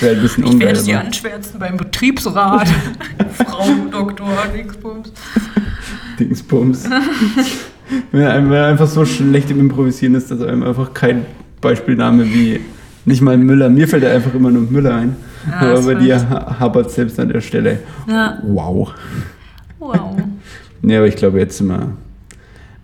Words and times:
Wäre 0.00 0.16
ein 0.16 0.22
bisschen 0.22 0.44
Ich 0.44 0.58
werde 0.58 0.78
sie 0.78 0.92
ungeil. 0.92 1.06
anschwärzen 1.06 1.58
beim 1.58 1.76
Betriebsrat. 1.76 2.68
Frau 3.36 3.66
Doktor 3.90 4.28
Dingsbums. 4.54 5.12
Dingsbums. 6.18 6.88
wenn, 8.12 8.20
er 8.20 8.50
er 8.52 8.66
einfach 8.66 8.86
so 8.88 9.04
schlecht 9.04 9.50
im 9.50 9.60
Improvisieren 9.60 10.14
ist, 10.14 10.30
dass 10.30 10.40
einem 10.42 10.62
einfach 10.62 10.92
kein 10.94 11.26
Beispielname 11.60 12.24
wie 12.26 12.60
nicht 13.04 13.22
mal 13.22 13.36
Müller. 13.38 13.68
Mir 13.68 13.88
fällt 13.88 14.02
da 14.04 14.10
einfach 14.10 14.34
immer 14.34 14.50
nur 14.50 14.62
Müller 14.62 14.94
ein. 14.96 15.16
Ja, 15.48 15.60
Aber 15.70 15.82
bei 15.82 15.94
dir 15.94 16.28
hapert 16.58 16.90
selbst 16.90 17.20
an 17.20 17.28
der 17.28 17.40
Stelle. 17.40 17.78
Ja. 18.08 18.38
Wow. 18.42 18.92
Wow. 19.78 20.16
Nee, 20.82 20.98
aber 20.98 21.06
ich 21.06 21.16
glaube, 21.16 21.38
jetzt 21.40 21.56
sind 21.56 21.68
wir 21.68 21.94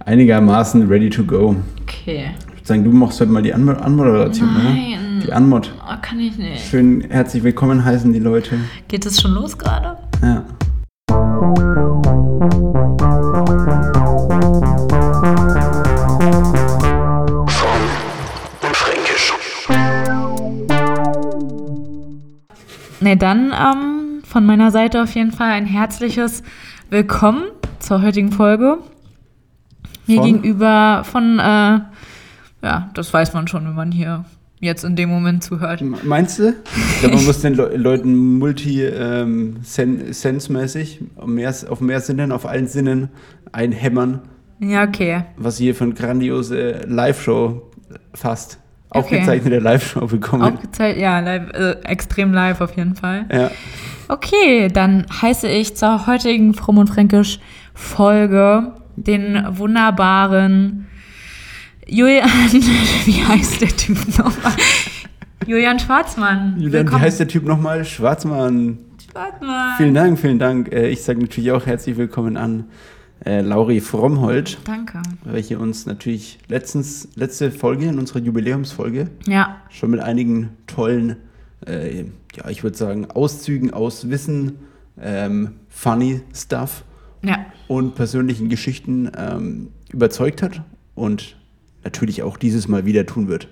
einigermaßen 0.04 0.88
ready 0.88 1.10
to 1.10 1.22
go. 1.22 1.54
Okay. 1.82 2.30
Ich 2.48 2.54
würde 2.54 2.66
sagen, 2.66 2.84
du 2.84 2.90
machst 2.90 3.20
heute 3.20 3.30
mal 3.30 3.42
die 3.42 3.52
Anmo 3.54 3.72
Anmoderation, 3.72 4.48
Nein. 4.52 4.66
oder? 4.66 5.11
Die 5.22 5.32
Anmod. 5.32 5.72
Oh, 5.88 5.94
kann 6.02 6.18
ich 6.18 6.36
nicht. 6.36 6.66
Schön 6.66 7.02
herzlich 7.08 7.44
willkommen 7.44 7.84
heißen 7.84 8.12
die 8.12 8.18
Leute. 8.18 8.58
Geht 8.88 9.06
es 9.06 9.20
schon 9.20 9.34
los 9.34 9.56
gerade? 9.56 9.96
Ja. 10.20 10.44
Ne, 23.00 23.16
dann 23.16 23.52
ähm, 23.52 24.22
von 24.24 24.44
meiner 24.44 24.72
Seite 24.72 25.04
auf 25.04 25.14
jeden 25.14 25.30
Fall 25.30 25.52
ein 25.52 25.66
herzliches 25.66 26.42
Willkommen 26.90 27.44
zur 27.78 28.02
heutigen 28.02 28.32
Folge. 28.32 28.78
Mir 30.08 30.16
Von? 30.16 30.26
gegenüber 30.26 31.04
von, 31.04 31.38
äh, 31.38 31.80
ja, 32.62 32.90
das 32.94 33.14
weiß 33.14 33.34
man 33.34 33.46
schon, 33.46 33.66
wenn 33.66 33.74
man 33.74 33.92
hier 33.92 34.24
jetzt 34.62 34.84
in 34.84 34.96
dem 34.96 35.10
Moment 35.10 35.44
zuhört. 35.44 35.82
Meinst 36.04 36.38
du? 36.38 36.54
Glaube, 37.00 37.16
man 37.16 37.24
muss 37.26 37.40
den 37.40 37.54
Le 37.54 37.76
Leuten 37.76 38.38
multi-sense-mäßig 38.38 41.00
auf 41.16 41.26
mehr, 41.26 41.52
auf 41.68 41.80
mehr 41.80 42.00
Sinnen, 42.00 42.30
auf 42.32 42.46
allen 42.46 42.66
Sinnen 42.68 43.08
einhämmern, 43.50 44.20
Ja, 44.60 44.84
okay. 44.84 45.24
was 45.36 45.58
hier 45.58 45.74
für 45.74 45.82
eine 45.84 45.94
grandiose 45.94 46.82
Live-Show 46.86 47.62
fast. 48.14 48.58
Okay. 48.90 49.16
Aufgezeichnete 49.16 49.58
Live-Show 49.58 50.06
bekommen. 50.06 50.54
Aufgezeigt, 50.54 50.98
ja, 50.98 51.18
live, 51.20 51.50
äh, 51.54 51.72
extrem 51.84 52.32
live 52.32 52.60
auf 52.60 52.76
jeden 52.76 52.94
Fall. 52.94 53.24
Ja. 53.32 53.50
Okay, 54.08 54.68
dann 54.68 55.06
heiße 55.22 55.48
ich 55.48 55.74
zur 55.76 56.06
heutigen 56.06 56.54
Fromm 56.54 56.78
und 56.78 56.86
Fränkisch 56.88 57.40
Folge 57.74 58.72
den 58.96 59.42
wunderbaren 59.48 60.86
Julian, 61.86 62.28
wie 63.04 63.22
heißt 63.24 63.60
der 63.60 63.68
Typ 63.68 63.96
nochmal? 64.18 64.52
Julian 65.46 65.78
Schwarzmann. 65.78 66.54
Julian, 66.56 66.66
wie 66.68 66.72
Willkommen. 66.72 67.02
heißt 67.02 67.20
der 67.20 67.28
Typ 67.28 67.44
nochmal? 67.44 67.84
Schwarzmann. 67.84 68.78
Schwarzmann. 69.10 69.76
Vielen 69.76 69.94
Dank, 69.94 70.18
vielen 70.18 70.38
Dank. 70.38 70.72
Äh, 70.72 70.88
Ich 70.90 71.02
sage 71.02 71.20
natürlich 71.20 71.50
auch 71.50 71.66
herzlich 71.66 71.96
willkommen 71.96 72.36
an 72.36 72.66
äh, 73.24 73.40
Lauri 73.40 73.80
Frommhold, 73.80 74.58
Danke. 74.64 75.02
welche 75.24 75.58
uns 75.58 75.86
natürlich 75.86 76.38
letztens, 76.48 77.08
letzte 77.14 77.50
Folge 77.50 77.86
in 77.86 77.98
unserer 77.98 78.18
Jubiläumsfolge 78.20 79.10
Ja, 79.26 79.56
schon 79.68 79.90
mit 79.90 80.00
einigen 80.00 80.50
tollen, 80.66 81.16
äh, 81.66 82.04
ja, 82.34 82.48
ich 82.48 82.62
würde 82.64 82.76
sagen, 82.76 83.10
Auszügen 83.10 83.72
aus 83.72 84.08
Wissen, 84.08 84.58
ähm, 85.00 85.50
funny 85.68 86.22
Stuff 86.34 86.84
ja. 87.22 87.46
und 87.68 87.94
persönlichen 87.94 88.48
Geschichten 88.48 89.10
ähm, 89.16 89.68
überzeugt 89.92 90.42
hat 90.42 90.62
und 90.96 91.36
natürlich 91.84 92.22
auch 92.22 92.36
dieses 92.36 92.68
Mal 92.68 92.86
wieder 92.86 93.06
tun 93.06 93.28
wird. 93.28 93.48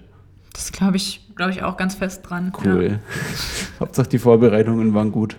Das 0.52 0.72
glaube 0.72 0.96
ich, 0.96 1.26
glaube 1.36 1.52
ich 1.52 1.62
auch 1.62 1.76
ganz 1.76 1.94
fest 1.94 2.22
dran. 2.28 2.52
Cool. 2.64 2.98
Hauptsache 3.80 4.08
die 4.08 4.18
Vorbereitungen 4.18 4.94
waren 4.94 5.12
gut. 5.12 5.36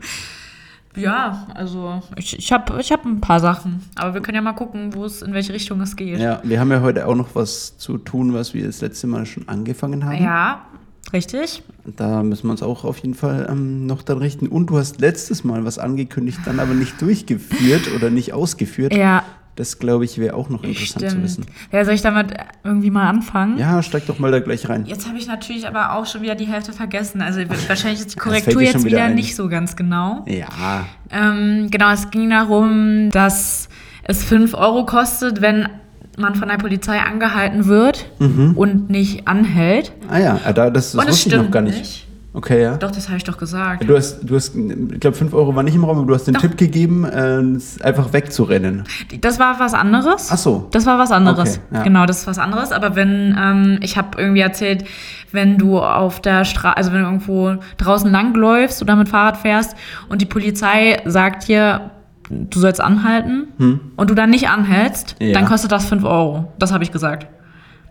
Ja, 0.96 1.02
ja 1.02 1.48
also 1.54 2.02
ich, 2.16 2.38
ich 2.38 2.52
habe 2.52 2.80
ich 2.80 2.92
hab 2.92 3.06
ein 3.06 3.22
paar 3.22 3.40
Sachen. 3.40 3.84
Aber 3.96 4.14
wir 4.14 4.22
können 4.22 4.36
ja 4.36 4.42
mal 4.42 4.54
gucken, 4.54 4.94
wo 4.94 5.06
es, 5.06 5.22
in 5.22 5.34
welche 5.34 5.54
Richtung 5.54 5.82
es 5.82 5.96
geht. 5.96 6.20
Ja, 6.20 6.42
wir 6.44 6.60
haben 6.60 6.72
ja 6.72 6.82
heute 6.82 7.08
auch 7.08 7.16
noch 7.16 7.36
was 7.36 7.78
zu 7.78 7.98
tun, 7.98 8.34
was 8.34 8.54
wir 8.54 8.66
das 8.66 8.82
letzte 8.82 9.08
Mal 9.08 9.26
schon 9.26 9.48
angefangen 9.48 10.06
haben. 10.06 10.24
Ja, 10.24 10.66
richtig. 11.14 11.64
Da 11.86 12.24
müssen 12.24 12.48
wir 12.48 12.52
uns 12.52 12.64
auch 12.64 12.84
auf 12.84 12.98
jeden 13.00 13.16
Fall 13.16 13.48
ähm, 13.50 13.86
noch 13.86 14.02
dann 14.02 14.18
richten. 14.18 14.48
Und 14.48 14.70
du 14.70 14.78
hast 14.78 15.02
letztes 15.02 15.44
Mal 15.44 15.66
was 15.66 15.78
angekündigt, 15.78 16.40
dann 16.46 16.60
aber 16.60 16.74
nicht 16.74 17.02
durchgeführt 17.02 17.94
oder 17.96 18.10
nicht 18.10 18.34
ausgeführt. 18.34 18.96
Ja, 18.96 19.24
Das, 19.62 19.78
glaube 19.78 20.06
ich, 20.06 20.18
wäre 20.18 20.34
auch 20.34 20.50
noch 20.50 20.64
interessant 20.64 21.08
zu 21.08 21.22
wissen. 21.22 21.44
stimmt. 21.44 21.58
Ja, 21.72 21.86
soll 21.86 21.94
ich 21.94 22.02
damit 22.02 22.34
irgendwie 22.64 22.90
mal 22.90 23.08
anfangen? 23.08 23.60
Ja, 23.60 23.84
steig 23.84 24.08
doch 24.08 24.18
mal 24.18 24.32
da 24.32 24.40
gleich 24.40 24.68
rein. 24.68 24.88
Jetzt 24.88 25.08
habe 25.08 25.20
ich 25.20 25.28
natürlich 25.28 25.68
aber 25.68 25.94
auch 25.94 26.08
schon 26.08 26.24
wieder 26.24 26.34
die 26.34 26.46
Hälfte 26.46 26.74
vergessen. 26.74 27.22
Also 27.22 27.42
wahrscheinlich 27.68 28.00
ist 28.00 28.16
die 28.16 28.18
Korrektur 28.18 28.60
jetzt 28.60 28.84
wieder 28.84 28.98
wieder 28.98 29.10
nicht 29.10 29.36
so 29.36 29.48
ganz 29.50 29.76
genau. 29.76 30.26
Ja, 30.28 30.88
Ähm, 31.12 31.68
genau, 31.70 31.92
es 31.92 32.10
ging 32.10 32.32
darum, 32.32 33.12
dass 33.12 33.70
es 34.02 34.24
5 34.24 34.56
Euro 34.56 34.84
kostet, 34.88 35.42
wenn 35.42 35.70
man 36.18 36.34
von 36.34 36.48
der 36.48 36.58
Polizei 36.58 37.00
angehalten 37.00 37.68
wird 37.68 38.10
und 38.18 38.90
nicht 38.90 39.28
anhält. 39.28 39.92
ah 40.10 40.18
ja, 40.18 40.40
ah, 40.44 40.54
da, 40.54 40.72
das, 40.72 40.94
das 40.94 41.08
wusste 41.08 41.12
ich 41.30 41.36
noch 41.36 41.42
stimmt 41.42 41.52
gar 41.52 41.62
nicht. 41.62 41.78
nicht. 41.78 42.08
Okay, 42.34 42.62
ja. 42.64 42.78
Doch, 42.78 42.92
das 42.92 43.10
habe 43.10 43.18
ich 43.18 43.26
doch 43.26 43.38
gesagt. 43.38 43.84
Du 43.90 43.96
hast, 43.98 44.22
du 44.22 44.36
hast, 44.36 44.56
ich 44.56 45.00
glaube, 45.02 45.18
5 45.18 45.34
Euro 45.34 45.54
war 45.54 45.64
nicht 45.64 45.76
im 45.76 45.84
Raum, 45.84 45.98
aber 45.98 46.08
du 46.08 46.14
hast 46.14 46.26
den 46.28 46.34
Doch. 46.36 46.42
Tipp 46.42 46.56
gegeben, 46.58 47.04
äh, 47.04 47.84
einfach 47.86 48.14
wegzurennen. 48.14 48.84
Das 49.20 49.38
war 49.38 49.60
was 49.60 49.74
anderes. 49.74 50.30
Ach 50.32 50.38
so. 50.38 50.68
Das 50.72 50.86
war 50.86 50.98
was 50.98 51.12
anderes. 51.12 51.58
Okay, 51.68 51.76
ja. 51.78 51.84
Genau, 51.84 52.06
das 52.06 52.20
ist 52.22 52.28
was 52.28 52.40
anderes. 52.40 52.72
Aber 52.72 52.96
wenn, 52.96 53.38
ähm, 53.38 53.80
ich 53.82 53.98
habe 53.98 54.18
irgendwie 54.18 54.40
erzählt, 54.40 54.86
wenn 55.34 55.58
du 55.58 55.80
auf 55.80 56.22
der 56.22 56.46
Straße, 56.46 56.78
also 56.78 56.94
wenn 56.94 57.00
du 57.00 57.06
irgendwo 57.06 57.56
draußen 57.78 58.10
langläufst 58.10 58.82
oder 58.82 58.96
mit 58.96 59.10
Fahrrad 59.10 59.36
fährst 59.36 59.76
und 60.08 60.22
die 60.22 60.26
Polizei 60.26 61.02
sagt 61.06 61.50
dir, 61.50 61.92
du 62.30 62.60
sollst 62.60 62.80
anhalten 62.80 63.82
und 63.98 64.10
du 64.10 64.14
dann 64.16 64.30
nicht 64.30 64.48
anhältst, 64.48 65.18
Hm. 65.20 65.28
Ja. 65.28 65.34
dann 65.34 65.46
kostet 65.46 65.74
das 65.74 65.84
5 65.86 66.06
Euro. 66.06 66.54
Das 66.60 66.72
habe 66.72 66.84
ich 66.86 66.94
gesagt. 66.94 67.28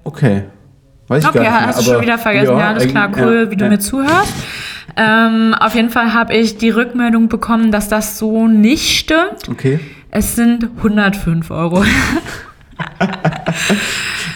Okay. 0.02 0.44
Weiß 1.10 1.24
ich 1.24 1.28
Okay, 1.28 1.38
gar 1.38 1.44
nicht 1.44 1.52
mehr, 1.58 1.66
hast 1.66 1.80
du 1.80 1.84
schon 1.92 2.02
wieder 2.02 2.18
vergessen. 2.18 2.56
Ja, 2.56 2.68
alles 2.68 2.86
klar, 2.86 3.10
cool, 3.16 3.42
ja, 3.46 3.50
wie 3.50 3.56
du 3.56 3.64
ja. 3.64 3.70
mir 3.70 3.80
zuhörst. 3.80 4.32
Ähm, 4.96 5.54
auf 5.58 5.74
jeden 5.74 5.90
Fall 5.90 6.14
habe 6.14 6.36
ich 6.36 6.56
die 6.56 6.70
Rückmeldung 6.70 7.28
bekommen, 7.28 7.72
dass 7.72 7.88
das 7.88 8.16
so 8.16 8.46
nicht 8.46 8.96
stimmt. 8.96 9.48
Okay, 9.50 9.80
Es 10.12 10.36
sind 10.36 10.68
105 10.78 11.50
Euro. 11.50 11.78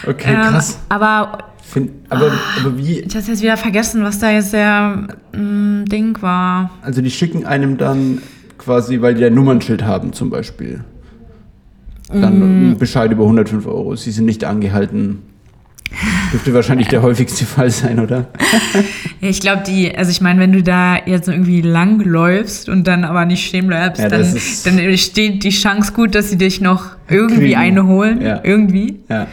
okay, 0.07 0.35
Ähm, 0.35 0.41
krass. 0.43 0.79
aber 0.89 1.39
Find, 1.63 1.91
aber, 2.09 2.31
aber 2.61 2.79
wie, 2.79 3.01
ich 3.01 3.17
habe 3.17 3.27
jetzt 3.27 3.43
wieder 3.43 3.57
vergessen, 3.57 4.05
was 4.05 4.19
da 4.19 4.31
jetzt 4.31 4.53
der 4.53 5.09
mm, 5.33 5.85
Ding 5.87 6.21
war. 6.23 6.71
also 6.83 7.01
die 7.03 7.11
schicken 7.11 7.47
einem 7.47 7.77
dann 7.79 8.19
quasi, 8.59 9.01
weil 9.01 9.15
die 9.15 9.25
ein 9.25 9.35
Nummernschild 9.35 9.85
haben 9.85 10.13
zum 10.13 10.31
Beispiel, 10.31 10.85
dann 12.13 12.73
Mm. 12.73 12.79
Bescheid 12.79 13.11
über 13.13 13.25
105 13.25 13.67
Euro. 13.67 13.97
Sie 13.97 14.11
sind 14.11 14.27
nicht 14.27 14.45
angehalten. 14.45 15.23
Dürfte 16.33 16.53
wahrscheinlich 16.55 16.89
der 16.89 17.03
häufigste 17.03 17.45
Fall 17.45 17.71
sein, 17.71 18.01
oder? 18.01 18.27
Ja, 19.21 19.29
ich 19.29 19.41
glaube, 19.41 19.63
die, 19.67 19.97
also 19.97 20.11
ich 20.11 20.21
meine, 20.21 20.41
wenn 20.41 20.53
du 20.53 20.63
da 20.63 20.97
jetzt 21.07 21.29
irgendwie 21.29 21.61
lang 21.61 22.01
läufst 22.01 22.69
und 22.69 22.87
dann 22.87 23.05
aber 23.05 23.25
nicht 23.27 23.47
stehen 23.47 23.69
bleibst, 23.69 24.03
Ja, 24.03 24.09
dann, 24.09 24.23
dann 24.65 24.97
steht 24.99 25.45
die 25.45 25.51
Chance 25.51 25.93
gut, 25.93 26.15
dass 26.15 26.31
sie 26.31 26.37
dich 26.39 26.61
noch 26.61 26.97
irgendwie 27.09 27.53
Kriegen. 27.53 27.57
eine 27.57 27.87
holen. 27.87 28.21
Ja. 28.21 28.41
Irgendwie. 28.43 29.01
Ja. 29.09 29.29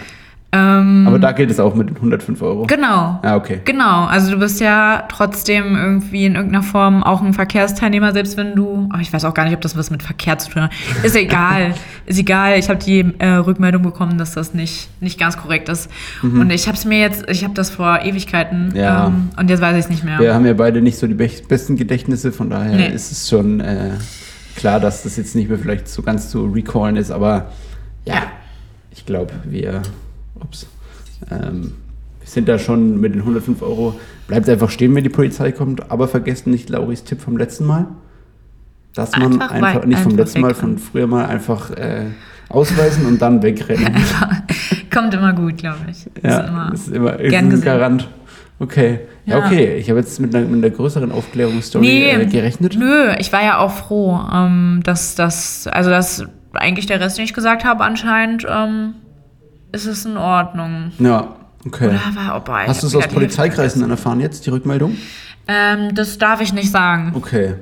Ähm, 0.53 1.05
Aber 1.07 1.17
da 1.17 1.31
gilt 1.31 1.49
es 1.49 1.61
auch 1.61 1.75
mit 1.75 1.89
den 1.89 1.95
105 1.95 2.41
Euro. 2.41 2.65
genau. 2.65 3.19
Ah, 3.23 3.37
okay. 3.37 3.61
Genau, 3.63 4.03
also 4.05 4.31
du 4.31 4.37
bist 4.39 4.59
ja 4.59 5.05
trotzdem 5.07 5.75
irgendwie 5.77 6.25
in 6.25 6.35
irgendeiner 6.35 6.61
Form 6.63 7.03
auch 7.03 7.21
ein 7.21 7.33
Verkehrsteilnehmer, 7.33 8.11
selbst 8.11 8.35
wenn 8.35 8.53
du, 8.55 8.89
oh, 8.93 8.97
ich 8.99 9.13
weiß 9.13 9.23
auch 9.23 9.33
gar 9.33 9.45
nicht, 9.45 9.53
ob 9.53 9.61
das 9.61 9.77
was 9.77 9.91
mit 9.91 10.03
Verkehr 10.03 10.37
zu 10.39 10.49
tun 10.51 10.63
hat. 10.63 10.71
Ist 11.03 11.15
egal, 11.15 11.73
ist 12.05 12.19
egal. 12.19 12.59
Ich 12.59 12.67
habe 12.69 12.79
die 12.83 13.13
äh, 13.19 13.27
Rückmeldung 13.35 13.81
bekommen, 13.81 14.17
dass 14.17 14.33
das 14.33 14.53
nicht, 14.53 14.89
nicht 15.01 15.17
ganz 15.17 15.37
korrekt 15.37 15.69
ist. 15.69 15.89
Und 16.21 16.49
ich 16.51 16.67
habe 16.67 16.75
es 16.77 16.83
mir 16.83 16.99
jetzt, 16.99 17.29
ich 17.29 17.43
habe 17.45 17.53
das 17.53 17.69
vor 17.69 18.01
Ewigkeiten 18.03 18.69
Mhm. 18.69 18.75
Ja. 18.75 19.07
ähm, 19.07 19.29
und 19.37 19.49
jetzt 19.49 19.61
weiß 19.61 19.73
ich 19.77 19.85
es 19.85 19.89
nicht 19.89 20.03
mehr. 20.03 20.19
Wir 20.19 20.33
haben 20.33 20.45
ja 20.45 20.53
beide 20.53 20.81
nicht 20.81 20.97
so 20.97 21.07
die 21.07 21.13
besten 21.13 21.77
Gedächtnisse, 21.77 22.31
von 22.33 22.49
daher 22.49 22.75
Nee. 22.75 22.87
ist 22.89 23.11
es 23.11 23.29
schon 23.29 23.61
äh, 23.61 23.91
klar, 24.57 24.79
dass 24.81 25.03
das 25.03 25.15
jetzt 25.15 25.33
nicht 25.35 25.47
mehr 25.49 25.57
vielleicht 25.57 25.87
so 25.87 26.01
ganz 26.01 26.29
zu 26.29 26.45
recallen 26.47 26.97
ist, 26.97 27.09
aber 27.11 27.51
ja, 28.05 28.15
ich 28.91 29.05
glaube, 29.05 29.31
wir, 29.45 29.81
ups, 30.41 30.67
ähm, 31.31 31.73
wir 32.19 32.27
sind 32.27 32.47
da 32.47 32.59
schon 32.59 32.99
mit 32.99 33.13
den 33.13 33.21
105 33.21 33.61
Euro, 33.61 33.95
bleibt 34.27 34.47
einfach 34.49 34.69
stehen, 34.69 34.93
wenn 34.95 35.03
die 35.03 35.09
Polizei 35.09 35.51
kommt, 35.51 35.91
aber 35.91 36.07
vergessen 36.07 36.51
nicht 36.51 36.69
Lauris 36.69 37.03
Tipp 37.03 37.21
vom 37.21 37.37
letzten 37.37 37.65
Mal, 37.65 37.87
dass 38.93 39.11
man 39.17 39.41
Einfach 39.41 39.51
einfach, 39.51 39.85
nicht 39.85 39.99
vom 39.99 40.11
einfach 40.11 40.17
letzten 40.25 40.41
Mal, 40.41 40.53
von 40.53 40.77
früher 40.77 41.07
mal 41.07 41.25
einfach 41.25 41.71
äh, 41.71 42.05
ausweisen 42.49 43.05
und 43.05 43.21
dann 43.21 43.41
wegrennen. 43.41 43.95
Kommt 44.93 45.13
immer 45.13 45.33
gut, 45.33 45.57
glaube 45.57 45.79
ich. 45.89 46.05
Ja, 46.21 46.39
ist 46.39 46.49
immer, 46.49 46.73
ist 46.73 46.87
immer 46.89 47.19
ist 47.19 47.29
gern 47.29 47.51
ein. 47.51 47.61
Garant. 47.61 48.09
Okay. 48.59 48.99
Ja, 49.25 49.39
Ja. 49.39 49.45
okay. 49.45 49.77
Ich 49.77 49.89
habe 49.89 49.99
jetzt 49.99 50.19
mit 50.19 50.35
einer, 50.35 50.45
mit 50.45 50.63
einer 50.63 50.75
größeren 50.75 51.11
Aufklärungsstory 51.11 51.85
Nee, 51.85 52.11
äh, 52.11 52.25
gerechnet. 52.25 52.75
Nö, 52.77 53.13
ich 53.17 53.31
war 53.33 53.43
ja 53.43 53.57
auch 53.59 53.71
froh, 53.71 54.19
ähm, 54.33 54.81
dass 54.83 55.15
das, 55.15 55.67
also 55.67 55.89
dass 55.89 56.25
eigentlich 56.53 56.85
der 56.85 56.99
Rest, 56.99 57.17
den 57.17 57.25
ich 57.25 57.33
gesagt 57.33 57.63
habe, 57.63 57.83
anscheinend 57.83 58.45
ähm, 58.49 58.95
ist 59.71 59.85
es 59.85 60.05
in 60.05 60.17
Ordnung. 60.17 60.91
Ja. 60.99 61.35
Okay. 61.65 61.87
Oder 61.89 61.99
war, 62.15 62.37
oh, 62.37 62.43
boah, 62.43 62.63
Hast 62.65 62.81
du 62.83 62.87
es 62.87 62.95
aus 62.95 63.07
Polizeikreisen 63.07 63.81
dann 63.81 63.91
erfahren 63.91 64.19
jetzt, 64.19 64.45
die 64.45 64.49
Rückmeldung? 64.49 64.97
Ähm, 65.47 65.93
das 65.93 66.17
darf 66.17 66.41
ich 66.41 66.53
nicht 66.53 66.71
sagen. 66.71 67.11
Okay. 67.15 67.55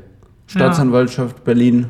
Staatsanwaltschaft 0.48 1.44
Berlin, 1.44 1.86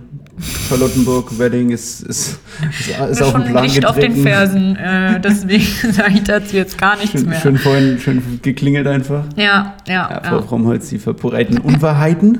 Charlottenburg, 0.68 1.38
Wedding 1.39 1.69
ist, 1.69 2.01
ist, 2.01 2.39
ist, 2.69 2.89
ist 2.89 3.19
den 3.21 3.31
schon 3.31 3.44
Plan 3.45 3.63
Licht 3.63 3.86
auf 3.86 3.95
den 3.95 4.13
getreten. 4.16 4.24
Fersen. 4.27 4.75
Äh, 4.75 5.21
deswegen 5.21 5.63
sage 5.94 6.13
ich 6.16 6.24
dazu 6.24 6.56
jetzt 6.57 6.77
gar 6.77 6.98
nichts 6.98 7.12
Schön, 7.21 7.30
mehr. 7.30 7.39
schön 7.39 7.57
vorhin 7.57 8.00
schön 8.00 8.39
geklingelt 8.42 8.88
einfach. 8.88 9.24
Ja, 9.36 9.75
ja, 9.88 10.10
Ja, 10.10 10.21
Frau 10.24 10.38
ja. 10.38 10.42
Fromholz, 10.42 10.89
Sie 10.89 11.00
verbreiten 11.00 11.57
Unwahrheiten. 11.57 12.39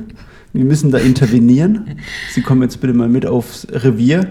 Wir 0.52 0.66
müssen 0.66 0.92
da 0.92 0.98
intervenieren. 0.98 2.00
Sie 2.32 2.42
kommen 2.42 2.64
jetzt 2.64 2.82
bitte 2.82 2.94
mal 2.94 3.08
mit 3.08 3.26
aufs 3.26 3.68
Revier. 3.72 4.28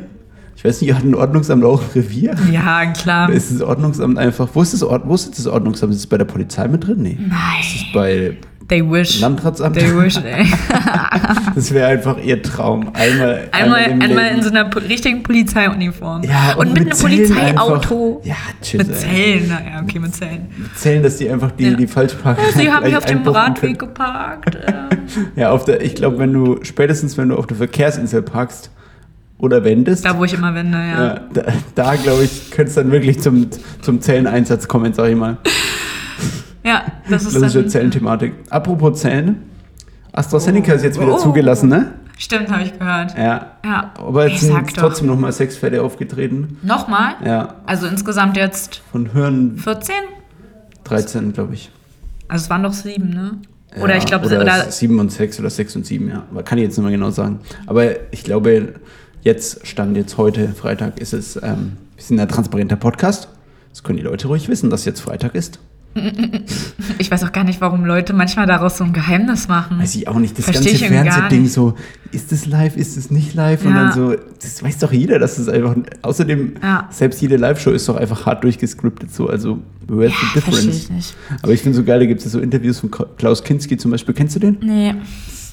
Ich 0.59 0.65
weiß 0.65 0.81
nicht, 0.83 0.93
hat 0.93 1.05
ein 1.05 1.15
Ordnungsamt 1.15 1.65
auch 1.65 1.81
ein 1.81 1.89
Revier? 1.95 2.35
Ja, 2.51 2.85
klar. 2.87 3.29
Oder 3.29 3.37
ist 3.37 3.55
das 3.55 3.63
Ordnungsamt 3.63 4.19
einfach. 4.19 4.49
Wo 4.55 4.61
ist 4.61 4.75
das, 4.75 4.83
Ord, 4.83 5.03
wo 5.07 5.15
ist 5.15 5.39
das 5.39 5.47
Ordnungsamt? 5.47 5.93
Ist 5.93 6.01
es 6.01 6.07
bei 6.09 6.19
der 6.19 6.25
Polizei 6.25 6.67
mit 6.67 6.85
drin? 6.85 6.97
Nee. 7.01 7.17
Ist 7.61 7.77
es 7.77 7.83
Nein. 7.83 7.91
bei 7.95 8.37
They 8.67 8.83
wish. 8.91 9.21
Landratsamt? 9.21 9.77
They 9.79 9.97
wish, 9.97 10.17
ey. 10.25 10.47
Das 11.55 11.73
wäre 11.73 11.87
einfach 11.87 12.19
ihr 12.19 12.43
Traum. 12.43 12.91
Einmal, 12.93 13.49
Einmal, 13.53 13.85
einmal 13.85 14.09
Leben. 14.09 14.37
in 14.39 14.43
so 14.43 14.51
einer 14.51 14.69
richtigen 14.75 15.23
Polizeiuniform. 15.23 16.25
ja, 16.25 16.55
und, 16.57 16.73
mit, 16.73 16.83
einem 16.83 16.93
Zellen 16.93 17.29
Polizeiauto. 17.29 18.23
Ja, 18.25 18.35
tschüss. 18.61 18.85
Mit. 18.85 18.97
Zellen, 18.97 19.49
naja, 19.49 19.81
okay, 19.85 20.01
mit 20.01 20.13
Zellen. 20.17 20.49
Mit 20.57 20.77
Zellen, 20.77 21.05
dass 21.05 21.19
die 21.19 21.31
einfach 21.31 21.53
die, 21.53 21.69
Ja. 21.69 21.77
die 21.77 21.87
Falschparker. 21.87 22.43
Sie 22.57 22.69
haben 22.69 22.85
hier 22.85 22.99
auf 22.99 23.05
dem 23.05 23.23
Radweg 23.23 23.79
geparkt. 23.79 24.59
ähm. 24.67 24.99
Ja, 25.37 25.51
auf 25.53 25.65
der, 25.65 25.83
ich 25.83 25.95
glaube, 25.95 26.19
wenn 26.19 26.33
du, 26.33 26.59
spätestens 26.63 27.17
wenn 27.17 27.29
du 27.29 27.37
auf 27.37 27.47
der 27.47 27.57
Verkehrsinsel 27.59 28.23
parkst 28.23 28.73
oder 29.39 29.65
wendest, 29.65 30.05
Da, 30.05 30.19
wo 30.19 30.25
ich 30.25 30.35
immer 30.35 30.55
wende, 30.55 30.79
ja. 30.79 31.05
ja, 31.05 31.21
da, 31.33 31.43
da 31.75 31.97
glaube 31.97 32.25
ich, 32.25 32.51
könnte 32.51 32.69
es 32.71 32.75
dann 32.75 32.91
wirklich 32.91 33.21
zum, 33.21 33.49
zum 33.81 34.01
Zelleneinsatz 34.01 34.67
kommen, 34.69 34.93
sag 34.93 35.09
ich 35.11 35.17
mal. 35.17 35.39
Ja, 36.65 36.83
das 37.09 37.25
ist 37.25 37.37
Klassische 37.37 37.61
dann, 37.63 37.71
Zellenthematik. 37.71 38.35
Apropos 38.51 39.01
Zellen, 39.01 39.37
AstraZeneca 40.13 40.73
ist 40.73 40.83
jetzt 40.85 41.01
wieder 41.01 41.15
Oh. 41.15 41.19
zugelassen, 41.19 41.69
ne? 41.69 41.93
Stimmt, 42.19 42.51
habe 42.51 42.65
ich 42.65 42.77
gehört. 42.77 43.17
Ja. 43.17 43.53
Ja. 43.65 43.93
Aber 43.97 44.27
jetzt 44.29 44.43
Ich 44.43 44.49
sind 44.49 44.77
trotzdem 44.77 45.07
nochmal 45.07 45.31
sechs 45.31 45.57
Fälle 45.57 45.83
aufgetreten. 45.83 46.59
Nochmal? 46.63 47.15
Ja. 47.25 47.55
Also 47.65 47.87
insgesamt 47.87 48.37
jetzt 48.37 48.83
Von 48.91 49.13
Hirn 49.13 49.57
14? 49.57 49.95
13, 50.83 51.33
glaube 51.33 51.55
ich. 51.55 51.71
Also 52.27 52.45
es 52.45 52.51
waren 52.51 52.65
doch 52.65 52.73
sieben, 52.73 53.11
ne? 53.11 53.39
Oder 53.81 53.93
Ja, 53.93 53.99
ich 53.99 54.07
glaube, 54.07 54.27
oder, 54.27 54.41
oder, 54.41 54.71
sieben 54.71 54.99
und 54.99 55.13
sechs 55.13 55.39
oder 55.39 55.51
sechs 55.51 55.77
und 55.77 55.87
sieben, 55.87 56.09
ja. 56.09 56.25
Kann 56.43 56.59
ich 56.59 56.65
jetzt 56.65 56.77
nicht 56.77 56.85
mehr 56.85 56.93
genau 56.93 57.11
sagen. 57.11 57.39
Aber 57.67 57.85
ich 58.13 58.25
glaube, 58.25 58.75
jetzt 59.23 59.67
stand 59.67 59.97
jetzt 59.97 60.17
heute, 60.17 60.49
Freitag, 60.49 61.01
ist 61.01 61.13
es, 61.13 61.37
ähm, 61.37 61.73
wir 61.97 62.05
sind 62.05 62.21
ein 62.21 62.29
transparenter 62.29 62.77
Podcast. 62.77 63.29
Das 63.71 63.83
können 63.83 63.99
die 63.99 64.05
Leute 64.05 64.29
ruhig 64.29 64.49
wissen, 64.49 64.71
dass 64.71 64.85
jetzt 64.85 65.01
Freitag 65.01 65.35
ist. 65.35 65.61
ich 66.99 67.11
weiß 67.11 67.25
auch 67.25 67.33
gar 67.33 67.45
nicht, 67.45 67.61
warum 67.61 67.85
Leute 67.85 68.13
manchmal 68.13 68.47
daraus 68.47 68.79
so 68.79 68.85
ein 68.85 68.93
Geheimnis 68.93 69.49
machen. 69.49 69.79
Weiß 69.81 69.95
ich 69.97 70.07
auch 70.07 70.19
nicht. 70.19 70.37
Das 70.39 70.45
Versteh 70.45 70.71
ganze 70.73 70.85
Fernsehding 70.87 71.47
so, 71.49 71.75
ist 72.13 72.31
es 72.31 72.47
live, 72.47 72.77
ist 72.77 72.97
es 72.97 73.11
nicht 73.11 73.35
live? 73.35 73.65
Und 73.65 73.73
Ja. 73.75 73.85
dann 73.85 73.93
so, 73.93 74.15
das 74.41 74.63
weiß 74.63 74.79
doch 74.79 74.93
jeder, 74.93 75.19
dass 75.19 75.39
es 75.39 75.49
einfach, 75.49 75.75
außerdem, 76.03 76.55
Ja. 76.63 76.89
selbst 76.91 77.21
jede 77.21 77.37
Live-Show 77.37 77.71
ist 77.71 77.89
doch 77.89 77.97
einfach 77.97 78.27
hart 78.27 78.45
durchgescriptet 78.45 79.13
so. 79.13 79.29
Also, 79.29 79.59
where's 79.89 80.13
the 80.13 80.41
verstehe 80.41 80.53
difference? 80.61 80.77
ich 80.85 80.91
nicht. 80.91 81.17
Aber 81.43 81.53
ich 81.53 81.63
finde 81.63 81.77
so 81.77 81.83
geil, 81.85 81.99
da 81.99 82.07
gibt 82.07 82.25
es 82.25 82.31
so 82.31 82.39
Interviews 82.39 82.79
von 82.79 82.91
Klaus 83.17 83.43
Kinski 83.43 83.77
zum 83.77 83.91
Beispiel. 83.91 84.15
Kennst 84.15 84.37
du 84.37 84.41
den? 84.41 84.59
Nee. 84.61 84.95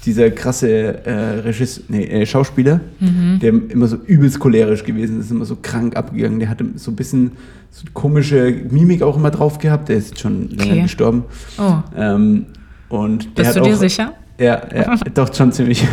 Dieser 0.05 0.29
krasse 0.31 1.05
äh, 1.05 1.11
Regisseur, 1.39 1.83
nee, 1.89 2.03
äh, 2.05 2.25
Schauspieler, 2.25 2.79
Mhm. 2.99 3.39
der 3.41 3.53
immer 3.69 3.87
so 3.87 3.97
übelst 3.97 4.39
cholerisch 4.39 4.83
gewesen 4.83 5.19
ist, 5.19 5.31
immer 5.31 5.45
so 5.45 5.57
krank 5.61 5.95
abgegangen. 5.95 6.39
Der 6.39 6.49
hatte 6.49 6.65
so 6.75 6.91
ein 6.91 6.95
bisschen 6.95 7.31
so 7.71 7.85
komische 7.93 8.53
Mimik 8.69 9.01
auch 9.01 9.17
immer 9.17 9.31
drauf 9.31 9.57
gehabt. 9.57 9.89
Der 9.89 9.97
ist 9.97 10.19
schon 10.19 10.49
länger 10.49 10.71
Okay. 10.73 10.81
gestorben. 10.83 11.23
Oh. 11.57 11.75
Ähm, 11.97 12.45
und 12.89 13.33
Bist 13.35 13.55
du 13.55 13.61
auch, 13.61 13.65
dir 13.65 13.75
sicher? 13.75 14.13
Ja, 14.39 14.61
ja 14.75 14.95
doch 15.13 15.33
schon 15.33 15.51
ziemlich. 15.51 15.85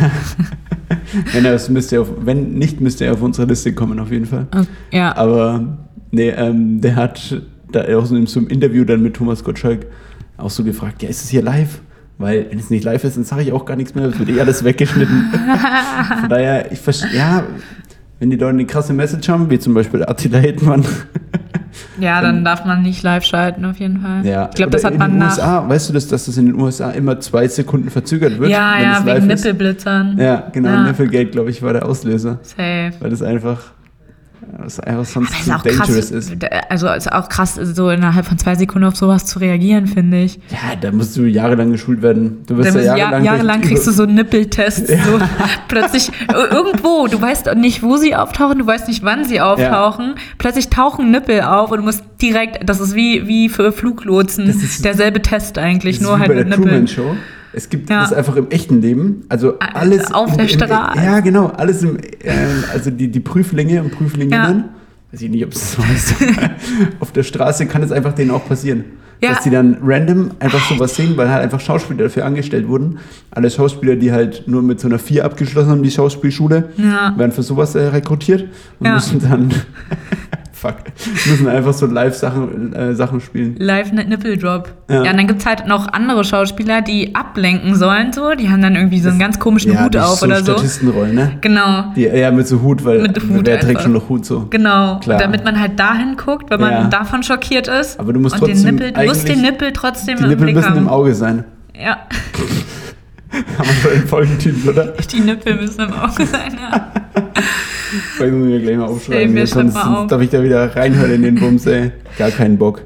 wenn 1.33 1.45
er 1.45 1.53
es 1.53 1.69
müsste, 1.69 2.01
auf, 2.01 2.09
wenn 2.23 2.53
nicht, 2.53 2.81
müsste 2.81 3.05
er 3.05 3.13
auf 3.13 3.21
unsere 3.21 3.47
Liste 3.47 3.73
kommen 3.73 3.99
auf 3.99 4.11
jeden 4.11 4.25
Fall. 4.25 4.47
Oh, 4.55 4.61
Ja. 4.91 5.15
Aber 5.15 5.77
nee, 6.11 6.29
ähm, 6.29 6.81
der 6.81 6.95
hat 6.95 7.41
da 7.71 7.83
auch 7.97 8.05
so 8.05 8.15
einem 8.15 8.47
Interview 8.47 8.83
dann 8.85 9.01
mit 9.01 9.15
Thomas 9.15 9.43
Gottschalk 9.43 9.85
auch 10.37 10.49
so 10.49 10.63
gefragt, 10.63 11.01
ja, 11.03 11.09
ist 11.09 11.23
es 11.23 11.29
hier 11.29 11.41
live? 11.41 11.81
Weil 12.17 12.45
wenn 12.49 12.59
es 12.59 12.69
nicht 12.69 12.83
live 12.83 13.03
ist, 13.03 13.17
dann 13.17 13.23
sage 13.23 13.41
ich 13.43 13.51
auch 13.51 13.65
gar 13.65 13.75
nichts 13.75 13.95
mehr, 13.95 14.05
es 14.05 14.19
wird 14.19 14.29
eh 14.29 14.39
alles 14.39 14.63
weggeschnitten. 14.63 15.33
Von 16.21 16.29
daher, 16.29 16.71
ich 16.71 16.79
verstehe, 16.79 17.17
ja, 17.17 17.43
wenn 18.19 18.29
die 18.29 18.37
Leute 18.37 18.51
eine 18.53 18.65
krasse 18.65 18.93
Message 18.93 19.27
haben, 19.29 19.49
wie 19.49 19.59
zum 19.59 19.73
Beispiel 19.73 20.03
Attila 20.03 20.37
Hildmann, 20.37 20.85
Ja, 21.99 22.21
dann 22.21 22.45
darf 22.45 22.65
man 22.65 22.83
nicht 22.83 23.01
live 23.03 23.23
schalten, 23.23 23.65
auf 23.65 23.77
jeden 23.79 23.99
Fall. 23.99 24.23
ja, 24.25 24.47
ich 24.49 24.55
glaube, 24.55 24.71
das 24.71 24.83
hat 24.83 24.93
in 24.93 24.99
man 24.99 25.11
den 25.11 25.19
nach. 25.19 25.31
USA, 25.31 25.67
weißt 25.67 25.89
du 25.89 25.93
das, 25.93 26.07
dass 26.07 26.25
das 26.27 26.37
in 26.37 26.45
den 26.45 26.55
USA 26.59 26.91
immer 26.91 27.19
zwei 27.19 27.47
Sekunden 27.47 27.89
verzögert 27.89 28.39
wird, 28.39 28.51
ja, 28.51 28.79
ja, 28.79 29.05
wegen 29.05 29.29
ist? 29.29 29.43
Nippelblitzern. 29.43 30.17
Ja, 30.19 30.47
genau, 30.53 30.69
Ja. 30.69 30.83
Nipplegate, 30.83 31.31
glaube 31.31 31.49
ich, 31.49 31.61
war 31.63 31.73
der 31.73 31.85
Auslöser, 31.87 32.39
Safe. 32.43 32.91
weil 32.99 33.09
das 33.09 33.21
einfach, 33.23 33.71
das 34.61 34.79
einfach 34.79 35.05
sonst 35.05 35.31
Das 35.31 35.43
zu 35.43 35.49
ist 35.49 35.55
auch 35.55 35.61
dangerous 35.63 35.87
krass. 36.09 36.11
ist. 36.11 36.33
Also 36.69 36.87
ist 36.89 37.11
auch 37.11 37.29
krass, 37.29 37.55
so 37.55 37.89
innerhalb 37.89 38.25
von 38.25 38.37
zwei 38.37 38.55
Sekunden 38.55 38.87
auf 38.87 38.95
sowas 38.95 39.25
zu 39.25 39.39
reagieren, 39.39 39.87
finde 39.87 40.21
ich. 40.23 40.39
Ja, 40.49 40.75
da 40.79 40.91
musst 40.91 41.15
du 41.17 41.23
jahrelang 41.25 41.71
geschult 41.71 42.01
werden. 42.01 42.43
Du 42.47 42.57
wirst 42.57 42.75
ja 42.75 42.81
jahrelang, 42.81 43.23
Jahr, 43.23 43.35
jahrelang 43.35 43.61
kriegst 43.61 43.87
du 43.87 43.91
so 43.91 44.05
Nippeltests. 44.05 44.87
So 44.89 45.19
plötzlich 45.67 46.09
ir- 46.29 46.51
irgendwo, 46.51 47.07
du 47.07 47.21
weißt 47.21 47.53
nicht, 47.55 47.83
wo 47.83 47.97
sie 47.97 48.15
auftauchen, 48.15 48.59
du 48.59 48.67
weißt 48.67 48.87
nicht, 48.87 49.03
wann 49.03 49.25
sie 49.25 49.41
auftauchen. 49.41 50.15
Plötzlich 50.37 50.69
tauchen 50.69 51.11
Nippel 51.11 51.41
auf 51.41 51.71
und 51.71 51.77
du 51.77 51.83
musst 51.83 52.03
direkt, 52.21 52.67
das 52.69 52.79
ist 52.79 52.95
wie, 52.95 53.27
wie 53.27 53.49
für 53.49 53.71
Fluglotsen, 53.71 54.53
derselbe 54.83 55.21
Test 55.21 55.57
eigentlich, 55.57 55.99
nur 56.01 56.19
halt 56.19 56.29
mit 56.29 56.47
Nippeln. 56.47 56.63
Truman 56.67 56.87
Show. 56.87 57.15
Es 57.53 57.69
gibt 57.69 57.89
Ja. 57.89 58.01
das 58.01 58.13
einfach 58.13 58.35
im 58.35 58.49
echten 58.49 58.81
Leben. 58.81 59.23
Also 59.29 59.59
alles 59.59 60.11
auf 60.11 60.31
im, 60.31 60.37
der 60.37 60.45
im, 60.45 60.49
Straße. 60.49 60.99
Ja, 61.03 61.19
genau. 61.19 61.47
Alles 61.47 61.83
im, 61.83 61.97
ähm, 62.23 62.63
also 62.73 62.89
die, 62.89 63.09
die 63.09 63.19
Prüflinge 63.19 63.81
und 63.81 63.91
Prüflinginnen. 63.91 64.57
Ja. 64.59 64.69
Weiß 65.11 65.21
ich 65.21 65.29
nicht, 65.29 65.45
ob 65.45 65.51
es 65.53 65.73
so 65.73 65.85
heißt. 65.85 66.15
auf 66.99 67.11
der 67.11 67.23
Straße 67.23 67.67
kann 67.67 67.83
es 67.83 67.91
einfach 67.91 68.13
denen 68.13 68.31
auch 68.31 68.47
passieren. 68.47 68.83
Ja. 69.21 69.29
Dass 69.29 69.43
die 69.43 69.51
dann 69.51 69.77
random 69.81 70.31
einfach 70.39 70.67
sowas 70.67 70.95
sehen, 70.95 71.15
weil 71.15 71.29
halt 71.29 71.43
einfach 71.43 71.59
Schauspieler 71.61 72.05
dafür 72.05 72.25
angestellt 72.25 72.67
wurden. 72.67 72.97
Alle 73.31 73.49
Schauspieler, 73.49 73.95
die 73.95 74.11
halt 74.11 74.47
nur 74.47 74.61
mit 74.61 74.81
so 74.81 74.87
einer 74.87 74.99
4 74.99 75.23
abgeschlossen 75.23 75.69
haben, 75.69 75.83
die 75.83 75.91
Schauspielschule, 75.91 76.69
werden 77.15 77.31
für 77.31 77.43
sowas 77.43 77.75
äh, 77.75 77.83
rekrutiert 77.83 78.45
und 78.79 78.91
müssen 78.91 79.21
dann 79.21 79.53
fuck, 80.63 80.75
müssen 81.29 81.47
einfach 81.47 81.73
so 81.73 81.85
Live-Sachen 81.85 82.73
äh, 82.73 82.95
Sachen 82.95 83.19
spielen. 83.19 83.55
Live 83.59 83.91
Nippeldrop. 83.91 84.69
Ja. 84.89 85.03
Ja. 85.03 85.11
und 85.11 85.17
dann 85.17 85.27
gibt 85.27 85.41
es 85.41 85.45
halt 85.45 85.67
noch 85.67 85.91
andere 85.91 86.23
Schauspieler, 86.23 86.81
die 86.81 87.13
ablenken 87.15 87.75
sollen, 87.75 88.13
so. 88.13 88.31
Die 88.35 88.49
haben 88.49 88.61
dann 88.61 88.75
irgendwie 88.75 88.99
so 88.99 89.09
einen 89.09 89.19
ganz 89.19 89.39
komischen 89.39 89.77
Hut 89.81 89.93
die 89.93 89.99
auf 89.99 90.19
so 90.19 90.25
oder 90.25 90.37
so. 90.43 90.53
Statistenrollen, 90.53 91.15
ne? 91.15 91.37
Genau. 91.41 91.85
Die, 91.95 92.03
ja, 92.03 92.31
mit 92.31 92.47
so 92.47 92.61
Hut, 92.61 92.85
weil 92.85 93.01
Mit 93.01 93.21
Hut 93.21 93.45
wer 93.45 93.59
trägt 93.59 93.81
schon 93.81 93.93
noch 93.93 94.07
Hut 94.07 94.25
so? 94.25 94.47
Genau, 94.49 94.99
Klar. 94.99 95.19
damit 95.19 95.43
man 95.43 95.59
halt 95.59 95.77
dahin 95.79 96.15
guckt, 96.15 96.49
wenn 96.49 96.61
man 96.61 96.71
Ja. 96.71 96.83
davon 96.87 97.23
schockiert 97.23 97.67
ist. 97.67 97.99
Aber 97.99 98.13
du 98.13 98.19
musst 98.19 98.35
und 98.35 98.47
den 98.47 98.55
trotzdem 98.55 98.75
Nippel, 98.75 98.91
du 98.93 99.03
musst 99.05 99.27
den 99.27 99.41
Nippel 99.41 99.73
trotzdem 99.73 100.17
Die 100.17 100.23
im 100.23 100.29
Nippel 100.29 100.45
Blick 100.45 100.55
müssen 100.55 100.69
haben. 100.69 100.77
im 100.77 100.87
Auge 100.87 101.13
sein. 101.13 101.43
Ja, 101.77 101.97
Haben 103.33 103.67
wir 103.67 103.73
schon 103.81 103.91
den 103.91 104.07
Folgentitel, 104.07 104.69
oder? 104.69 104.85
die 105.11 105.19
Nippel 105.19 105.55
müssen 105.55 105.81
im 105.81 105.93
Auge 105.93 106.25
sein, 106.25 106.55
ja. 106.61 106.91
Vielleicht 108.15 108.33
müssen 108.33 108.49
wir 108.49 108.59
gleich 108.59 108.77
mal 108.77 108.85
Ey, 108.85 108.89
aufschreiben, 108.91 109.35
schreiben 109.47 109.71
sonst, 109.71 109.75
auf. 109.77 110.07
darf 110.07 110.21
ich 110.21 110.29
da 110.29 110.43
wieder 110.43 110.75
reinhören 110.75 111.11
in 111.13 111.21
den 111.23 111.35
Bums, 111.35 111.65
ey. 111.65 111.91
Gar 112.17 112.31
keinen 112.31 112.57
Bock. 112.57 112.81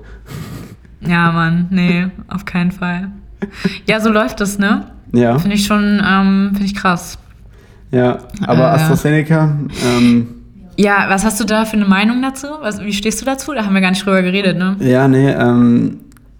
Ja, 1.01 1.31
Mann, 1.31 1.67
nee, 1.69 2.07
auf 2.27 2.45
keinen 2.45 2.71
Fall. 2.71 3.09
Ja, 3.85 3.99
so 3.99 4.09
läuft 4.09 4.41
es, 4.41 4.57
ne? 4.57 4.87
Ja, 5.13 5.37
Finde 5.39 5.55
ich 5.55 5.65
schon, 5.65 6.01
ähm, 6.05 6.49
finde 6.53 6.65
ich 6.65 6.75
krass. 6.75 7.17
ja. 7.91 8.17
Aber 8.45 8.63
Äh. 8.63 8.75
AstraZeneca, 8.75 9.57
ähm, 9.85 10.27
Ja, 10.75 11.05
was 11.09 11.23
hast 11.23 11.39
du 11.39 11.45
da 11.45 11.65
für 11.65 11.77
eine 11.77 11.85
Meinung 11.85 12.21
dazu? 12.21 12.47
Was, 12.61 12.81
wie 12.81 12.91
stehst 12.93 13.21
du 13.21 13.25
dazu? 13.25 13.53
Da 13.53 13.65
haben 13.65 13.73
wir 13.73 13.81
gar 13.81 13.91
nicht 13.91 14.05
drüber 14.05 14.21
geredet, 14.21 14.57
ne? 14.57 14.75
ja, 14.79 15.07
nee, 15.07 15.29
ähm, 15.29 15.99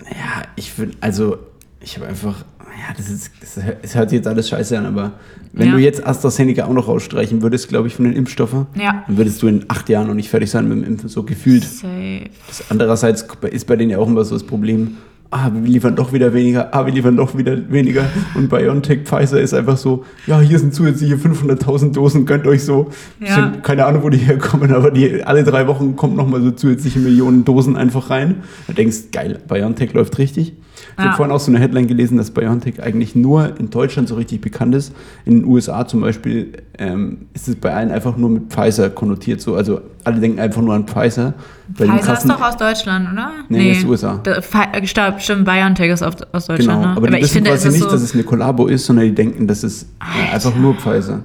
ja, 0.10 0.44
ich 0.56 0.72
finde, 0.74 0.98
also, 1.02 1.38
ich 1.80 1.96
habe 1.98 2.08
einfach, 2.08 2.36
ja, 2.78 2.94
das 2.96 3.10
ist, 3.10 3.32
das, 3.42 3.60
es 3.82 3.96
hört 3.96 4.10
sich 4.10 4.18
jetzt 4.18 4.28
alles 4.28 4.48
scheiße 4.50 4.78
an, 4.78 4.86
aber 4.86 5.14
wenn 5.54 5.68
Ja. 5.70 5.74
du 5.74 5.80
jetzt 5.80 6.06
AstraZeneca 6.06 6.66
auch 6.66 6.74
noch 6.74 6.88
rausstreichen 6.88 7.42
würdest, 7.42 7.68
glaube 7.70 7.88
ich, 7.88 7.96
von 7.96 8.06
den 8.06 8.14
Impfstoffen, 8.14 8.68
Ja. 8.76 9.04
dann 9.08 9.18
würdest 9.18 9.42
du 9.42 9.48
in 9.48 9.66
acht 9.68 9.90
Jahren 9.90 10.08
noch 10.08 10.14
nicht 10.14 10.30
fertig 10.30 10.50
sein 10.52 10.68
mit 10.68 10.78
dem 10.78 10.84
Impfen, 10.84 11.10
so 11.10 11.24
gefühlt. 11.24 11.64
Safe. 11.64 12.26
Das 12.48 12.64
andererseits 12.70 13.26
ist 13.52 13.66
bei 13.66 13.76
denen 13.76 13.92
ja 13.92 13.98
auch 13.98 14.08
immer 14.08 14.24
so 14.24 14.36
das 14.36 14.44
Problem, 14.44 14.98
ah, 15.32 15.50
wir 15.54 15.62
liefern 15.62 15.96
doch 15.96 16.14
wieder 16.14 16.34
weniger, 16.34 16.74
ah, 16.74 16.86
wir 16.86 16.94
liefern 16.94 17.18
doch 17.18 17.38
wieder 17.38 17.70
weniger. 17.70 18.06
Und 18.36 18.50
BioNTech 18.50 19.02
Pfizer 19.04 19.40
ist 19.42 19.54
einfach 19.54 19.78
so, 19.78 20.06
ja, 20.26 20.40
hier 20.40 20.60
sind 20.60 20.74
zusätzliche 20.74 21.16
500.000 21.16 21.94
Dosen, 21.94 22.26
gönnt 22.26 22.48
euch 22.48 22.64
so. 22.64 22.90
Ja. 23.20 23.36
Sind, 23.36 23.64
keine 23.64 23.86
Ahnung, 23.86 24.04
wo 24.04 24.10
die 24.10 24.18
herkommen, 24.18 24.74
aber 24.74 24.92
die, 24.92 25.24
alle 25.24 25.44
drei 25.44 25.68
Wochen 25.68 25.96
kommt 25.96 26.16
nochmal 26.16 26.42
so 26.42 26.52
zusätzliche 26.52 27.00
Millionen 27.00 27.46
Dosen 27.46 27.76
einfach 27.76 28.10
rein. 28.10 28.44
Da 28.68 28.74
denkst 28.74 29.12
geil, 29.12 29.40
BioNTech 29.48 29.94
läuft 29.94 30.18
richtig. 30.18 30.54
Ich 30.98 31.04
habe 31.04 31.16
vorhin 31.16 31.34
auch 31.34 31.40
so 31.40 31.52
eine 31.52 31.60
Headline 31.60 31.88
gelesen, 31.88 32.18
dass 32.18 32.32
BioNTech 32.32 32.82
eigentlich 32.82 33.16
nur 33.16 33.60
in 33.60 33.70
Deutschland 33.70 34.08
so 34.08 34.16
richtig 34.16 34.42
bekannt 34.42 34.76
ist. 34.76 34.94
In 35.26 35.42
den 35.42 35.46
USA 35.46 35.88
zum 35.88 36.02
Beispiel 36.02 36.54
ähm, 36.78 37.28
ist 37.34 37.48
es 37.48 37.56
bei 37.56 37.74
allen 37.74 37.92
einfach 37.92 38.18
nur 38.18 38.30
mit 38.30 38.52
Pfizer 38.52 38.90
konnotiert. 38.90 39.42
So. 39.42 39.56
Also 39.56 39.82
alle 40.04 40.20
denken 40.20 40.40
einfach 40.40 40.62
nur 40.62 40.74
an 40.74 40.88
Pfizer. 40.88 41.34
Pfizer 41.74 42.14
ist 42.14 42.30
doch 42.30 42.42
aus 42.42 42.58
Deutschland, 42.58 43.12
oder? 43.12 43.32
Nee, 43.50 43.58
nee. 43.58 43.72
ist 43.74 43.86
USA. 43.86 44.20
Da, 44.24 44.42
stimmt, 44.84 45.22
stimmt, 45.22 45.46
BioNTech 45.46 45.92
ist 45.92 46.04
aus 46.04 46.16
Deutschland. 46.16 46.60
Genau, 46.60 46.80
ne? 46.80 46.88
aber, 46.88 46.98
aber 46.98 47.08
die 47.08 47.24
wissen 47.24 47.34
finde, 47.34 47.52
quasi 47.52 47.70
nicht, 47.70 47.80
so 47.80 47.90
dass 47.90 48.02
es 48.02 48.14
eine 48.14 48.24
Kollabo 48.24 48.68
ist, 48.68 48.86
sondern 48.86 49.06
die 49.06 49.16
denken, 49.16 49.48
das 49.48 49.64
ist 49.64 49.90
Alter. 50.00 50.34
einfach 50.34 50.56
nur 50.56 50.76
Pfizer. 50.76 51.24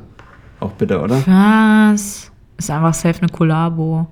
Auch 0.61 0.73
bitter, 0.73 1.03
oder? 1.03 1.17
Was? 1.27 2.31
Ist 2.57 2.71
einfach 2.71 2.95
safe 2.95 3.21
eine 3.21 3.29
Kollabo. 3.31 4.07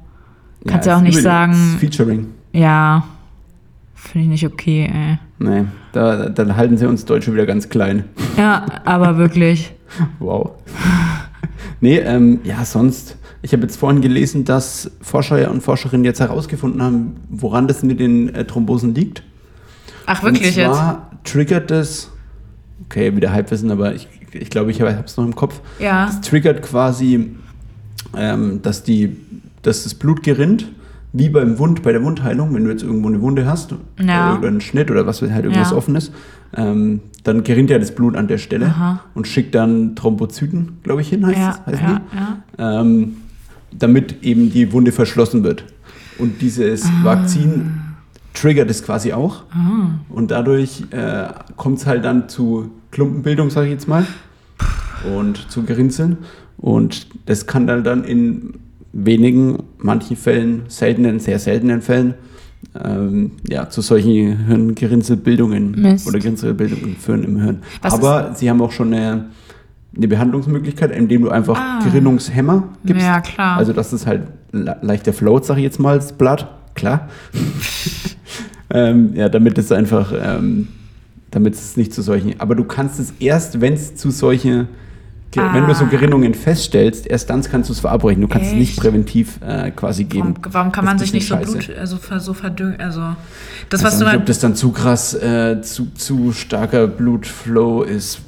Kannst 0.67 0.87
ja, 0.87 0.93
ja 0.93 0.99
auch 0.99 1.03
nicht 1.03 1.21
sagen. 1.21 1.55
Featuring. 1.79 2.27
Ja. 2.53 3.05
Finde 3.95 4.25
ich 4.25 4.31
nicht 4.43 4.47
okay, 4.47 4.91
ey. 4.93 5.19
Nee, 5.39 5.67
da, 5.93 6.29
dann 6.29 6.57
halten 6.57 6.77
sie 6.77 6.87
uns 6.87 7.05
Deutsche 7.05 7.33
wieder 7.33 7.47
ganz 7.47 7.69
klein. 7.69 8.05
Ja, 8.37 8.65
aber 8.85 9.19
wirklich. 9.19 9.75
wow. 10.19 10.53
Nee, 11.81 11.99
ähm, 11.99 12.41
ja, 12.45 12.65
sonst. 12.65 13.17
Ich 13.43 13.53
habe 13.53 13.63
jetzt 13.63 13.77
vorhin 13.77 14.03
gelesen, 14.03 14.45
dass 14.45 14.91
Forscher 15.01 15.51
und 15.51 15.63
Forscherinnen 15.63 16.05
jetzt 16.05 16.21
herausgefunden 16.21 16.83
haben, 16.83 17.17
woran 17.31 17.69
das 17.69 17.83
mit 17.83 17.99
den 17.99 18.35
äh, 18.35 18.45
Thrombosen 18.45 18.95
liegt. 18.95 19.23
Ach, 20.05 20.23
wirklich 20.23 20.49
und 20.59 20.65
zwar 20.65 21.09
jetzt? 21.23 21.33
triggert 21.33 21.71
das, 21.71 22.11
okay, 22.85 23.17
wieder 23.17 23.33
Halbwissen, 23.33 23.71
aber 23.71 23.95
ich, 23.95 24.09
ich 24.33 24.51
glaube, 24.51 24.71
ich 24.71 24.83
habe 24.83 25.03
es 25.05 25.17
noch 25.17 25.25
im 25.25 25.35
Kopf. 25.35 25.61
Ja. 25.79 26.07
Das 26.07 26.21
triggert 26.21 26.61
quasi, 26.63 27.31
ähm, 28.15 28.61
dass, 28.61 28.83
die, 28.83 29.17
dass 29.63 29.85
das 29.85 29.95
Blut 29.95 30.23
gerinnt 30.23 30.67
wie 31.13 31.29
beim 31.29 31.59
Wund, 31.59 31.83
bei 31.83 31.93
der 31.93 32.05
Wundheilung, 32.05 32.55
wenn 32.55 32.65
du 32.65 32.71
jetzt 32.71 32.83
irgendwo 32.83 33.09
eine 33.09 33.21
Wunde 33.21 33.47
hast 33.47 33.75
ja. 34.01 34.37
oder 34.37 34.49
einen 34.49 34.61
Schnitt 34.61 34.91
oder 34.91 35.07
was 35.07 35.23
halt 35.23 35.45
irgendwas 35.45 35.71
ja. 35.71 35.77
offenes, 35.77 36.13
ähm, 36.57 37.01
dann 37.25 37.45
gerinnt 37.45 37.71
ja 37.71 37.79
das 37.79 37.95
Blut 37.95 38.17
an 38.17 38.29
der 38.29 38.39
Stelle 38.39 38.67
Aha. 38.67 39.01
und 39.15 39.27
schickt 39.27 39.55
dann 39.55 39.95
Thrombozyten, 39.97 40.79
glaube 40.83 41.03
ich, 41.03 41.09
hin, 41.09 41.27
heißt 41.27 41.39
ja, 41.39 41.59
es, 41.67 41.73
heißt 41.73 41.83
ja, 42.63 42.81
ähm, 42.81 43.17
damit 43.73 44.23
eben 44.23 44.51
die 44.51 44.73
Wunde 44.73 44.93
verschlossen 44.93 45.45
wird. 45.45 45.65
Und 46.19 46.41
dieses 46.41 46.85
ah. 46.87 47.05
Vakzin 47.05 47.73
triggert 48.35 48.71
es 48.71 48.83
quasi 48.83 49.13
auch. 49.13 49.45
Ah. 49.51 49.91
Und 50.09 50.31
dadurch 50.31 50.85
äh, 50.91 51.29
kommt 51.57 51.79
es 51.79 51.87
halt 51.87 52.05
dann 52.05 52.29
zu 52.29 52.71
Klumpenbildung, 52.91 53.51
sage 53.51 53.67
ich 53.67 53.73
jetzt 53.73 53.89
mal, 53.89 54.07
und 55.17 55.51
zu 55.51 55.63
Gerinzeln. 55.63 56.19
Und 56.57 57.07
das 57.27 57.47
kann 57.47 57.67
dann, 57.67 57.85
dann 57.85 58.05
in 58.05 58.55
wenigen, 58.93 59.63
manchen 59.79 60.17
Fällen, 60.17 60.63
seltenen, 60.69 61.21
sehr 61.21 61.39
seltenen 61.39 61.81
Fällen, 61.81 62.15
ähm, 62.85 63.33
ja, 63.49 63.69
zu 63.69 63.81
solchen 63.81 64.47
Hirngerinselbildungen 64.47 65.73
Mist. 65.81 66.07
oder 66.07 66.19
Gerinselbildungen 66.19 66.97
führen 66.97 67.25
im 67.25 67.41
Hirn. 67.41 67.59
Was 67.83 67.95
Aber 67.95 68.33
sie 68.35 68.49
haben 68.51 68.61
auch 68.63 68.73
schon 68.73 68.93
eine, 68.95 69.27
eine 69.97 70.09
Behandlungsmöglichkeit, 70.09 70.91
indem 70.93 71.23
du 71.23 71.31
einfach 71.31 71.59
Ah. 71.59 71.81
Gerinnungshemmer 71.85 72.65
gibst. 72.85 73.03
Ja, 73.05 73.21
klar. 73.21 73.57
Also 73.57 73.73
dass 73.73 73.93
es 73.93 74.07
halt 74.07 74.23
le- 74.53 74.77
leichter 74.83 75.13
float, 75.13 75.45
sag 75.47 75.57
ich 75.57 75.65
jetzt 75.65 75.81
mal, 75.81 75.97
das 75.97 76.13
Blatt. 76.13 76.49
Klar. 76.75 77.09
ähm, 78.71 79.11
ja, 79.15 79.29
damit 79.29 79.59
es 79.59 79.73
einfach, 79.73 80.13
ähm, 80.21 80.69
damit 81.31 81.55
es 81.55 81.77
nicht 81.77 81.93
zu 81.93 82.03
solchen. 82.03 82.39
Aber 82.41 82.55
du 82.55 82.65
kannst 82.65 83.01
es 83.01 83.13
erst, 83.21 83.61
wenn 83.61 83.75
es 83.75 83.97
zu 83.97 84.11
solchen 84.11 84.69
Ah. 85.37 85.55
Wenn 85.55 85.67
du 85.67 85.75
so 85.75 85.87
Gerinnungen 85.87 86.35
feststellst, 86.35 87.07
erst 87.07 87.31
dann 87.31 87.43
kannst 87.43 87.69
du 87.69 87.73
es 87.73 87.81
verabreichen. 87.81 88.21
Du 88.21 88.27
kannst 88.29 88.49
es 88.49 88.55
nicht 88.55 88.71
Echt? 88.71 88.81
präventiv 88.81 89.39
äh, 89.47 89.71
quasi 89.71 90.05
geben. 90.05 90.35
Warum, 90.41 90.55
warum 90.55 90.73
kann 90.73 90.85
man 90.85 90.99
sich 90.99 91.13
nicht 91.13 91.29
so 91.29 91.37
scheiße. 91.37 91.53
Blut, 91.53 91.77
also 91.79 91.99
so 92.19 92.35
verdüngen, 92.35 92.81
also 92.81 93.01
das, 93.69 93.81
Ich 93.81 93.87
was 93.87 93.93
weiß 93.93 93.99
du 94.01 94.05
mal, 94.07 94.17
ob 94.17 94.27
das 94.27 94.41
dann 94.41 94.57
zu 94.57 94.73
krass, 94.73 95.15
äh, 95.15 95.61
zu, 95.63 95.87
zu 95.95 96.33
starker 96.33 96.89
Blutflow 96.89 97.83
ist. 97.83 98.21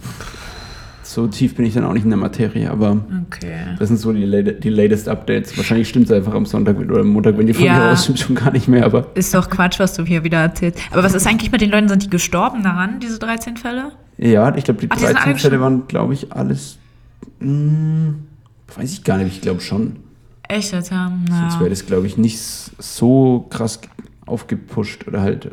So 1.03 1.27
tief 1.27 1.57
bin 1.57 1.67
ich 1.67 1.75
dann 1.75 1.85
auch 1.85 1.93
nicht 1.93 2.05
in 2.05 2.11
der 2.11 2.19
Materie, 2.19 2.71
aber 2.71 2.99
okay. 3.27 3.77
das 3.79 3.89
sind 3.89 3.99
so 3.99 4.13
die, 4.13 4.55
die 4.61 4.71
latest 4.71 5.09
Updates. 5.09 5.55
Wahrscheinlich 5.59 5.89
stimmt 5.89 6.07
es 6.07 6.13
einfach 6.13 6.33
am 6.33 6.47
Sonntag 6.47 6.79
oder 6.79 7.01
am 7.01 7.09
Montag, 7.09 7.37
wenn 7.37 7.47
die 7.47 7.53
Folge 7.53 7.69
Ja. 7.69 7.91
rauskommt, 7.91 8.19
schon 8.21 8.35
gar 8.35 8.51
nicht 8.53 8.67
mehr, 8.69 8.87
aber 8.87 9.09
Ist 9.15 9.35
doch 9.35 9.51
Quatsch, 9.51 9.79
was 9.79 9.93
du 9.95 10.05
hier 10.05 10.25
wieder 10.25 10.39
erzählst. 10.39 10.79
Aber 10.91 11.03
was 11.03 11.13
ist 11.13 11.27
eigentlich 11.27 11.53
mit 11.53 11.61
den 11.61 11.71
Leuten? 11.71 11.89
Sind 11.89 12.05
die 12.05 12.11
gestorben 12.11 12.63
daran, 12.63 13.01
diese 13.01 13.19
13 13.19 13.57
Fälle? 13.59 13.93
ja, 14.17 14.55
ich 14.57 14.65
glaube, 14.65 14.81
die 14.81 14.89
Ach, 14.91 14.97
die 14.97 15.05
sind 15.05 15.17
13 15.17 15.31
alle 15.33 15.39
Fälle 15.39 15.61
waren, 15.61 15.87
glaube 15.89 16.15
ich, 16.15 16.33
alles. 16.33 16.79
Mh, 17.45 18.15
weiß 18.77 18.93
ich 18.93 19.05
gar 19.05 19.19
nicht, 19.19 19.35
ich 19.37 19.41
glaube 19.41 19.61
schon. 19.61 19.97
Echt 20.49 20.73
jetzt, 20.73 20.91
ja. 20.91 21.11
Sonst 21.29 21.55
wäre 21.55 21.65
Ja, 21.65 21.69
das, 21.71 21.87
glaube 21.87 22.07
ich, 22.07 22.17
nicht 22.19 22.39
so 22.39 23.47
krass 23.51 23.81
aufgepusht 24.27 25.07
oder 25.07 25.21
halt. 25.23 25.47
äh, 25.47 25.51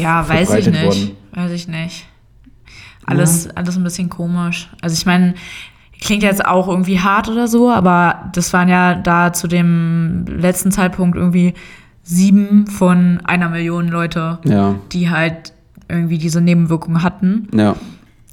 ja 0.00 0.28
weiß 0.28 0.54
ich 0.54 0.66
nicht. 0.68 0.82
worden. 0.84 1.10
Weiß 1.32 1.52
ich 1.52 1.68
nicht. 1.68 2.06
Alles, 3.04 3.48
alles 3.56 3.76
ein 3.76 3.84
bisschen 3.84 4.08
komisch. 4.10 4.68
Also 4.82 4.94
ich 4.94 5.06
meine, 5.06 5.34
klingt 6.00 6.22
jetzt 6.24 6.44
auch 6.44 6.66
irgendwie 6.68 6.98
hart 7.00 7.28
oder 7.28 7.46
so, 7.46 7.70
aber 7.70 8.30
das 8.32 8.52
waren 8.52 8.68
ja 8.68 8.94
da 8.96 9.32
zu 9.32 9.46
dem 9.46 10.24
letzten 10.26 10.72
Zeitpunkt 10.72 11.16
irgendwie 11.16 11.54
sieben 12.02 12.66
von 12.66 13.20
einer 13.24 13.48
Million 13.48 13.88
Leute, 13.88 14.38
Ja, 14.44 14.74
die 14.92 15.08
halt 15.10 15.52
irgendwie 15.88 16.18
diese 16.18 16.40
Nebenwirkungen 16.40 17.02
hatten. 17.02 17.48
ja, 17.54 17.76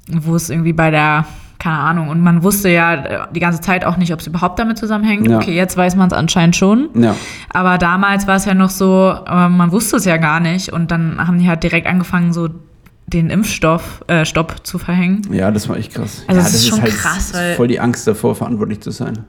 wo 0.08 0.34
es 0.34 0.50
irgendwie 0.50 0.72
bei 0.72 0.90
der, 0.90 1.24
keine 1.64 1.78
Ahnung, 1.78 2.08
und 2.10 2.20
man 2.20 2.42
wusste 2.42 2.68
ja 2.68 2.94
äh, 2.94 3.18
die 3.34 3.40
ganze 3.40 3.62
Zeit 3.62 3.86
auch 3.86 3.96
nicht, 3.96 4.12
ob 4.12 4.20
es 4.20 4.26
überhaupt 4.26 4.58
damit 4.58 4.76
zusammenhängt. 4.76 5.26
Ja. 5.28 5.38
Okay, 5.38 5.54
jetzt 5.56 5.76
weiß 5.78 5.96
man 5.96 6.08
es 6.08 6.12
anscheinend 6.12 6.56
schon. 6.56 6.90
ja. 6.94 7.16
Aber 7.48 7.78
damals 7.78 8.26
war 8.26 8.36
es 8.36 8.44
ja 8.44 8.52
noch 8.52 8.68
so, 8.70 9.14
man 9.26 9.72
wusste 9.72 9.96
es 9.96 10.04
ja 10.04 10.18
gar 10.18 10.40
nicht. 10.40 10.72
Und 10.72 10.90
dann 10.90 11.26
haben 11.26 11.38
die 11.38 11.48
halt 11.48 11.62
direkt 11.62 11.86
angefangen, 11.86 12.32
so 12.34 12.48
den 13.06 13.30
Impfstoff, 13.30 14.02
äh, 14.08 14.24
Stopp 14.26 14.66
zu 14.66 14.78
verhängen. 14.78 15.22
Ja, 15.32 15.50
das 15.50 15.68
war 15.68 15.76
echt 15.76 15.94
krass. 15.94 16.22
Also 16.26 16.38
ja, 16.40 16.44
das 16.46 16.54
ist 16.54 16.68
schon 16.68 16.82
krass, 16.84 17.26
ist 17.28 17.34
weil- 17.34 17.54
voll 17.54 17.68
die 17.68 17.80
Angst 17.80 18.06
davor, 18.06 18.34
verantwortlich 18.34 18.80
zu 18.80 18.90
sein. 18.90 19.20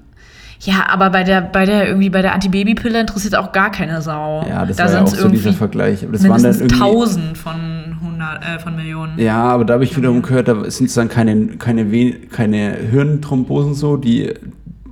Ja, 0.62 0.86
aber 0.90 1.10
bei 1.10 1.24
der, 1.24 1.42
bei 1.42 1.66
der, 1.66 1.88
irgendwie 1.88 2.10
bei 2.10 2.22
der 2.22 2.34
Antibabypille 2.34 3.00
interessiert 3.02 3.36
auch 3.36 3.52
gar 3.52 3.72
keine 3.72 4.02
Sau. 4.02 4.46
Ja, 4.48 4.66
das 4.66 4.78
da 4.78 4.86
war 4.86 4.92
ja 4.94 5.02
auch 5.04 5.08
so 5.08 5.28
dieser 5.30 5.54
Vergleich. 5.54 6.04
Aber 6.04 6.14
das 6.14 6.28
waren 6.28 6.42
dann 6.42 6.56
irgendwie. 6.56 6.78
tausend 6.80 7.38
von 7.38 7.56
hundert, 8.02 8.42
äh, 8.44 8.60
von 8.60 8.76
Millionen. 8.76 9.20
Ja, 9.20 9.44
aber 9.44 9.66
da 9.66 9.74
habe 9.76 9.84
ich 9.84 9.96
wiederum 9.96 10.22
gehört, 10.22 10.48
da 10.48 10.70
sind 10.70 10.88
es 10.88 10.94
dann 10.94 11.10
keine, 11.10 11.48
keine, 11.58 11.92
Ven- 11.92 12.30
keine 12.30 12.74
Hirnthrombosen 12.90 13.74
so, 13.74 13.98
die, 13.98 14.34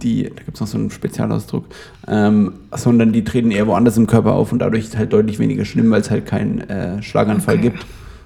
die, 0.02 0.24
da 0.24 0.44
gibt 0.44 0.56
es 0.56 0.60
noch 0.62 0.68
so 0.68 0.78
einen 0.78 0.92
Spezialausdruck, 0.92 1.66
ähm, 2.08 2.54
sondern 2.72 3.14
die 3.14 3.24
treten 3.24 3.52
eher 3.52 3.66
woanders 3.66 3.96
im 3.98 4.06
Körper 4.06 4.34
auf 4.34 4.52
und 4.52 4.60
dadurch 4.60 4.96
halt 4.98 5.14
deutlich 5.14 5.40
weniger 5.40 5.64
schlimm, 5.66 5.90
weil 5.92 6.02
es 6.02 6.12
halt 6.12 6.26
keinen 6.26 6.60
äh, 6.70 7.02
Schlaganfall 7.02 7.56
Okay. 7.56 7.70
gibt, 7.70 7.86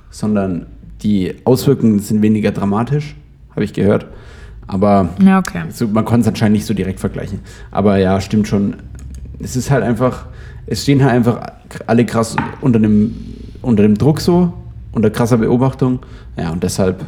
sondern 0.10 0.66
die 1.04 1.36
Auswirkungen 1.46 2.00
sind 2.00 2.24
weniger 2.24 2.52
dramatisch, 2.52 3.16
habe 3.52 3.64
ich 3.64 3.74
gehört. 3.74 4.08
Aber 4.68 5.10
Ja, 5.24 5.40
okay. 5.40 5.64
so, 5.70 5.88
man 5.88 6.06
konnte 6.06 6.22
es 6.22 6.28
anscheinend 6.28 6.58
nicht 6.58 6.66
so 6.66 6.74
direkt 6.74 7.00
vergleichen. 7.00 7.40
Aber 7.72 7.98
ja, 7.98 8.20
stimmt 8.22 8.48
schon. 8.48 8.76
Es 9.40 9.56
ist 9.56 9.72
halt 9.72 9.84
einfach, 9.84 10.26
es 10.66 10.84
stehen 10.84 11.02
halt 11.04 11.14
einfach 11.14 11.40
alle 11.86 12.06
krass 12.06 12.36
unter 12.62 12.80
dem, 12.80 13.16
unter 13.62 13.84
dem 13.84 13.98
Druck 13.98 14.20
so, 14.20 14.52
unter 14.92 15.10
krasser 15.10 15.38
Beobachtung. 15.38 16.00
Ja, 16.38 16.52
und 16.52 16.64
deshalb 16.64 17.06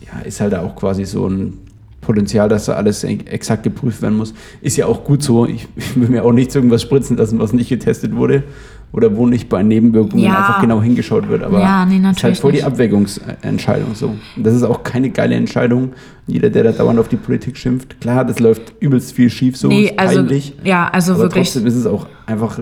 ja, 0.00 0.20
ist 0.24 0.40
halt 0.40 0.54
auch 0.54 0.74
quasi 0.76 1.04
so 1.04 1.28
ein 1.28 1.58
Potenzial, 2.00 2.48
dass 2.48 2.64
da 2.66 2.72
alles 2.72 3.04
e- 3.04 3.18
exakt 3.26 3.62
geprüft 3.64 4.00
werden 4.02 4.16
muss. 4.16 4.32
Ist 4.62 4.76
ja 4.76 4.86
auch 4.86 5.04
gut 5.04 5.22
so. 5.22 5.46
Ich, 5.46 5.68
ich 5.76 5.94
will 6.00 6.08
mir 6.08 6.24
auch 6.24 6.32
nichts 6.32 6.54
irgendwas 6.54 6.82
spritzen 6.82 7.16
lassen, 7.16 7.38
was 7.38 7.52
nicht 7.52 7.68
getestet 7.68 8.16
wurde. 8.16 8.44
Oder 8.92 9.14
wo 9.16 9.26
nicht 9.26 9.48
bei 9.48 9.62
Nebenwirkungen 9.62 10.24
Ja. 10.24 10.38
einfach 10.38 10.60
genau 10.60 10.80
hingeschaut 10.82 11.28
wird. 11.28 11.42
Aber 11.42 11.60
Ja, 11.60 11.84
nee, 11.84 12.00
ist 12.10 12.24
halt 12.24 12.38
voll 12.38 12.52
die. 12.52 12.62
Abwägungsentscheidung 12.64 13.94
so. 13.94 14.14
Und 14.36 14.44
das 14.46 14.54
ist 14.54 14.62
auch 14.62 14.82
keine 14.82 15.10
geile 15.10 15.34
Entscheidung. 15.34 15.92
Jeder, 16.26 16.50
der 16.50 16.64
da 16.64 16.72
dauernd 16.72 16.98
auf 16.98 17.08
die 17.08 17.16
Politik 17.16 17.56
schimpft, 17.56 18.00
klar, 18.00 18.24
das 18.24 18.38
läuft 18.40 18.72
übelst 18.80 19.12
viel 19.12 19.30
schief 19.30 19.56
so, 19.56 19.68
Nee, 19.68 19.92
also, 19.96 20.16
peinlich. 20.20 20.54
ja, 20.64 20.88
also 20.88 21.12
aber 21.12 21.22
wirklich. 21.24 21.44
trotzdem 21.44 21.66
ist 21.66 21.74
es 21.74 21.86
auch 21.86 22.06
einfach 22.26 22.60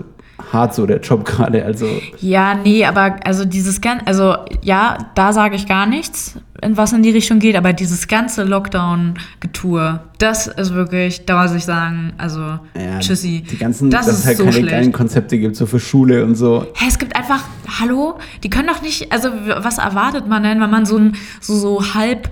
hart 0.51 0.73
so, 0.75 0.85
der 0.85 0.99
Job 1.01 1.25
gerade. 1.25 1.63
Also, 1.65 1.85
Ja, 2.19 2.55
nee, 2.63 2.85
aber 2.85 3.15
also 3.25 3.43
dieses 3.45 3.81
ganze, 3.81 4.05
also 4.07 4.35
ja, 4.63 4.97
da 5.15 5.33
sage 5.33 5.55
ich 5.55 5.67
gar 5.67 5.85
nichts, 5.85 6.37
in 6.61 6.75
was 6.77 6.91
in 6.93 7.03
die 7.03 7.11
Richtung 7.11 7.39
geht, 7.39 7.55
aber 7.55 7.73
dieses 7.73 8.07
ganze 8.07 8.43
Lockdown-Getue, 8.43 9.99
das 10.19 10.47
ist 10.47 10.73
wirklich, 10.73 11.25
da 11.25 11.41
muss 11.43 11.53
ich 11.53 11.65
sagen, 11.65 12.13
also 12.17 12.39
ja, 12.41 12.99
tschüssi. 12.99 13.43
Die 13.49 13.57
ganzen, 13.57 13.89
das 13.89 14.05
dass 14.07 14.15
ist 14.15 14.19
es 14.21 14.25
halt 14.27 14.37
so 14.37 14.43
keine 14.43 14.55
schlecht. 14.55 14.69
geilen 14.71 14.91
Konzepte 14.91 15.37
gibt, 15.37 15.55
so 15.55 15.65
für 15.65 15.79
Schule 15.79 16.23
und 16.25 16.35
so. 16.35 16.65
Hä, 16.75 16.85
es 16.87 16.97
gibt 16.97 17.15
einfach, 17.15 17.43
hallo, 17.79 18.17
die 18.43 18.49
können 18.49 18.67
doch 18.67 18.81
nicht, 18.81 19.11
also 19.11 19.29
was 19.59 19.77
erwartet 19.77 20.27
man 20.27 20.43
denn, 20.43 20.59
wenn 20.59 20.69
man 20.69 20.85
so 20.85 20.97
ein, 20.97 21.15
so, 21.41 21.55
so 21.55 21.93
halb, 21.93 22.29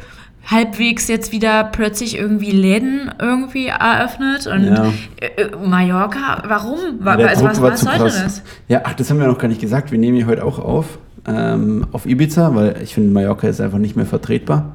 halbwegs 0.49 1.07
jetzt 1.07 1.31
wieder 1.31 1.63
plötzlich 1.63 2.17
irgendwie 2.17 2.51
Läden 2.51 3.11
irgendwie 3.19 3.67
eröffnet 3.67 4.45
und 4.47 4.65
Ja. 4.65 4.93
äh, 5.19 5.41
äh, 5.41 5.55
Mallorca, 5.65 6.43
warum? 6.47 6.77
Wa- 6.99 7.11
Ja, 7.11 7.17
der 7.17 7.29
also 7.29 7.45
was, 7.45 7.61
war 7.61 7.71
was 7.71 7.81
sollte 7.81 7.99
krass. 7.99 8.23
das? 8.23 8.41
Ja, 8.67 8.81
ach, 8.83 8.93
das 8.93 9.09
haben 9.09 9.19
wir 9.19 9.27
noch 9.27 9.39
gar 9.39 9.47
nicht 9.47 9.61
gesagt. 9.61 9.91
Wir 9.91 9.97
nehmen 9.97 10.17
hier 10.17 10.27
heute 10.27 10.43
auch 10.45 10.59
auf. 10.59 10.99
Ähm, 11.27 11.85
auf 11.91 12.05
Ibiza, 12.05 12.53
weil 12.55 12.75
ich 12.83 12.93
finde, 12.93 13.11
Mallorca 13.11 13.47
ist 13.47 13.59
einfach 13.61 13.79
nicht 13.79 13.95
mehr 13.95 14.05
vertretbar. 14.05 14.73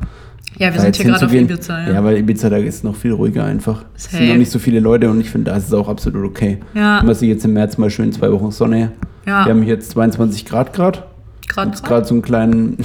Ja, 0.58 0.72
wir 0.74 0.80
sind 0.80 0.96
hier 0.96 1.06
gerade 1.06 1.26
auf. 1.26 1.32
Ibiza, 1.32 1.80
Ja. 1.86 1.92
ja. 1.92 2.04
weil 2.04 2.18
Ibiza, 2.18 2.50
da 2.50 2.56
ist 2.56 2.82
noch 2.84 2.96
viel 2.96 3.12
ruhiger 3.12 3.44
einfach. 3.44 3.84
Es 3.96 4.10
sind 4.10 4.28
noch 4.28 4.36
nicht 4.36 4.50
so 4.50 4.58
viele 4.58 4.80
Leute 4.80 5.08
und 5.10 5.20
ich 5.20 5.30
finde, 5.30 5.50
da 5.52 5.56
ist 5.56 5.68
es 5.68 5.72
auch 5.72 5.88
absolut 5.88 6.24
okay. 6.24 6.58
Ja. 6.74 6.98
Wenn 6.98 7.06
man 7.06 7.14
sich 7.14 7.28
jetzt 7.28 7.44
im 7.44 7.52
März 7.52 7.78
mal 7.78 7.88
schön 7.90 8.12
zwei 8.12 8.30
Wochen 8.32 8.50
Sonne. 8.50 8.92
Ja. 9.26 9.44
Wir 9.44 9.52
haben 9.52 9.62
hier 9.62 9.74
jetzt 9.74 9.90
22 9.92 10.44
Grad 10.44 10.72
Grad. 10.72 11.06
Gerade 11.46 11.70
Jetzt 11.70 11.84
gerade 11.84 12.04
so 12.06 12.14
einen 12.14 12.22
kleinen, 12.22 12.76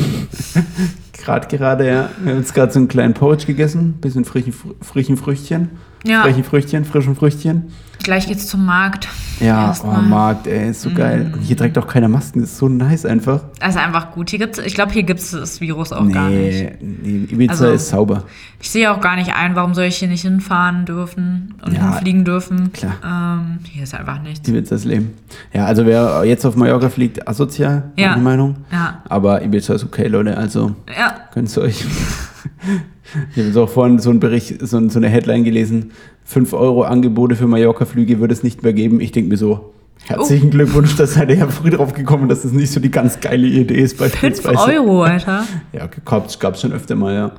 gerade 1.24 1.48
gerade, 1.56 1.88
ja. 1.88 2.10
Wir 2.24 2.32
haben 2.34 2.40
jetzt 2.40 2.54
gerade 2.54 2.72
so 2.72 2.80
einen 2.80 2.88
kleinen 2.88 3.14
Porridge 3.14 3.46
gegessen, 3.46 3.94
bisschen 4.02 4.26
frischen, 4.26 4.54
frischen 4.82 5.18
Früchtchen. 5.18 5.70
Ja. 6.06 6.24
Frischen 6.24 6.44
Früchtchen, 6.44 6.86
frischen 6.86 7.16
Früchtchen. 7.16 7.64
Gleich 8.06 8.28
geht's 8.28 8.46
zum 8.46 8.64
Markt. 8.66 9.08
Ja, 9.40 9.74
oh. 9.84 9.88
Markt, 9.88 10.46
ey, 10.46 10.70
ist 10.70 10.84
so 10.84 10.92
geil. 10.92 11.32
Und 11.34 11.42
hier 11.42 11.58
trägt 11.58 11.76
auch 11.80 11.88
keiner 11.88 12.08
Masken, 12.08 12.44
ist 12.44 12.56
so 12.56 12.70
nice 12.70 13.04
einfach. 13.04 13.42
Ist 13.68 13.78
einfach 13.78 14.12
gut. 14.12 14.30
Hier 14.30 14.38
gibt's, 14.38 14.60
ich 14.60 14.76
glaube, 14.76 14.92
hier 14.94 15.02
gibt 15.02 15.20
es 15.22 15.32
das 15.32 15.60
Virus 15.60 15.92
auch 15.92 16.08
gar 16.12 16.30
nicht. 16.30 16.82
nee, 16.84 17.26
Ibiza 17.32 17.52
Also- 17.54 17.68
ist 17.74 17.90
sauber. 17.90 18.24
Ich 18.62 18.70
sehe 18.70 18.92
auch 18.92 19.02
gar 19.02 19.16
nicht 19.16 19.34
ein, 19.36 19.56
warum 19.56 19.74
soll 19.74 19.86
ich 19.86 19.98
hier 19.98 20.08
nicht 20.08 20.22
hinfahren 20.22 20.86
dürfen 20.86 21.56
und 21.66 21.74
Ja, 21.74 21.90
hinfliegen 21.94 22.26
dürfen. 22.26 22.72
klar. 22.74 22.94
Ähm, 23.04 23.58
hier 23.64 23.82
ist 23.84 23.96
einfach 23.96 24.22
nichts. 24.22 24.48
Ibiza 24.48 24.76
ist 24.76 24.86
Leben. 24.86 25.16
Ja, 25.52 25.66
also 25.66 25.88
wer 25.88 26.24
jetzt 26.26 26.46
auf 26.46 26.56
Mallorca 26.56 26.90
fliegt, 26.90 27.28
asozial, 27.28 27.92
Ja. 27.98 28.12
meine 28.12 28.22
Meinung. 28.22 28.56
Ja. 28.72 29.02
Aber 29.10 29.42
Ibiza 29.44 29.74
ist 29.74 29.84
okay, 29.84 30.08
Leute, 30.08 30.38
also 30.38 30.76
Ja. 30.96 31.16
Könnt 31.34 31.56
ihr 31.58 31.64
euch. 31.64 31.84
ich 33.32 33.38
habe 33.38 33.48
jetzt 33.48 33.58
auch 33.58 33.70
vorhin 33.70 33.98
so 33.98 34.12
einen 34.12 34.20
Bericht, 34.20 34.66
so, 34.66 34.88
so 34.90 35.00
eine 35.00 35.10
Headline 35.10 35.44
gelesen. 35.44 35.92
5 36.26 36.54
Euro 36.54 36.84
Angebote 36.84 37.36
für 37.36 37.48
Mallorca-Flüge 37.48 38.20
wird 38.20 38.32
es 38.32 38.44
nicht 38.44 38.64
mehr 38.64 38.74
geben. 38.74 39.00
Ich 39.00 39.12
denke 39.12 39.30
mir 39.30 39.38
so, 39.38 39.74
herzlichen 40.04 40.50
Glückwunsch, 40.50 40.96
dass 40.98 41.14
seid 41.14 41.30
ihr 41.30 41.38
ja 41.38 41.48
früh 41.48 41.70
drauf 41.70 41.94
gekommen, 41.94 42.28
dass 42.28 42.42
das 42.42 42.52
nicht 42.52 42.72
so 42.72 42.80
die 42.80 42.92
ganz 42.92 43.20
geile 43.20 43.48
Idee 43.48 43.76
ist. 43.76 43.98
5 43.98 44.12
beispielsweise. 44.12 44.74
Euro, 44.74 45.04
Alter. 45.04 45.46
Ja, 45.72 45.88
gab's, 46.04 46.40
gab's 46.40 46.62
schon 46.62 46.74
öfter 46.74 46.96
mal, 46.96 47.14
ja. 47.14 47.32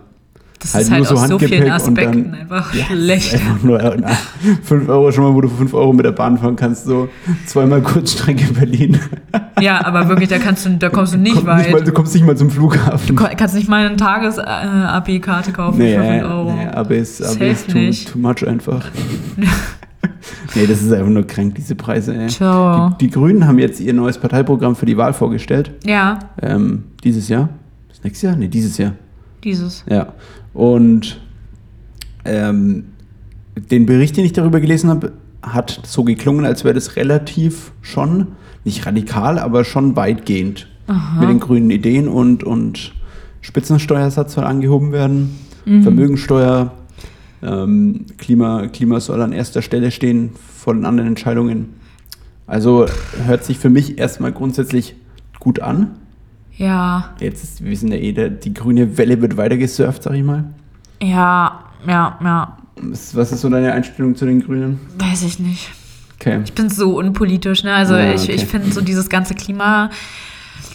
Das 0.66 0.75
Halt 0.75 0.85
ist 0.85 0.90
halt 0.90 0.99
nur 1.00 1.06
so 1.08 1.14
aus 1.23 1.28
so 1.28 1.38
vielen 1.38 1.70
Aspekten 1.70 2.32
dann- 2.32 2.40
einfach 2.40 2.75
Ja, 2.75 2.85
schlecht. 2.87 3.35
Einfach 3.35 3.62
nur, 3.62 3.78
na, 4.00 4.08
5 4.64 4.88
Euro 4.88 5.12
schon 5.12 5.25
mal, 5.25 5.32
wo 5.35 5.40
du 5.40 5.49
für 5.49 5.56
5 5.56 5.75
Euro 5.75 5.92
mit 5.92 6.04
der 6.04 6.12
Bahn 6.12 6.37
fahren 6.38 6.56
kannst, 6.56 6.87
so 6.87 7.08
zweimal 7.46 7.82
Kurzstrecke 7.82 8.52
Berlin. 8.52 8.99
Ja, 9.58 9.82
aber 9.87 10.06
wirklich, 10.11 10.28
da 10.28 10.37
kannst 10.38 10.66
du, 10.66 10.70
da 10.76 10.90
kommst 10.90 11.14
du 11.14 11.18
nicht 11.18 11.35
Komm 11.37 11.46
weit. 11.46 11.73
mal, 11.73 11.82
du 11.82 11.90
kommst 11.90 12.12
nicht 12.12 12.26
mal 12.26 12.37
zum 12.37 12.50
Flughafen. 12.50 13.16
Du 13.16 13.25
kannst 13.25 13.54
nicht 13.54 13.70
mal 13.70 13.87
eine 13.87 13.96
Tages-AP-Karte 13.96 15.52
kaufen 15.52 15.78
Nee, 15.78 15.94
für 15.96 16.04
äh, 16.04 16.20
5 16.20 16.30
Euro. 16.30 16.52
nee, 16.52 16.66
aber 16.66 16.94
ist, 16.94 17.16
Safe 17.18 17.44
ist 17.46 17.70
too, 17.70 17.78
nicht. 17.78 18.12
too 18.12 18.18
much 18.18 18.46
einfach. 18.46 18.85
nee, 20.54 20.66
das 20.66 20.82
ist 20.82 20.92
einfach 20.92 21.08
nur 21.11 21.26
krank, 21.26 21.54
diese 21.54 21.75
Preise. 21.75 22.14
Ey. 22.14 22.26
Ciao. 22.28 22.90
Die, 23.00 23.06
die 23.06 23.11
Grünen 23.11 23.46
haben 23.46 23.58
jetzt 23.58 23.80
ihr 23.80 23.94
neues 23.94 24.18
Parteiprogramm 24.18 24.76
für 24.76 24.87
die 24.87 24.96
Wahl 24.99 25.12
vorgestellt. 25.14 25.70
Ja, 25.85 26.18
Ähm, 26.42 26.85
dieses 27.02 27.28
Jahr? 27.28 27.49
Das 27.88 28.02
nächste 28.04 28.26
Jahr? 28.26 28.37
Nee, 28.37 28.49
dieses 28.49 28.76
Jahr. 28.78 28.92
dieses. 29.42 29.85
Ja. 29.88 30.08
Und 30.56 31.20
ähm, 32.25 32.86
den 33.56 33.84
Bericht, 33.84 34.16
den 34.16 34.25
ich 34.25 34.32
darüber 34.32 34.58
gelesen 34.58 34.88
habe, 34.88 35.12
hat 35.42 35.82
so 35.84 36.02
geklungen, 36.02 36.46
als 36.46 36.64
wäre 36.64 36.72
das 36.72 36.96
relativ 36.96 37.72
schon, 37.82 38.28
nicht 38.64 38.86
radikal, 38.86 39.38
aber 39.38 39.64
schon 39.64 39.96
weitgehend 39.96 40.66
mit 41.20 41.28
den 41.28 41.40
grünen 41.40 41.70
Ideen 41.70 42.08
und, 42.08 42.42
und 42.42 42.92
Spitzensteuersatz 43.42 44.34
soll 44.34 44.44
angehoben 44.44 44.92
werden, 44.92 45.36
Vermögensteuer, 45.82 46.72
ähm, 47.42 48.06
Klima, 48.18 48.68
Klima 48.68 49.00
soll 49.00 49.20
an 49.20 49.32
erster 49.32 49.62
Stelle 49.62 49.90
stehen 49.90 50.30
vor 50.56 50.75
den 50.75 50.84
anderen 50.84 51.08
Entscheidungen. 51.08 51.75
Also 52.46 52.86
hört 53.25 53.44
sich 53.44 53.58
für 53.58 53.68
mich 53.68 53.98
erstmal 53.98 54.32
grundsätzlich 54.32 54.94
gut 55.40 55.60
an. 55.60 55.96
Ja, 56.56 57.14
Jetzt 57.20 57.44
ist, 57.44 57.62
wir 57.64 57.70
wissen 57.70 57.88
ja 57.92 57.98
eh, 57.98 58.12
der, 58.12 58.30
die 58.30 58.54
grüne 58.54 58.96
Welle 58.96 59.20
wird 59.20 59.36
weiter 59.36 59.56
gesurft, 59.56 60.02
sag 60.04 60.14
ich 60.14 60.22
mal. 60.25 60.44
ja, 61.02 61.60
ja, 61.86 62.18
ja. 62.22 62.56
Was 63.12 63.32
ist 63.32 63.40
so 63.40 63.48
deine 63.48 63.72
Einstellung 63.72 64.16
zu 64.16 64.26
den 64.26 64.42
Grünen? 64.42 64.80
Weiß 64.98 65.22
ich 65.22 65.38
nicht. 65.38 65.70
Okay. 66.20 66.40
Ich 66.44 66.52
bin 66.52 66.68
so 66.68 66.98
unpolitisch, 66.98 67.62
ne? 67.64 67.72
Also 67.75 67.94
Ja, 67.94 68.12
ich, 68.14 68.22
okay. 68.25 68.32
ich 68.32 68.46
finde 68.46 68.70
so 68.72 68.80
dieses 68.80 69.08
ganze 69.08 69.34
Klima. 69.34 69.90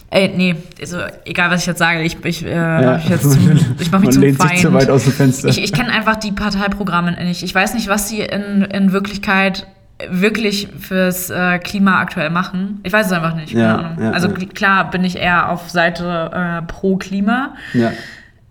Ey, 0.10 0.32
nee, 0.36 0.56
also 0.80 0.98
egal 1.26 1.50
was 1.52 1.62
ich 1.62 1.68
jetzt 1.68 1.80
sage, 1.80 2.02
ich, 2.02 2.18
ich, 2.26 2.44
äh, 2.46 2.98
jetzt 3.08 3.24
zum, 3.32 3.50
ich 3.80 3.92
mach 3.92 4.00
mich 4.00 4.08
Man 4.08 4.12
zum 4.14 4.22
lehnt 4.22 4.42
sich 4.42 4.52
zu 4.58 4.62
Feind. 4.64 4.74
weit 4.74 4.90
aus 4.90 5.04
dem 5.06 5.14
Fenster. 5.14 5.48
Ich, 5.50 5.64
ich 5.64 5.74
kenne 5.74 5.90
einfach 5.92 6.16
die 6.18 6.32
Parteiprogramme 6.32 7.12
nicht. 7.24 7.44
Ich 7.44 7.54
weiß 7.56 7.74
nicht, 7.76 7.88
was 7.88 8.10
sie 8.10 8.20
in, 8.22 8.62
in 8.64 8.92
Wirklichkeit 8.92 9.68
wirklich 10.10 10.68
fürs 10.80 11.30
äh, 11.30 11.60
Klima 11.60 12.00
aktuell 12.00 12.30
machen. 12.30 12.80
Ich 12.84 12.94
weiß 12.94 13.08
es 13.08 13.12
einfach 13.12 13.36
nicht. 13.36 13.52
Ja, 13.54 13.96
ja, 14.00 14.12
also 14.12 14.28
ja. 14.28 14.34
kl- 14.34 14.54
klar 14.54 14.90
bin 14.90 15.04
ich 15.04 15.18
eher 15.18 15.50
auf 15.50 15.70
Seite 15.70 16.32
äh, 16.34 16.62
pro 16.66 16.98
Klima. 16.98 17.54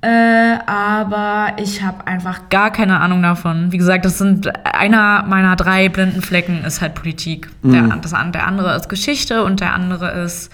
Äh, 0.03 0.57
aber 0.67 1.49
ich 1.63 1.83
habe 1.83 2.07
einfach 2.07 2.49
gar 2.49 2.71
keine 2.73 3.01
Ahnung 3.01 3.23
davon. 3.23 3.71
Wie 3.71 3.77
gesagt, 3.77 4.07
das 4.07 4.17
sind 4.17 4.51
einer 4.65 5.25
meiner 5.29 5.57
drei 5.57 5.91
blinden 5.91 6.23
Flecken 6.23 6.65
ist 6.65 6.81
halt 6.81 6.95
Politik. 6.95 7.49
Der, 7.63 7.83
Mhm. 7.83 8.01
das, 8.01 8.15
an- 8.15 8.33
der 8.33 8.47
andere 8.47 8.75
ist 8.77 8.89
Geschichte 8.89 9.45
und 9.45 9.61
der 9.61 9.75
andere 9.75 10.11
ist 10.23 10.51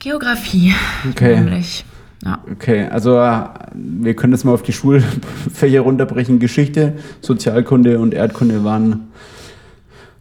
Geografie. 0.00 0.74
Okay. 1.10 1.36
Nämlich. 1.36 1.84
Ja. 2.24 2.38
Okay, 2.50 2.88
also 2.90 3.18
äh, 3.20 3.42
wir 3.74 4.16
können 4.16 4.32
das 4.32 4.42
mal 4.42 4.52
auf 4.52 4.62
die 4.62 4.72
Schulfächer 4.72 5.80
runterbrechen. 5.80 6.38
Geschichte, 6.40 6.94
Sozialkunde 7.20 8.00
und 8.00 8.14
Erdkunde 8.14 8.64
waren 8.64 9.08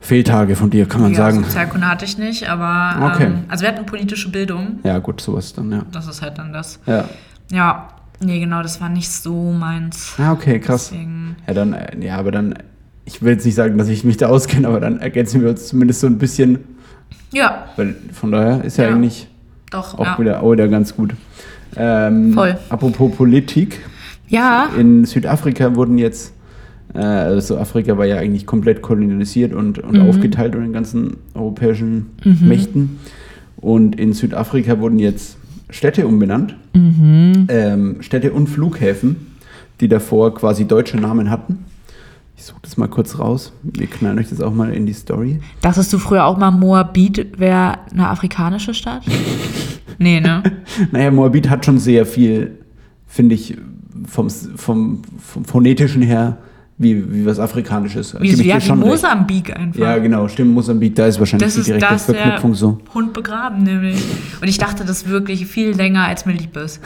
Fehltage 0.06 0.56
von 0.56 0.70
dir, 0.70 0.86
kann 0.88 1.02
man 1.02 1.12
ja, 1.12 1.18
sagen. 1.18 1.44
Sozialkunde 1.44 1.88
hatte 1.90 2.06
ich 2.06 2.18
nicht, 2.18 2.48
aber 2.50 3.12
Okay. 3.14 3.26
ähm, 3.26 3.44
also 3.48 3.64
wir 3.64 3.70
hatten 3.70 3.86
politische 3.86 4.30
Bildung. 4.32 4.80
Ja, 4.84 5.00
gut, 5.00 5.20
sowas 5.20 5.54
dann, 5.54 5.72
ja. 5.72 5.82
Das 5.92 6.08
ist 6.08 6.22
halt 6.22 6.38
dann 6.38 6.54
das. 6.54 6.80
Ja, 6.86 7.06
Ja, 7.52 7.88
nee, 8.24 8.40
genau, 8.40 8.62
das 8.62 8.80
war 8.82 8.90
nicht 8.90 9.10
so 9.12 9.52
meins. 9.52 10.14
ah, 10.18 10.32
okay, 10.32 10.60
krass. 10.60 10.90
Deswegen, 10.92 11.36
Ja, 11.48 11.54
dann, 11.54 11.74
äh, 11.74 11.98
ja, 12.06 12.18
aber 12.18 12.32
dann, 12.32 12.54
ich 13.06 13.22
will 13.22 13.34
jetzt 13.34 13.46
nicht 13.46 13.56
sagen, 13.56 13.78
dass 13.78 13.88
ich 13.90 14.04
mich 14.04 14.18
da 14.18 14.28
auskenne, 14.28 14.68
aber 14.68 14.80
dann 14.80 15.00
ergänzen 15.00 15.42
wir 15.42 15.50
uns 15.50 15.68
zumindest 15.68 16.02
so 16.02 16.08
ein 16.08 16.18
bisschen, 16.20 16.60
ja, 17.34 17.66
weil 17.76 17.96
von 18.14 18.32
daher 18.32 18.64
ist 18.64 18.78
ja, 18.78 18.86
Ja. 18.86 18.92
eigentlich 18.96 19.28
doch, 19.72 19.98
auch 19.98 20.06
ja. 20.06 20.20
wieder, 20.20 20.42
auch 20.44 20.52
wieder 20.52 20.68
ganz 20.68 20.96
gut. 20.96 21.14
Ähm, 21.76 22.34
Voll. 22.34 22.58
Apropos 22.70 23.16
Politik, 23.16 23.82
Ja, 24.28 24.70
in 24.78 25.04
Südafrika 25.06 25.76
wurden 25.76 25.98
jetzt, 25.98 26.34
also 27.02 27.58
Afrika 27.58 27.98
war 27.98 28.06
ja 28.06 28.18
eigentlich 28.18 28.46
komplett 28.46 28.82
kolonialisiert 28.82 29.54
und, 29.54 29.80
und 29.80 29.94
Mhm. 29.98 30.02
aufgeteilt 30.10 30.54
von 30.54 30.64
den 30.64 30.74
ganzen 30.74 31.18
europäischen 31.34 32.08
Mächten. 32.42 33.00
Und 33.58 34.00
in 34.00 34.14
Südafrika 34.14 34.80
wurden 34.80 35.00
jetzt 35.00 35.38
Städte 35.70 36.06
umbenannt, 36.08 36.56
Mhm. 36.74 37.48
ähm, 37.50 37.98
Städte 38.02 38.32
und 38.34 38.48
Flughäfen, 38.48 39.16
die 39.82 39.88
davor 39.88 40.34
quasi 40.36 40.66
deutsche 40.66 40.98
Namen 40.98 41.30
hatten. 41.30 41.66
Ich 42.38 42.44
suche 42.44 42.60
das 42.64 42.76
mal 42.78 42.88
kurz 42.88 43.18
raus. 43.18 43.54
Wir 43.64 43.88
knallen 43.88 44.20
euch 44.20 44.30
das 44.30 44.42
auch 44.42 44.54
mal 44.54 44.74
in 44.74 44.86
die 44.86 44.94
Story. 44.94 45.40
Dachtest 45.62 45.92
du 45.94 45.98
früher 45.98 46.26
auch 46.26 46.38
mal, 46.38 46.52
Moabit 46.52 47.40
wäre 47.40 47.80
eine 47.92 48.10
afrikanische 48.10 48.74
Stadt? 48.74 49.04
nee, 49.98 50.20
ne? 50.20 50.44
Naja, 50.92 51.12
Moabit 51.12 51.50
hat 51.50 51.66
schon 51.66 51.78
sehr 51.80 52.06
viel, 52.06 52.60
finde 53.08 53.36
ich, 53.36 53.58
vom, 54.06 54.30
vom, 54.30 55.02
vom 55.20 55.46
phonetischen 55.46 56.02
her, 56.02 56.38
wie, 56.78 57.14
wie 57.14 57.26
was 57.26 57.40
Afrikanisches. 57.40 58.16
Wie, 58.20 58.30
Gebe 58.30 58.42
ich 58.42 58.48
ja, 58.48 58.58
wie 58.58 58.62
schon 58.62 58.80
recht. 58.80 58.92
Mosambik 58.92 59.56
einfach. 59.56 59.80
Ja, 59.80 59.98
genau, 59.98 60.28
stimmt, 60.28 60.54
Mosambik, 60.54 60.94
da 60.96 61.08
ist 61.08 61.20
wahrscheinlich 61.20 61.48
Das 61.48 61.54
die 61.54 61.60
ist 61.62 61.68
direkte 61.68 61.88
das 61.94 62.06
der 62.08 62.16
Verknüpfung 62.16 62.54
so. 62.54 62.80
Hund 62.94 63.14
begraben, 63.14 63.64
nämlich. 63.64 64.04
Und 64.42 64.48
ich 64.48 64.58
dachte 64.58 64.84
das 64.84 65.08
wirklich 65.08 65.46
viel 65.46 65.70
länger, 65.72 66.06
als 66.06 66.26
mir 66.26 66.34
lieb 66.34 66.58
ist. 66.58 66.82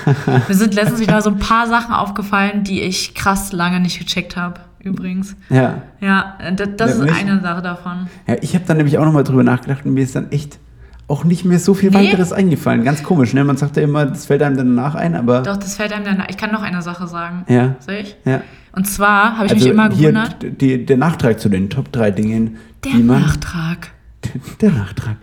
mir 0.48 0.56
sind 0.56 0.76
letztens 0.76 1.00
wieder 1.00 1.22
so 1.22 1.32
ein 1.32 1.40
paar 1.40 1.66
Sachen 1.68 1.94
aufgefallen, 1.94 2.64
die 2.64 2.82
ich 2.82 3.16
krass 3.16 3.52
lange 3.52 3.80
nicht 3.80 3.98
gecheckt 3.98 4.36
habe, 4.36 4.60
übrigens. 4.80 5.36
Ja. 5.50 5.82
Ja, 6.02 6.38
das, 6.56 6.70
das 6.78 6.92
ist 6.92 6.98
Nämlich? 7.00 7.18
eine 7.18 7.42
Sache 7.42 7.62
davon. 7.64 8.08
ja 8.28 8.36
ich 8.42 8.54
habe 8.54 8.66
dann 8.68 8.78
nämlich 8.78 8.98
auch 9.00 9.06
nochmal 9.06 9.24
drüber 9.24 9.44
nachgedacht 9.44 9.86
und 9.86 9.96
mir 9.96 10.04
ist 10.04 10.16
dann 10.16 10.32
echt 10.32 10.60
auch 11.10 11.24
nicht 11.26 11.44
mehr 11.44 11.60
so 11.60 11.74
viel 11.74 11.90
Nee. 11.90 11.96
weiteres 12.12 12.32
eingefallen. 12.32 12.84
Ganz 12.84 13.04
komisch, 13.04 13.34
ne? 13.34 13.44
Man 13.44 13.58
sagt 13.58 13.76
ja 13.78 13.84
immer, 13.84 14.06
das 14.06 14.26
fällt 14.28 14.42
einem 14.44 14.56
danach 14.58 14.96
ein, 14.96 15.16
aber. 15.16 15.42
Doch, 15.42 15.58
das 15.58 15.76
fällt 15.76 15.92
einem 15.92 16.06
dann. 16.06 16.24
Ich 16.30 16.38
kann 16.38 16.52
noch 16.52 16.62
eine 16.62 16.82
Sache 16.82 17.08
sagen. 17.08 17.44
Ja. 17.50 17.76
Soll 17.80 17.96
ich? 17.96 18.16
Ja. 18.26 18.42
Und 18.72 18.86
zwar 18.88 19.36
habe 19.38 19.48
ich 19.48 19.54
Also 19.54 19.66
mich 19.66 19.74
immer 19.74 19.90
hier 19.92 20.12
gewundert. 20.12 20.62
die, 20.62 20.86
der 20.86 20.98
Nachtrag 20.98 21.40
zu 21.40 21.50
den 21.50 21.70
Top 21.70 21.92
3 21.92 22.12
Dingen, 22.12 22.58
Der 22.86 22.92
die 22.94 23.04
man. 23.04 23.22
Nachtrag. 23.24 23.90
Der 24.62 24.72
Nachtrag. 24.72 25.16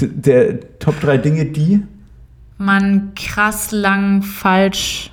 D- 0.00 0.08
Der 0.08 0.78
Top 0.80 0.98
3 1.00 1.18
Dinge, 1.18 1.44
die 1.46 1.82
Man 2.58 3.12
krass 3.14 3.70
lang 3.70 4.22
falsch. 4.22 5.12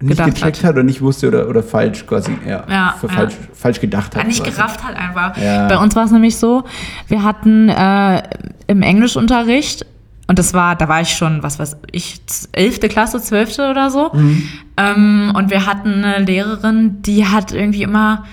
nicht 0.00 0.16
gecheckt 0.24 0.58
hat. 0.58 0.64
hat. 0.64 0.72
oder 0.74 0.82
nicht 0.84 1.00
wusste 1.02 1.28
oder, 1.28 1.48
oder 1.48 1.62
falsch 1.62 2.06
quasi, 2.06 2.36
ja, 2.46 2.64
Ja, 2.68 2.94
für 2.98 3.06
ja. 3.08 3.12
Falsch, 3.12 3.34
falsch 3.52 3.80
gedacht 3.80 4.14
hat. 4.16 4.22
Ja, 4.22 4.28
nicht 4.28 4.42
quasi. 4.42 4.56
gerafft 4.56 4.82
hat 4.84 4.96
einfach. 4.96 5.34
Bei 5.36 5.76
uns 5.78 5.94
war 5.96 6.04
es 6.04 6.10
nämlich 6.12 6.36
so, 6.36 6.64
wir 7.08 7.22
hatten 7.22 7.68
äh, 7.68 8.22
im 8.66 8.82
Englischunterricht, 8.82 9.86
und 10.28 10.38
das 10.38 10.54
war, 10.54 10.74
da 10.74 10.88
war 10.88 11.00
ich 11.00 11.10
schon, 11.10 11.42
was 11.42 11.58
weiß 11.58 11.76
ich, 11.92 12.20
11. 12.52 12.80
Klasse, 12.88 13.20
12. 13.20 13.60
oder 13.60 13.90
so. 13.90 14.10
Mhm. 14.12 14.48
Ähm, 14.76 15.32
und 15.36 15.50
wir 15.50 15.66
hatten 15.66 16.04
eine 16.04 16.24
Lehrerin, 16.24 17.00
die 17.02 17.26
hat 17.26 17.52
irgendwie 17.52 17.82
immer 17.82 18.24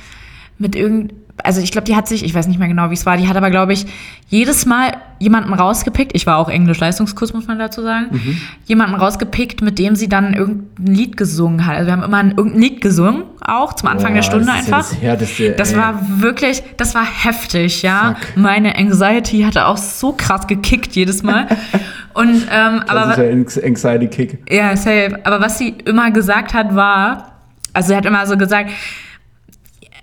mit 0.57 0.75
irgend, 0.75 1.13
also 1.43 1.61
ich 1.61 1.71
glaube, 1.71 1.85
die 1.85 1.95
hat 1.95 2.07
sich, 2.07 2.23
ich 2.23 2.33
weiß 2.33 2.47
nicht 2.47 2.57
mehr 2.57 2.67
genau, 2.67 2.89
wie 2.89 2.95
es 2.95 3.05
war, 3.05 3.17
die 3.17 3.27
hat 3.27 3.37
aber, 3.37 3.51
glaube 3.51 3.73
ich, 3.73 3.85
jedes 4.27 4.65
Mal 4.65 4.93
jemanden 5.23 5.53
rausgepickt, 5.53 6.11
ich 6.13 6.27
war 6.27 6.37
auch 6.37 6.49
Englisch-Leistungskurs, 6.49 7.33
muss 7.33 7.47
man 7.47 7.57
dazu 7.57 7.81
sagen, 7.81 8.07
Mhm. 8.11 8.37
jemanden 8.65 8.95
rausgepickt, 8.95 9.61
mit 9.61 9.79
dem 9.79 9.95
sie 9.95 10.07
dann 10.09 10.33
irgendein 10.33 10.85
Lied 10.93 11.17
gesungen 11.17 11.65
hat. 11.65 11.75
Also 11.77 11.87
wir 11.87 11.93
haben 11.93 12.03
immer 12.03 12.17
ein, 12.17 12.31
irgendein 12.37 12.61
Lied 12.61 12.81
gesungen, 12.81 13.23
auch 13.41 13.73
zum 13.73 13.89
Anfang 13.89 14.09
Boah, 14.11 14.15
der 14.15 14.21
Stunde 14.23 14.45
das 14.45 14.59
ist 14.61 14.67
ja 14.69 14.75
einfach. 14.77 14.89
das 14.91 15.01
Härteste, 15.01 15.51
Das 15.51 15.75
war 15.75 15.99
wirklich, 16.21 16.61
das 16.77 16.93
war 16.95 17.05
heftig, 17.05 17.81
ja. 17.81 18.15
Fuck. 18.19 18.37
Meine 18.37 18.77
Anxiety 18.77 19.41
hatte 19.41 19.65
auch 19.65 19.77
so 19.77 20.11
krass 20.13 20.47
gekickt 20.47 20.95
jedes 20.95 21.23
Mal. 21.23 21.47
Und, 22.13 22.29
ähm, 22.51 22.81
aber, 22.87 23.15
Das 23.15 23.17
ist 23.47 23.55
ja 23.57 23.63
Anxiety 23.67 24.07
Kick. 24.07 24.51
ja, 24.51 24.75
safe. 24.75 25.19
Aber 25.23 25.41
was 25.41 25.57
sie 25.57 25.69
immer 25.85 26.11
gesagt 26.11 26.53
hat, 26.53 26.75
war, 26.75 27.31
also 27.73 27.89
sie 27.89 27.95
hat 27.95 28.05
immer 28.05 28.27
so 28.27 28.37
gesagt, 28.37 28.69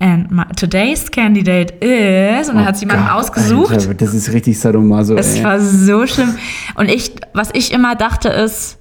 and 0.00 0.30
my, 0.30 0.44
today's 0.56 1.10
candidate 1.10 1.72
is, 1.84 2.48
und 2.48 2.56
dann 2.56 2.64
hat 2.64 2.76
sie 2.76 2.86
jemanden 2.86 3.04
Oh 3.04 3.08
Gott, 3.10 3.20
ausgesucht. 3.20 3.72
Alter, 3.72 3.94
das 3.94 4.14
ist 4.14 4.32
richtig 4.32 4.58
Sadomaso, 4.58 5.14
Es 5.16 5.36
ey. 5.36 5.44
war 5.44 5.60
so 5.60 6.06
schlimm. 6.06 6.34
Und 6.74 6.90
ich, 6.90 7.12
was 7.34 7.50
ich 7.52 7.72
immer 7.72 7.94
dachte 7.94 8.28
ist, 8.30 8.78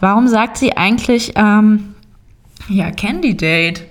warum 0.00 0.26
sagt 0.26 0.56
sie 0.56 0.76
eigentlich, 0.76 1.34
ähm, 1.36 1.94
ja, 2.68 2.90
Candidate? 2.90 3.82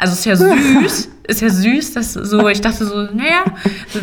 Also 0.00 0.14
ist 0.14 0.24
ja 0.24 0.34
süß, 0.34 1.08
ist 1.28 1.40
ja 1.42 1.48
süß, 1.50 1.92
dass 1.92 2.14
so, 2.14 2.48
ich 2.48 2.60
dachte 2.62 2.86
so, 2.86 3.02
naja, 3.14 3.44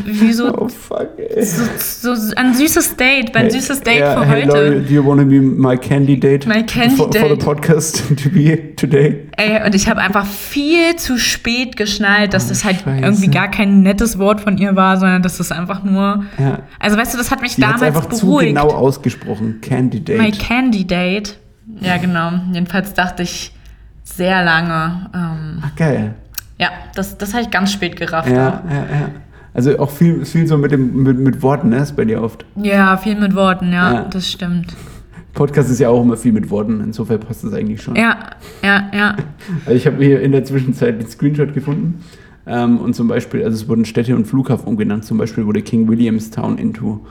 wie 0.05 0.31
so, 0.31 0.53
Oh 0.55 0.67
fuck, 0.67 1.09
ey. 1.17 1.43
so, 1.43 2.13
so 2.15 2.33
ein 2.35 2.53
süßes 2.53 2.95
Date, 2.97 3.33
mein 3.33 3.49
süßes 3.49 3.81
Date 3.81 3.99
Ja, 4.01 4.13
für 4.21 4.25
hey, 4.27 4.43
heute. 4.43 4.55
Laurie, 4.57 4.79
do 4.87 4.93
you 4.93 5.03
want 5.05 5.19
to 5.21 5.25
be 5.25 5.41
my 5.41 5.75
candidate? 5.75 6.47
My 6.47 6.63
For, 6.95 7.11
for 7.11 7.29
the 7.29 7.35
podcast 7.35 8.03
to 8.23 8.29
be 8.29 8.75
today? 8.75 9.27
Ey, 9.37 9.65
und 9.65 9.73
ich 9.73 9.89
habe 9.89 9.99
einfach 10.01 10.25
viel 10.25 10.95
zu 10.97 11.17
spät 11.17 11.75
geschnallt, 11.77 12.33
dass 12.33 12.45
Oh, 12.45 12.49
das 12.49 12.63
halt 12.63 12.81
Scheiße. 12.81 13.03
irgendwie 13.03 13.27
gar 13.29 13.49
kein 13.49 13.81
nettes 13.81 14.19
Wort 14.19 14.39
von 14.41 14.57
ihr 14.59 14.75
war, 14.75 14.97
sondern 14.97 15.23
dass 15.23 15.37
das 15.37 15.51
einfach 15.51 15.83
nur. 15.83 16.25
Ja. 16.37 16.59
Also 16.79 16.95
weißt 16.97 17.13
du, 17.13 17.17
das 17.17 17.31
hat 17.31 17.41
mich 17.41 17.55
Die 17.55 17.61
damals 17.61 17.81
einfach 17.81 18.07
zu 18.09 18.27
beruhigt. 18.27 18.49
genau 18.49 18.67
ausgesprochen. 18.69 19.61
Candidate. 19.61 20.19
My 20.21 20.31
Candidate. 20.31 21.31
Ja, 21.81 21.97
genau. 21.97 22.31
Jedenfalls 22.53 22.93
dachte 22.93 23.23
ich 23.23 23.51
sehr 24.15 24.43
lange. 24.43 25.09
Ähm, 25.13 25.61
Ach, 25.63 25.75
geil. 25.75 26.15
ja, 26.57 26.69
das, 26.95 27.17
das 27.17 27.33
habe 27.33 27.43
ich 27.43 27.51
ganz 27.51 27.71
spät 27.71 27.95
gerafft. 27.97 28.29
Ja, 28.29 28.63
ja, 28.69 28.75
ja. 28.75 29.09
Also 29.53 29.77
auch 29.79 29.89
viel, 29.89 30.23
viel 30.25 30.45
so 30.47 30.57
mit, 30.57 30.71
dem, 30.71 31.03
mit, 31.03 31.17
mit 31.17 31.41
Worten, 31.41 31.69
ne? 31.69 31.77
Ist 31.77 31.95
bei 31.95 32.05
dir 32.05 32.21
oft. 32.21 32.45
Ja, 32.55 32.95
viel 32.97 33.19
mit 33.19 33.35
Worten, 33.35 33.71
ja, 33.73 33.93
Ja. 33.93 34.01
das 34.09 34.29
stimmt. 34.29 34.67
Podcast 35.33 35.69
ist 35.69 35.79
ja 35.79 35.89
auch 35.89 36.01
immer 36.01 36.17
viel 36.17 36.31
mit 36.31 36.49
Worten, 36.49 36.81
insofern 36.81 37.19
passt 37.19 37.43
das 37.43 37.53
eigentlich 37.53 37.81
schon. 37.81 37.95
Ja, 37.95 38.17
ja, 38.63 38.89
ja. 38.93 39.15
Also 39.65 39.75
ich 39.77 39.85
habe 39.85 40.03
hier 40.03 40.21
in 40.21 40.31
der 40.31 40.43
Zwischenzeit 40.43 40.99
den 40.99 41.07
Screenshot 41.07 41.53
gefunden. 41.53 42.03
Ähm, 42.47 42.77
und 42.79 42.95
zum 42.95 43.07
Beispiel, 43.07 43.43
also 43.43 43.55
es 43.55 43.67
wurden 43.67 43.85
Städte 43.85 44.15
und 44.15 44.25
Flughafen 44.25 44.67
umgenannt. 44.67 45.05
Zum 45.05 45.17
Beispiel 45.17 45.45
wurde 45.45 45.61
King 45.61 45.87
Williamstown 45.87 46.57
into, 46.57 47.05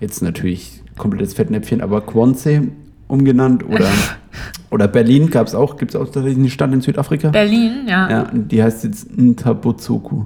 jetzt 0.00 0.22
natürlich 0.22 0.82
komplettes 0.96 1.34
Fettnäpfchen, 1.34 1.80
aber 1.80 2.00
Quonse 2.00 2.68
umgenannt. 3.08 3.64
Oder, 3.68 3.88
oder 4.70 4.86
Berlin 4.88 5.28
gab 5.30 5.46
es 5.48 5.54
auch, 5.54 5.76
gibt 5.76 5.92
es 5.94 5.96
auch 6.00 6.04
tatsächlich 6.04 6.38
eine 6.38 6.50
Stadt 6.50 6.72
in 6.72 6.80
Südafrika. 6.80 7.30
Berlin, 7.30 7.86
ja. 7.88 8.08
Ja, 8.10 8.26
die 8.32 8.62
heißt 8.62 8.84
jetzt 8.84 9.08
Ntabotsuku. 9.18 10.24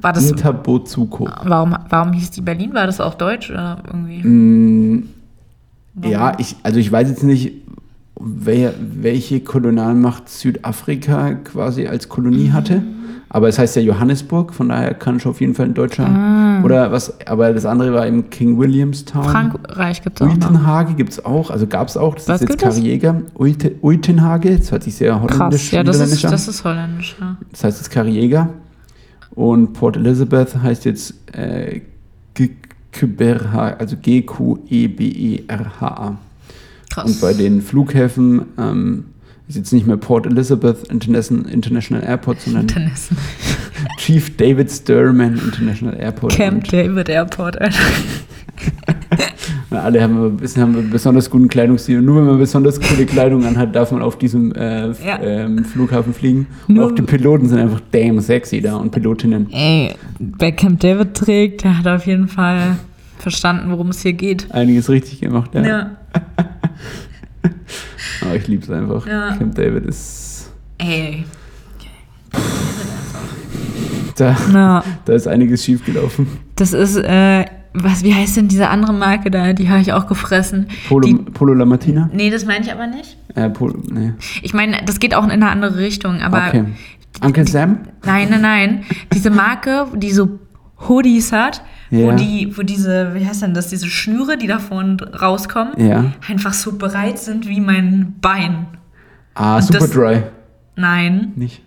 War 0.00 0.12
das. 0.12 0.30
Ntabotsuko. 0.32 1.28
Warum, 1.44 1.76
warum 1.88 2.12
hieß 2.12 2.32
die 2.32 2.40
Berlin? 2.40 2.74
War 2.74 2.86
das 2.86 3.00
auch 3.00 3.14
Deutsch 3.14 3.50
oder 3.50 3.78
irgendwie? 3.86 4.26
Mm, 4.26 5.08
Ja, 6.02 6.32
ich, 6.38 6.56
also 6.62 6.78
ich 6.80 6.90
weiß 6.90 7.08
jetzt 7.08 7.22
nicht, 7.22 7.52
wer, 8.18 8.72
welche 8.80 9.40
Kolonialmacht 9.40 10.28
Südafrika 10.28 11.34
quasi 11.34 11.86
als 11.86 12.08
Kolonie 12.08 12.48
Mhm. 12.48 12.52
hatte. 12.52 12.82
Aber 13.34 13.48
es 13.48 13.58
heißt 13.58 13.76
ja 13.76 13.82
Johannesburg, 13.82 14.52
von 14.52 14.68
daher 14.68 14.92
kann 14.92 15.18
schon 15.18 15.30
auf 15.30 15.40
jeden 15.40 15.54
Fall 15.54 15.64
ein 15.64 15.72
Deutscher. 15.72 16.06
Ah. 16.06 16.60
Oder 16.62 16.92
was, 16.92 17.14
aber 17.26 17.54
das 17.54 17.64
andere 17.64 17.94
war 17.94 18.06
im 18.06 18.28
King 18.28 18.58
Williamstown. 18.58 19.24
Frankreich 19.24 20.02
gibt 20.02 20.20
es 20.20 20.26
auch. 20.26 20.30
Uitenhage 20.30 20.92
gibt 20.92 21.12
es 21.12 21.24
auch, 21.24 21.50
also 21.50 21.66
gab 21.66 21.88
es 21.88 21.96
auch, 21.96 22.14
das 22.14 22.28
Was 22.28 22.42
ist 22.42 22.50
jetzt? 22.50 22.60
Karriega. 22.60 23.22
Uite- 23.38 23.76
Uitenhage, 23.82 24.58
das 24.58 24.70
hört 24.70 24.82
sich 24.82 24.96
sehr 24.96 25.18
holländisch 25.18 25.70
Krass, 25.70 25.72
ja, 25.72 25.82
das 25.82 25.98
ist, 25.98 26.22
das 26.24 26.46
ist 26.46 26.62
holländisch, 26.62 27.16
ja. 27.18 27.38
Das 27.50 27.64
heißt 27.64 27.78
jetzt 27.78 27.88
Karriega. 27.90 28.50
Und 29.30 29.72
Port 29.72 29.96
Elizabeth 29.96 30.54
heißt 30.62 30.84
jetzt 30.84 31.14
äh, 31.34 31.80
Gqeberha, 32.34 33.76
also 33.78 33.96
G-Q-E-B-E-R-H-A. 33.96 36.16
Krass. 36.90 37.10
Und 37.10 37.18
bei 37.22 37.32
den 37.32 37.62
Flughäfen 37.62 38.42
ähm, 38.58 39.04
ist 39.48 39.56
jetzt 39.56 39.72
nicht 39.72 39.86
mehr 39.86 39.96
Port 39.96 40.26
Elizabeth 40.26 40.88
International, 40.90 41.50
International 41.50 42.02
Airport, 42.04 42.40
sondern 42.40 42.68
Tennissen. 42.68 43.16
Chief 43.98 44.36
David 44.36 44.70
Sturman 44.70 45.34
International 45.38 45.94
Airport. 45.98 46.32
Camp 46.34 46.64
Und 46.64 46.72
David 46.72 47.08
Airport, 47.08 47.56
alle 49.70 50.02
haben, 50.02 50.24
ein 50.24 50.36
bisschen, 50.36 50.62
haben 50.62 50.76
einen 50.76 50.90
besonders 50.90 51.28
guten 51.30 51.48
Kleidungsstil. 51.48 51.98
Und 51.98 52.04
nur 52.04 52.16
wenn 52.18 52.26
man 52.26 52.38
besonders 52.38 52.80
coole 52.80 53.06
Kleidung 53.06 53.44
anhat, 53.44 53.74
darf 53.74 53.90
man 53.90 54.02
auf 54.02 54.16
diesem 54.18 54.52
äh, 54.54 54.88
Ja. 55.04 55.20
ähm, 55.22 55.64
Flughafen 55.64 56.12
fliegen. 56.14 56.46
Und 56.68 56.76
Nur- 56.76 56.86
auch 56.86 56.92
die 56.92 57.02
Piloten 57.02 57.48
sind 57.48 57.58
einfach 57.58 57.80
damn 57.90 58.20
sexy 58.20 58.60
da 58.60 58.76
und 58.76 58.90
Pilotinnen. 58.90 59.48
Ey, 59.52 59.94
wer 60.18 60.52
Camp 60.52 60.80
David 60.80 61.14
trägt, 61.14 61.64
der 61.64 61.78
hat 61.78 61.86
auf 61.86 62.06
jeden 62.06 62.28
Fall 62.28 62.76
verstanden, 63.18 63.70
worum 63.70 63.88
es 63.88 64.00
hier 64.02 64.12
geht. 64.12 64.50
Einiges 64.52 64.88
richtig 64.88 65.20
gemacht, 65.20 65.50
ja. 65.54 65.62
Ja. 65.66 65.90
Aber 68.22 68.34
ich 68.36 68.46
liebe 68.48 68.62
es 68.62 68.70
einfach. 68.70 69.06
Ja. 69.06 69.36
Camp 69.36 69.54
David 69.54 69.86
ist. 69.86 70.52
Ey. 70.78 71.24
Da, 74.16 74.36
Na, 74.52 74.84
da 75.04 75.12
ist 75.14 75.26
einiges 75.26 75.64
schief 75.64 75.84
gelaufen. 75.84 76.26
das 76.56 76.72
ist, 76.72 76.96
äh, 76.96 77.44
was, 77.74 78.02
wie 78.04 78.14
heißt 78.14 78.36
denn 78.36 78.48
diese 78.48 78.68
andere 78.68 78.92
Marke 78.92 79.30
da? 79.30 79.52
Die 79.54 79.68
habe 79.70 79.80
ich 79.80 79.92
auch 79.92 80.06
gefressen. 80.06 80.66
Polo, 80.88 81.08
Die, 81.08 81.14
Polo 81.14 81.54
La 81.54 81.64
Martina? 81.64 82.10
nee, 82.12 82.28
das 82.30 82.44
meine 82.44 82.64
ich 82.64 82.70
aber 82.72 82.86
nicht. 82.86 83.16
Äh, 83.34 83.48
Polo, 83.48 83.78
nee. 83.90 84.12
Ich 84.42 84.52
meine, 84.52 84.76
das 84.84 84.98
geht 85.00 85.14
auch 85.14 85.24
in 85.24 85.30
eine 85.30 85.48
andere 85.48 85.78
Richtung, 85.78 86.20
aber 86.20 86.48
Okay. 86.48 86.64
Uncle 87.22 87.46
Sam? 87.48 87.78
nein, 88.04 88.28
nein, 88.30 88.40
nein. 88.42 88.84
Diese 89.14 89.30
Marke, 89.30 89.86
die 89.94 90.12
so 90.12 90.38
Hoodies 90.88 91.32
hat, 91.32 91.62
wo 91.92 92.08
Ja. 92.10 92.16
die, 92.16 92.52
wo 92.56 92.62
diese, 92.62 93.14
wie 93.14 93.24
heißt 93.26 93.42
denn 93.42 93.54
das, 93.54 93.68
diese 93.68 93.86
Schnüre, 93.86 94.36
die 94.38 94.46
da 94.48 94.58
vorne 94.58 94.96
rauskommen, 95.20 95.74
Ja. 95.76 96.12
einfach 96.28 96.52
so 96.54 96.76
breit 96.76 97.18
sind 97.18 97.46
wie 97.48 97.60
mein 97.60 98.14
Bein. 98.20 98.66
Ah, 99.34 99.56
Und 99.56 99.62
Super 99.62 99.78
das- 99.80 99.90
Dry. 99.90 100.22
Nein. 100.74 101.32
Nicht. 101.36 101.62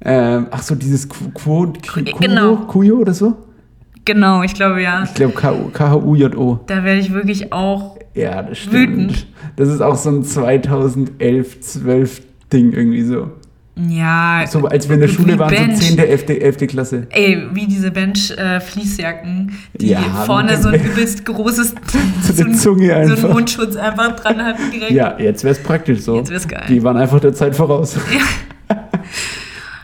Ähm, 0.00 0.46
ach 0.50 0.62
so, 0.62 0.74
dieses 0.74 1.08
Qu- 1.10 1.32
Quo, 1.34 1.64
Qu- 1.64 2.02
Genau. 2.20 2.56
Kuyo, 2.56 2.66
Kuyo 2.66 2.96
oder 2.98 3.12
so? 3.14 3.36
Genau, 4.04 4.42
ich 4.44 4.54
glaube 4.54 4.80
ja. 4.82 5.02
Ich 5.02 5.14
glaube 5.14 5.34
K-H-U-J-O. 5.34 6.60
Da 6.66 6.84
werde 6.84 7.00
ich 7.00 7.12
wirklich 7.12 7.52
auch. 7.52 7.98
Ja, 8.14 8.42
das 8.42 8.58
stimmt. 8.58 8.74
Wütend. 8.74 9.26
Das 9.56 9.68
ist 9.68 9.80
auch 9.80 9.96
so 9.96 10.10
ein 10.10 10.22
2011, 10.22 11.60
12 11.60 12.22
Ding 12.52 12.72
irgendwie 12.72 13.02
so. 13.02 13.30
Ja. 13.78 14.44
So 14.48 14.64
als 14.66 14.88
wir 14.88 14.94
in 14.94 15.02
der 15.02 15.08
Schule 15.08 15.38
waren, 15.38 15.50
Bench. 15.54 15.76
so 15.76 15.82
10., 15.96 15.98
11., 15.98 16.28
11. 16.30 16.66
Klasse. 16.66 17.06
Ey, 17.10 17.42
wie 17.52 17.66
diese 17.66 17.90
Bench-Fließjacken, 17.90 19.52
die 19.74 19.88
Ja, 19.90 20.00
vorne 20.24 20.56
so 20.60 20.68
ein 20.70 20.82
übelst 20.82 21.24
großes 21.26 21.74
So 22.22 22.42
eine 22.42 22.94
ein- 22.94 23.08
so 23.16 23.26
einen 23.26 23.32
Mundschutz 23.34 23.76
einfach 23.76 24.16
dran 24.16 24.38
hatten 24.42 24.70
direkt. 24.72 24.92
Ja, 24.92 25.18
jetzt 25.18 25.44
wäre 25.44 25.52
es 25.54 25.62
praktisch 25.62 26.00
so. 26.00 26.16
Jetzt 26.16 26.30
wär's 26.30 26.48
geil. 26.48 26.64
Die 26.68 26.82
waren 26.82 26.96
einfach 26.96 27.20
der 27.20 27.34
Zeit 27.34 27.54
voraus. 27.54 27.96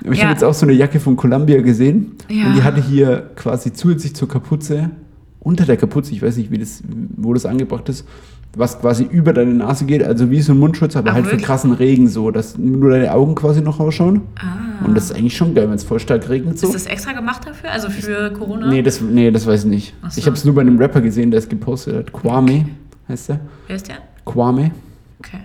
Ich 0.05 0.19
Ja. 0.19 0.25
habe 0.25 0.33
jetzt 0.33 0.43
auch 0.43 0.53
so 0.55 0.67
eine 0.67 0.73
Jacke 0.73 0.99
von 0.99 1.15
Columbia 1.17 1.61
gesehen. 1.63 2.17
Ja. 2.29 2.47
Und 2.47 2.57
die 2.57 2.63
hatte 2.65 2.83
hier 2.83 3.31
quasi 3.37 3.73
zusätzlich 3.73 4.17
zur 4.17 4.27
Kapuze, 4.29 4.91
unter 5.39 5.65
der 5.65 5.77
Kapuze, 5.77 6.13
ich 6.13 6.21
weiß 6.23 6.39
nicht, 6.39 6.51
wie 6.51 6.59
das, 6.59 6.83
wo 7.17 7.33
das 7.33 7.47
angebracht 7.47 7.89
ist, 7.89 8.05
was 8.55 8.79
quasi 8.81 9.05
über 9.05 9.33
deine 9.33 9.55
Nase 9.55 9.87
geht, 9.87 10.03
also 10.03 10.31
wie 10.31 10.41
so 10.43 10.53
ein 10.53 10.59
Mundschutz, 10.59 10.95
aber 10.97 11.11
Ach, 11.11 11.15
halt 11.15 11.25
für 11.25 11.33
wirklich? 11.33 11.47
krassen 11.47 11.73
Regen 11.73 12.09
so, 12.09 12.31
dass 12.31 12.59
nur 12.59 12.91
deine 12.91 13.13
Augen 13.13 13.35
quasi 13.35 13.63
noch 13.63 13.81
rausschauen. 13.81 14.23
Ah. 14.37 14.85
Und 14.85 14.95
das 14.95 15.05
ist 15.05 15.17
eigentlich 15.17 15.37
schon 15.37 15.55
geil, 15.55 15.69
wenn 15.69 15.77
es 15.77 15.85
voll 15.85 16.01
stark 16.01 16.29
regnet 16.29 16.59
so. 16.59 16.67
Ist 16.67 16.75
das 16.75 16.87
extra 16.87 17.13
gemacht 17.13 17.47
dafür? 17.47 17.71
Also 17.71 17.89
für 17.89 18.31
Corona? 18.33 18.69
Nee, 18.69 18.83
das, 18.83 19.01
nee, 19.01 19.31
das 19.31 19.47
weiß 19.47 19.65
ich 19.65 19.71
nicht. 19.71 19.95
So. 20.09 20.19
Ich 20.19 20.27
habe 20.27 20.37
es 20.37 20.45
nur 20.45 20.55
bei 20.55 20.61
einem 20.61 20.79
Rapper 20.79 21.01
gesehen, 21.01 21.31
der 21.31 21.39
es 21.39 21.49
gepostet 21.49 21.97
hat. 21.97 22.13
Kwame 22.13 22.67
heißt 23.09 23.31
der. 23.31 23.41
Wer 23.69 23.77
ist 23.77 23.89
der? 23.89 23.97
Kwame. 24.27 24.73
Okay. 25.19 25.39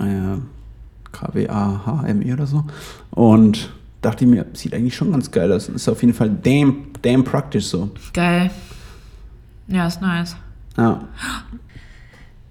äh, 0.00 0.38
K-W-A-H-M-E 1.12 2.32
oder 2.32 2.46
so. 2.46 2.64
Und 3.10 3.70
dachte 4.00 4.24
ich 4.24 4.30
mir, 4.30 4.46
sieht 4.52 4.74
eigentlich 4.74 4.96
schon 4.96 5.12
ganz 5.12 5.30
geil 5.30 5.52
aus. 5.52 5.68
Ist 5.68 5.88
auf 5.88 6.02
jeden 6.02 6.14
Fall 6.14 6.30
damn, 6.42 6.86
damn 7.02 7.24
praktisch 7.24 7.66
so. 7.66 7.90
Geil. 8.12 8.50
Ja, 9.68 9.86
ist 9.86 10.00
nice. 10.00 10.36
Ja. 10.76 11.04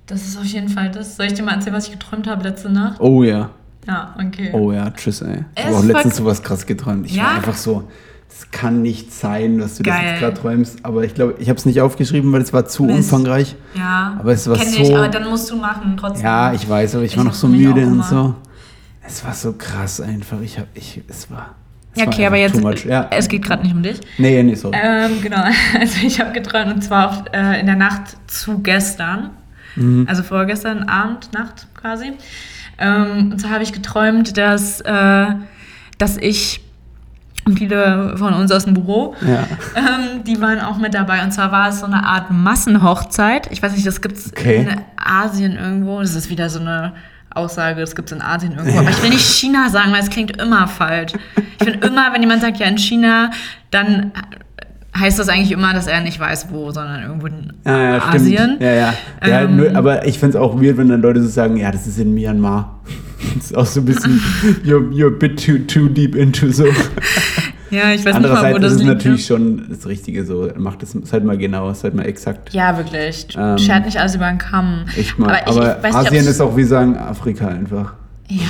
Das 0.07 0.21
ist 0.27 0.37
auf 0.37 0.43
jeden 0.45 0.69
Fall 0.69 0.91
das. 0.91 1.15
Soll 1.15 1.27
ich 1.27 1.33
dir 1.33 1.43
mal 1.43 1.53
erzählen, 1.55 1.75
was 1.75 1.85
ich 1.87 1.93
geträumt 1.93 2.27
habe 2.27 2.43
letzte 2.43 2.69
Nacht? 2.69 2.99
Oh 2.99 3.23
ja. 3.23 3.49
Ja, 3.87 4.15
okay. 4.17 4.49
Oh 4.53 4.71
ja, 4.71 4.89
tschüss, 4.91 5.21
ey. 5.21 5.43
Ich 5.55 5.61
Es 5.61 5.65
habe 5.65 5.75
auch 5.77 5.83
letztens 5.83 6.15
sowas 6.17 6.41
krass 6.43 6.65
geträumt. 6.65 7.05
Ich 7.05 7.15
Ja? 7.15 7.23
war 7.25 7.35
einfach 7.35 7.55
so, 7.55 7.83
das 8.29 8.49
kann 8.51 8.81
nicht 8.81 9.11
sein, 9.13 9.57
dass 9.59 9.77
du 9.77 9.83
das 9.83 9.93
Geil. 9.95 10.07
jetzt 10.11 10.19
gerade 10.19 10.33
träumst. 10.39 10.79
Aber 10.85 11.03
ich 11.03 11.13
glaube, 11.13 11.35
ich 11.39 11.49
habe 11.49 11.57
es 11.59 11.65
nicht 11.65 11.81
aufgeschrieben, 11.81 12.31
weil 12.31 12.41
es 12.41 12.51
war 12.53 12.65
zu 12.65 12.83
Mist. 12.83 12.97
umfangreich. 12.97 13.55
Ja. 13.75 14.15
Aber 14.19 14.31
es 14.33 14.47
war 14.49 14.57
Kenn 14.57 14.69
so- 14.71 14.81
ich, 14.81 14.95
aber 14.95 15.07
dann 15.09 15.29
musst 15.29 15.49
du 15.51 15.57
machen, 15.57 15.95
trotzdem. 15.97 16.25
Ja, 16.25 16.53
ich 16.53 16.67
weiß, 16.67 16.95
aber 16.95 17.03
ich, 17.03 17.11
Ich 17.11 17.17
war 17.17 17.25
noch 17.25 17.33
so 17.33 17.47
müde 17.47 17.85
und 17.85 18.03
so. 18.05 18.35
Es 19.05 19.23
war 19.25 19.33
so 19.33 19.53
krass 19.53 19.99
einfach. 19.99 20.39
Ich 20.41 20.57
habe, 20.57 20.67
ich, 20.75 21.01
es 21.09 21.29
war, 21.29 21.55
Ja, 21.95 22.05
war 22.05 22.13
okay, 22.13 22.25
aber 22.25 22.37
jetzt. 22.37 22.55
Ja. 22.85 23.07
es 23.11 23.27
geht 23.27 23.43
gerade 23.43 23.63
nicht 23.63 23.75
um 23.75 23.83
dich. 23.83 23.99
Nee, 24.17 24.41
nee, 24.43 24.55
sorry. 24.55 24.77
Ähm, 24.81 25.21
genau, 25.21 25.43
also 25.79 25.97
ich 26.05 26.21
habe 26.21 26.31
geträumt 26.31 26.73
und 26.73 26.81
zwar 26.83 27.09
auf, 27.09 27.23
äh, 27.33 27.59
in 27.59 27.65
der 27.65 27.75
Nacht 27.75 28.15
zu 28.27 28.59
gestern, 28.59 29.31
Mhm. 29.75 30.05
also 30.09 30.23
vorgestern 30.23 30.83
Abend, 30.89 31.33
Nacht 31.33 31.67
quasi. 31.79 32.13
Ähm, 32.77 33.31
und 33.31 33.39
zwar 33.39 33.51
habe 33.51 33.63
ich 33.63 33.73
geträumt, 33.73 34.37
dass, 34.37 34.81
äh, 34.81 35.25
dass 35.97 36.17
ich 36.17 36.61
und 37.45 37.57
viele 37.59 38.15
von 38.17 38.33
uns 38.33 38.51
aus 38.53 38.63
dem 38.63 38.73
Büro, 38.73 39.15
Ja. 39.19 39.43
ähm, 39.75 40.23
die 40.25 40.39
waren 40.39 40.61
auch 40.61 40.77
mit 40.77 40.93
dabei. 40.93 41.21
Und 41.23 41.31
zwar 41.31 41.51
war 41.51 41.67
es 41.69 41.81
so 41.81 41.85
eine 41.85 42.05
Art 42.05 42.31
Massenhochzeit. 42.31 43.51
Ich 43.51 43.61
weiß 43.61 43.73
nicht, 43.73 43.85
das 43.85 44.01
gibt 44.01 44.15
es 44.17 44.31
Okay. 44.31 44.61
in 44.61 44.81
Asien 44.95 45.57
irgendwo. 45.57 45.99
Das 45.99 46.15
ist 46.15 46.29
wieder 46.29 46.49
so 46.49 46.59
eine 46.61 46.93
Aussage, 47.35 47.81
das 47.81 47.95
gibt 47.95 48.09
es 48.11 48.17
in 48.17 48.21
Asien 48.23 48.53
irgendwo. 48.53 48.79
Aber 48.79 48.89
ich 48.91 49.01
will 49.03 49.09
nicht 49.09 49.25
China 49.25 49.67
sagen, 49.69 49.91
weil 49.91 50.01
es 50.01 50.09
klingt 50.09 50.41
immer 50.41 50.67
falsch. 50.69 51.11
Ich 51.59 51.65
finde 51.65 51.85
immer, 51.85 52.13
wenn 52.13 52.21
jemand 52.21 52.41
sagt, 52.41 52.57
ja, 52.59 52.67
in 52.67 52.77
China, 52.77 53.31
dann 53.71 54.11
heißt 54.97 55.17
das 55.19 55.29
eigentlich 55.29 55.51
immer, 55.51 55.73
dass 55.73 55.87
er 55.87 56.01
nicht 56.01 56.19
weiß, 56.19 56.47
wo, 56.51 56.71
sondern 56.71 57.01
irgendwo 57.03 57.27
in 57.27 57.53
Ja, 57.65 57.81
ja, 57.95 58.01
stimmt. 58.01 58.15
Asien. 58.15 58.57
Ja, 58.59 58.71
ja. 58.73 58.93
ja 59.25 59.41
Ähm, 59.41 59.57
nur, 59.57 59.75
aber 59.75 60.05
ich 60.07 60.19
finde 60.19 60.37
es 60.37 60.43
auch 60.43 60.61
weird, 60.61 60.77
wenn 60.77 60.89
dann 60.89 61.01
Leute 61.01 61.21
so 61.21 61.29
sagen, 61.29 61.57
ja, 61.57 61.71
das 61.71 61.87
ist 61.87 61.99
in 61.99 62.13
Myanmar. 62.13 62.79
Das 63.35 63.45
ist 63.45 63.57
auch 63.57 63.65
so 63.65 63.79
ein 63.79 63.85
bisschen, 63.85 64.19
you're, 64.65 64.91
you're 64.91 65.07
a 65.07 65.17
bit 65.17 65.41
too, 65.43 65.57
too 65.59 65.87
deep 65.87 66.13
into 66.15 66.51
so. 66.51 66.65
Ja, 67.71 67.91
ich 67.91 68.05
weiß 68.05 68.19
nicht 68.19 68.29
mal, 68.29 68.53
wo 68.53 68.59
das 68.59 68.73
ist 68.73 68.81
es 68.81 68.83
liegt. 68.83 68.93
natürlich 68.97 69.25
schon 69.25 69.65
das 69.67 69.87
Richtige 69.87 70.25
so. 70.25 70.47
Macht 70.57 70.83
es 70.83 70.91
seid 70.91 71.23
mal 71.23 71.37
genau, 71.39 71.73
seid 71.73 71.95
mal 71.95 72.05
exakt. 72.05 72.53
Ja, 72.53 72.77
wirklich. 72.77 73.27
Ähm, 73.35 73.57
Schert 73.57 73.85
nicht 73.85 73.97
alles 73.97 74.13
über 74.13 74.29
den 74.29 74.37
Kamm. 74.37 74.85
Echt 74.95 75.17
mal. 75.17 75.29
Aber, 75.29 75.49
ich, 75.49 75.57
Aber, 75.57 75.77
ich 75.77 75.83
weiß 75.83 75.95
nicht, 75.95 76.07
Asien 76.07 76.21
ob's- 76.21 76.29
ist 76.29 76.41
auch, 76.41 76.55
wie 76.55 76.63
sagen, 76.65 76.95
Afrika 76.97 77.47
einfach. 77.47 77.93
Ja, 78.29 78.41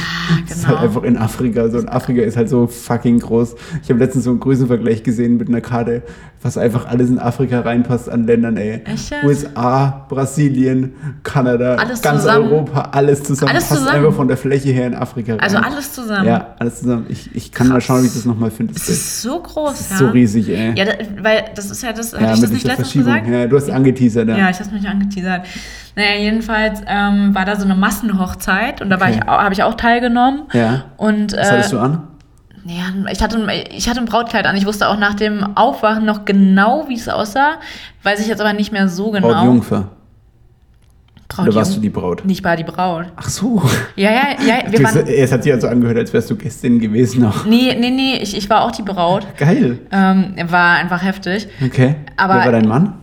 Das 0.48 0.58
ist 0.58 0.68
halt 0.68 0.76
genau. 0.78 0.88
einfach 0.88 1.04
in 1.04 1.18
Afrika. 1.18 1.70
So, 1.70 1.78
und 1.78 1.88
Afrika 1.88 2.22
ist 2.22 2.36
halt 2.36 2.50
so 2.50 2.68
fucking 2.68 3.20
groß. 3.20 3.56
Ich 3.82 3.90
habe 3.90 4.00
letztens 4.00 4.26
so 4.26 4.32
einen 4.32 4.40
Größenvergleich 4.42 5.04
gesehen 5.04 5.38
mit 5.38 5.48
einer 5.48 5.62
Karte, 5.62 6.02
was 6.44 6.58
einfach 6.58 6.88
alles 6.88 7.10
in 7.10 7.20
Afrika 7.20 7.62
reinpasst 7.62 8.10
an 8.10 8.26
Ländern, 8.28 8.58
ey. 8.58 8.82
Echt? 8.86 9.14
USA, 9.24 10.06
Brasilien, 10.10 10.94
Kanada, 11.24 11.76
Alles 11.76 12.02
ganz 12.02 12.22
zusammen? 12.22 12.48
Europa, 12.52 12.90
alles 12.92 13.24
zusammen. 13.24 13.52
Alles 13.52 13.66
passt 13.70 13.82
zusammen? 13.82 13.98
einfach 14.06 14.14
von 14.14 14.28
der 14.28 14.38
Fläche 14.38 14.70
her 14.72 14.88
in 14.88 14.96
Afrika 14.96 15.34
rein. 15.34 15.40
Also 15.42 15.58
alles 15.58 15.94
zusammen. 15.94 16.28
Ja, 16.28 16.56
alles 16.60 16.80
zusammen. 16.80 17.06
Ich, 17.10 17.34
ich 17.36 17.52
kann 17.52 17.68
mal 17.68 17.76
Krass. 17.76 17.84
schauen, 17.86 18.04
wie 18.04 18.08
ich 18.08 18.14
das 18.14 18.26
nochmal 18.26 18.52
finde. 18.52 18.74
Das 18.74 18.90
ist 18.90 19.22
so 19.22 19.40
groß, 19.42 19.72
Das 19.72 19.82
ist 19.82 19.92
ja. 19.92 19.98
so 19.98 20.08
riesig, 20.10 20.50
ey. 20.50 20.74
Ja, 20.78 20.86
da, 20.86 20.92
weil 21.22 21.46
das 21.56 21.70
ist 21.72 21.82
ja 21.84 21.94
das, 21.94 22.14
hatte 22.14 22.24
Ja, 22.24 22.30
ich 22.34 22.36
mit 22.42 22.44
das 22.44 22.52
nicht 22.52 22.66
letztens 22.66 22.92
Verschiebung. 22.92 23.14
gesagt? 23.14 23.28
Ja, 23.30 23.48
du 23.48 23.56
hast 23.58 23.70
angeteasert, 23.70 24.28
ja. 24.30 24.38
Ja, 24.38 24.50
ich 24.50 24.60
habe 24.60 24.72
mich 24.72 24.88
angeteasert. 24.88 25.42
Naja, 25.96 26.16
jedenfalls 26.20 26.82
ähm, 26.88 27.36
war 27.36 27.46
da 27.46 27.56
so 27.56 27.66
eine 27.66 27.76
Massenhochzeit 27.76 28.82
und 28.82 28.90
da 28.90 29.00
war 29.00 29.08
Okay. 29.10 29.20
ich, 29.22 29.28
habe 29.28 29.54
ich 29.54 29.64
auch 29.64 29.76
teilgenommen. 29.76 30.44
Ja. 30.54 30.86
Und 30.98 31.34
Was 31.34 31.48
äh, 31.48 31.52
hattest 31.52 31.74
du 31.74 31.80
an? 31.80 32.08
Ja, 32.66 33.12
ich 33.12 33.22
hatte, 33.22 33.48
ich 33.76 33.90
hatte 33.90 34.00
ein 34.00 34.06
Brautkleid 34.06 34.46
an. 34.46 34.56
Ich 34.56 34.66
wusste 34.66 34.88
auch 34.88 34.98
nach 34.98 35.14
dem 35.14 35.56
Aufwachen 35.56 36.06
noch 36.06 36.26
genau, 36.26 36.86
wie 36.88 36.96
es 36.96 37.10
aussah. 37.10 37.56
Weiß 38.04 38.20
ich 38.20 38.28
jetzt 38.28 38.40
aber 38.42 38.54
nicht 38.54 38.72
mehr 38.72 38.88
so 38.88 39.12
genau. 39.12 39.30
Brautjungfer. 39.30 39.90
Braut 41.30 41.48
Oder 41.48 41.56
warst 41.56 41.72
Jung- 41.72 41.82
du 41.82 41.82
die 41.82 41.90
Braut? 41.90 42.26
Nicht 42.26 42.44
war 42.44 42.56
die 42.56 42.64
Braut. 42.64 43.06
Ach 43.16 43.30
so. 43.30 43.62
Ja, 43.96 44.12
ja, 44.12 44.22
ja. 44.46 44.72
Wir 44.72 44.84
waren, 44.84 45.08
es 45.08 45.32
hat 45.32 45.44
sich 45.44 45.52
also 45.52 45.68
angehört, 45.68 45.98
als 45.98 46.14
wärst 46.14 46.30
du 46.30 46.36
Gästin 46.36 46.80
gewesen 46.80 47.26
auch. 47.26 47.46
nee, 47.46 47.76
nee, 47.80 47.90
nee, 47.90 48.18
ich, 48.22 48.38
ich 48.38 48.50
war 48.50 48.62
auch 48.64 48.72
die 48.72 48.84
Braut. 48.84 49.26
Geil. 49.38 49.80
Ähm, 49.92 50.36
war 50.48 50.76
einfach 50.76 51.02
heftig. 51.04 51.48
Okay. 51.66 51.96
Aber- 52.18 52.36
Wer 52.36 52.46
war 52.46 52.52
dein 52.52 52.68
Mann? 52.68 52.94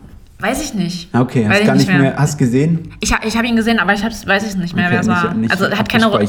Weiß 0.40 0.62
ich 0.64 0.74
nicht. 0.74 1.14
Okay, 1.14 1.46
hast 1.48 1.64
gar 1.66 1.74
nicht 1.74 1.88
mehr. 1.88 2.14
Hast 2.16 2.38
gesehen? 2.38 2.92
Ich, 3.00 3.12
ich 3.26 3.36
habe 3.36 3.46
ihn 3.46 3.56
gesehen, 3.56 3.78
aber 3.78 3.92
ich 3.94 4.02
hab's, 4.02 4.26
weiß 4.26 4.46
es 4.46 4.56
nicht 4.56 4.74
mehr, 4.74 4.86
Okay, 4.86 4.94
wer 4.94 5.00
es 5.00 5.06
war. 5.08 5.34
nicht- 5.34 5.50
also 5.50 5.70
hat 5.70 5.88
keine 5.88 6.06
Rolle. 6.06 6.26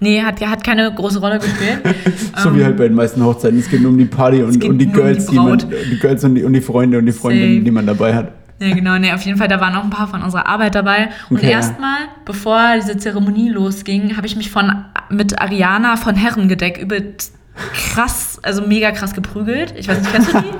Nee, 0.00 0.22
hat, 0.22 0.40
hat 0.44 0.64
keine 0.64 0.92
große 0.92 1.20
Rolle 1.20 1.38
gespielt. 1.38 1.80
So 2.42 2.54
wie 2.56 2.64
halt 2.64 2.76
bei 2.76 2.88
den 2.88 2.96
meisten 2.96 3.22
Hochzeiten. 3.24 3.58
Es 3.58 3.68
geht 3.70 3.80
nur 3.80 3.92
um 3.92 3.98
die 3.98 4.04
Party 4.06 4.42
und, 4.42 4.62
Ähm. 4.62 4.70
und 4.70 4.78
die 4.78 4.86
nur 4.86 5.02
um 5.02 5.06
die 5.06 5.14
Girls, 5.14 5.26
die, 5.26 5.36
man, 5.36 5.58
die 5.58 5.98
Girls 6.00 6.24
und 6.24 6.34
die, 6.34 6.42
und 6.42 6.52
die 6.52 6.60
Freunde 6.60 6.98
und 6.98 7.06
die 7.06 7.12
Freundinnen, 7.12 7.64
die 7.64 7.70
man 7.70 7.86
dabei 7.86 8.14
hat. 8.14 8.32
ja, 8.60 8.74
genau, 8.74 8.98
nee, 8.98 9.12
auf 9.12 9.22
jeden 9.22 9.38
Fall, 9.38 9.48
da 9.48 9.60
waren 9.60 9.72
noch 9.74 9.84
ein 9.84 9.90
paar 9.90 10.08
von 10.08 10.22
unserer 10.22 10.46
Arbeit 10.46 10.74
dabei. 10.74 11.10
Und 11.30 11.36
Okay. 11.38 11.50
erstmal, 11.50 11.98
bevor 12.24 12.60
diese 12.76 12.96
Zeremonie 12.96 13.50
losging, 13.50 14.16
habe 14.16 14.26
ich 14.26 14.34
mich 14.36 14.50
von 14.50 14.84
mit 15.10 15.40
Ariana 15.40 15.96
von 15.96 16.16
Herrengedeck 16.16 16.78
übelst 16.78 17.34
krass, 17.72 18.40
also 18.42 18.62
mega 18.66 18.90
krass 18.90 19.14
geprügelt. 19.14 19.74
Ich 19.78 19.86
weiß 19.88 20.00
nicht, 20.00 20.12
kennst 20.12 20.32
du 20.34 20.38
die? 20.40 20.44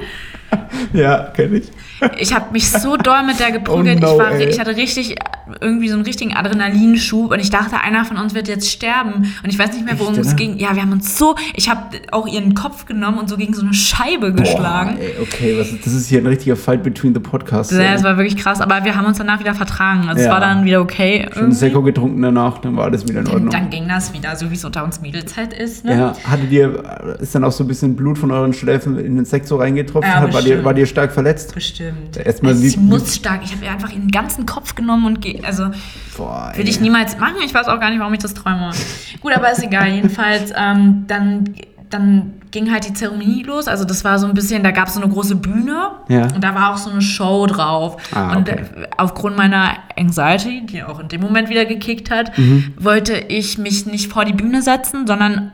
Ja, 0.93 1.29
kenn 1.35 1.55
ich. 1.55 1.71
Ich 2.19 2.35
habe 2.35 2.53
mich 2.53 2.71
so 2.71 2.97
doll 2.97 3.25
mit 3.27 3.41
der 3.41 3.51
geprügelt. 3.53 3.99
Oh 4.05 4.07
no, 4.07 4.13
ich, 4.13 4.19
war, 4.19 4.39
ich 4.41 4.61
hatte 4.61 4.77
richtig 4.77 5.17
irgendwie 5.61 5.89
so 5.89 5.95
einen 5.95 6.05
richtigen 6.05 6.35
Adrenalinschub 6.35 7.33
und 7.33 7.39
ich 7.41 7.51
dachte, 7.51 7.81
einer 7.81 8.05
von 8.05 8.17
uns 8.17 8.35
wird 8.35 8.49
jetzt 8.49 8.71
sterben. 8.71 9.35
Und 9.43 9.49
ich 9.51 9.59
weiß 9.59 9.73
nicht 9.73 9.85
mehr, 9.85 9.99
worum 9.99 10.15
Echt, 10.15 10.23
es 10.23 10.29
oder? 10.29 10.37
ging. 10.37 10.59
Ja, 10.59 10.75
wir 10.75 10.83
haben 10.83 10.93
uns 10.93 11.19
so, 11.19 11.35
ich 11.55 11.69
habe 11.69 11.81
auch 12.13 12.27
ihren 12.27 12.55
Kopf 12.55 12.87
genommen 12.87 13.19
und 13.19 13.29
so 13.29 13.37
gegen 13.37 13.55
so 13.55 13.63
eine 13.63 13.75
Scheibe 13.75 14.33
geschlagen. 14.33 14.97
Boah, 14.97 15.03
ey, 15.03 15.15
okay, 15.23 15.57
was 15.59 15.69
das 15.85 15.93
ist 15.93 16.09
hier 16.09 16.21
ein 16.21 16.27
richtiger 16.27 16.57
Fight 16.57 16.83
between 16.83 17.15
the 17.15 17.21
podcasts. 17.21 17.73
Ja, 17.73 17.95
es 17.95 18.03
war 18.05 18.17
wirklich 18.17 18.37
krass, 18.37 18.61
aber 18.61 18.85
wir 18.85 18.97
haben 18.97 19.07
uns 19.07 19.19
danach 19.19 19.41
wieder 19.41 19.55
vertragen. 19.55 20.09
Also 20.09 20.21
es 20.21 20.27
Ja. 20.27 20.33
war 20.33 20.41
dann 20.41 20.65
wieder 20.65 20.81
okay. 20.81 21.29
Schon. 21.33 21.53
Sekko 21.53 21.83
getrunken 21.83 22.21
danach, 22.23 22.59
dann 22.59 22.77
war 22.77 22.85
alles 22.85 23.07
wieder 23.09 23.21
in 23.21 23.29
Ordnung. 23.29 23.51
dann 23.51 23.71
ging 23.71 23.89
das 23.89 24.13
wieder, 24.13 24.37
so 24.37 24.51
wie 24.51 24.55
es 24.55 24.65
unter 24.65 24.85
uns 24.85 25.01
Mädels 25.01 25.37
halt 25.37 25.53
ist. 25.53 25.85
Ne? 25.85 25.97
Ja, 25.99 26.17
hattet 26.29 26.51
ihr, 26.51 27.17
ist 27.21 27.35
dann 27.35 27.45
auch 27.45 27.53
so 27.53 27.65
ein 27.65 27.69
bisschen 27.69 27.97
Blut 27.97 28.19
von 28.19 28.31
euren 28.31 28.53
Schläfen 28.53 28.99
in 28.99 29.17
den 29.17 29.25
Sekt 29.25 29.47
so 29.49 29.57
reingetropft? 29.57 30.09
Ja, 30.09 30.21
Hat- 30.21 30.33
war, 30.35 30.44
dir, 30.45 30.65
war 30.65 30.75
dir 30.75 30.87
stark 30.87 31.13
verletzt? 31.13 31.55
Bestimmt. 31.55 32.17
Erstmal 32.17 32.55
sie 32.55 32.77
muss 32.77 33.17
stark. 33.17 33.41
Ich 33.45 33.53
habe 33.53 33.65
ihr 33.65 33.71
einfach 33.71 33.91
ihren 33.91 34.11
ganzen 34.11 34.47
Kopf 34.47 34.75
genommen 34.75 35.07
und 35.07 35.21
ge 35.21 35.43
also 35.45 35.65
Würde 36.17 36.69
ich 36.69 36.81
niemals 36.81 37.19
machen. 37.19 37.37
Ich 37.45 37.55
weiß 37.55 37.67
auch 37.69 37.81
gar 37.81 37.91
nicht, 37.91 37.99
warum 38.01 38.15
ich 38.15 38.21
das 38.21 38.35
träume. 38.35 38.71
Gut, 39.21 39.33
aber 39.35 39.51
ist 39.51 39.63
egal. 39.63 39.89
Jedenfalls, 39.89 40.53
ähm, 40.57 41.05
dann, 41.07 41.55
dann 41.91 42.33
ging 42.51 42.71
halt 42.73 42.87
die 42.89 42.93
Zeremonie 42.95 43.43
los. 43.43 43.67
Also 43.67 43.85
das 43.85 44.05
war 44.05 44.19
so 44.19 44.27
ein 44.27 44.35
bisschen, 44.35 44.63
da 44.63 44.71
gab 44.71 44.89
es 44.89 44.95
so 44.95 45.01
eine 45.03 45.11
große 45.13 45.35
Bühne 45.37 45.91
Ja. 46.09 46.29
und 46.35 46.43
da 46.43 46.55
war 46.55 46.73
auch 46.73 46.77
so 46.77 46.91
eine 46.91 47.03
Show 47.03 47.47
drauf. 47.47 47.97
Ah, 48.15 48.37
und 48.37 48.49
okay. 48.49 48.61
äh, 48.77 48.87
aufgrund 48.97 49.37
meiner 49.37 49.71
Anxiety, 49.99 50.65
die 50.67 50.83
auch 50.85 51.01
in 51.01 51.09
dem 51.09 51.21
Moment 51.21 51.49
wieder 51.49 51.65
gekickt 51.65 52.11
hat, 52.11 52.37
Mhm. 52.39 52.75
wollte 52.79 53.15
ich 53.15 53.59
mich 53.59 53.87
nicht 53.87 54.13
vor 54.13 54.25
die 54.25 54.33
Bühne 54.33 54.63
setzen, 54.63 55.07
sondern 55.07 55.53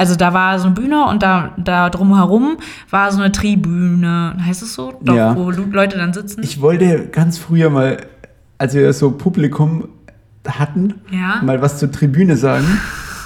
also 0.00 0.16
da 0.16 0.32
war 0.32 0.58
so 0.58 0.64
eine 0.64 0.74
Bühne 0.74 1.04
und 1.08 1.22
da, 1.22 1.52
da 1.58 1.90
drumherum 1.90 2.56
war 2.88 3.12
so 3.12 3.20
eine 3.20 3.30
Tribüne. 3.32 4.34
Heißt 4.42 4.62
es 4.62 4.72
so? 4.74 4.94
Doch, 5.02 5.14
Ja. 5.14 5.36
wo 5.36 5.50
Leute 5.50 5.98
dann 5.98 6.14
sitzen. 6.14 6.42
Ich 6.42 6.62
wollte 6.62 7.08
ganz 7.08 7.36
früher 7.36 7.68
mal, 7.68 7.98
als 8.56 8.72
wir 8.72 8.90
so 8.94 9.10
Publikum 9.10 9.88
hatten, 10.48 10.94
Ja. 11.10 11.42
mal 11.42 11.60
was 11.60 11.78
zur 11.78 11.92
Tribüne 11.92 12.38
sagen. 12.38 12.64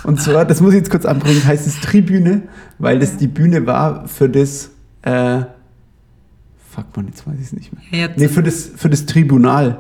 Und 0.03 0.21
zwar, 0.21 0.45
das 0.45 0.61
muss 0.61 0.73
ich 0.73 0.79
jetzt 0.81 0.91
kurz 0.91 1.07
anbringen, 1.07 1.45
heißt 1.47 1.65
es 1.69 1.81
Tribüne, 1.81 2.43
weil 2.81 2.99
das 2.99 3.19
die 3.19 3.29
Bühne 3.29 3.67
war 3.67 4.09
für 4.09 4.29
das, 4.29 4.71
äh, 5.03 5.43
fuck 6.73 6.87
man, 6.97 7.07
jetzt 7.07 7.25
weiß 7.25 7.37
ich 7.39 7.47
es 7.47 7.53
nicht 7.53 7.73
mehr. 7.73 7.83
Jetzt. 8.01 8.19
Nee, 8.19 8.27
für 8.29 8.43
das, 8.43 8.69
für 8.75 8.91
das 8.91 9.07
Tribunal. 9.07 9.79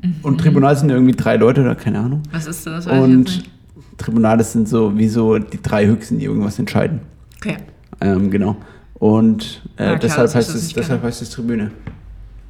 Mhm. 0.00 0.14
Und 0.22 0.38
Tribunal 0.40 0.76
sind 0.76 0.90
irgendwie 0.90 1.16
drei 1.16 1.36
Leute 1.36 1.62
oder 1.62 1.74
keine 1.74 1.98
Ahnung. 1.98 2.22
Was 2.30 2.46
ist 2.46 2.64
das? 2.64 2.86
Weiß 2.86 3.02
Und 3.02 3.42
nicht. 3.78 3.98
Tribunale 3.98 4.44
sind 4.44 4.68
so 4.68 4.96
wie 4.96 5.08
so 5.08 5.38
die 5.38 5.60
drei 5.62 5.86
Höchsten, 5.86 6.18
die 6.18 6.24
irgendwas 6.26 6.58
entscheiden. 6.58 7.00
Okay. 7.36 7.56
Ähm, 8.00 8.30
genau. 8.30 8.56
Und 8.94 9.62
äh, 9.76 9.82
Ah, 9.82 9.86
klar, 9.86 9.98
deshalb, 9.98 10.34
heißt 10.34 10.54
es, 10.54 10.72
deshalb 10.72 11.02
heißt 11.02 11.22
es 11.22 11.30
Tribüne. 11.30 11.70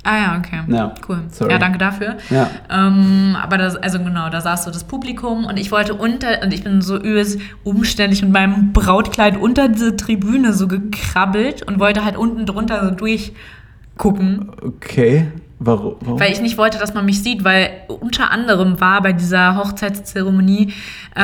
Ah 0.05 0.17
ja, 0.17 0.39
okay. 0.39 0.61
Ja, 0.69 0.95
Cool. 1.07 1.21
sorry. 1.31 1.51
Ja, 1.53 1.59
danke 1.59 1.77
dafür. 1.77 2.17
Ja. 2.31 2.49
Ähm, 2.71 3.37
aber 3.43 3.59
das, 3.59 3.77
also 3.77 3.99
genau, 3.99 4.31
da 4.31 4.41
saß 4.41 4.65
so 4.65 4.71
das 4.71 4.85
Publikum 4.85 5.45
und 5.45 5.59
ich 5.59 5.71
wollte 5.71 5.93
unter, 5.95 6.43
und 6.43 6.55
ich 6.55 6.65
bin 6.65 6.81
so 6.81 6.97
übelst 6.97 7.39
umständlich 7.65 8.23
mit 8.23 8.33
meinem 8.33 8.73
Brautkleid 8.73 9.37
unter 9.37 9.69
diese 9.69 9.97
Tribüne 9.97 10.55
so 10.55 10.69
gekrabbelt 10.69 11.63
und 11.65 11.79
wollte 11.81 12.05
halt 12.05 12.17
unten 12.17 12.47
drunter 12.47 12.85
so 12.89 12.95
durchgucken, 12.95 14.51
Okay. 14.63 15.27
Warum? 15.61 15.97
weil 16.21 16.31
ich 16.33 16.41
nicht 16.41 16.57
wollte, 16.57 16.79
dass 16.79 16.95
man 16.95 17.05
mich 17.05 17.23
sieht, 17.23 17.43
weil 17.43 17.71
unter 17.89 18.31
anderem 18.31 18.81
war 18.81 19.03
bei 19.03 19.13
dieser 19.13 19.57
Hochzeitszeremonie 19.57 20.73
äh, 21.17 21.21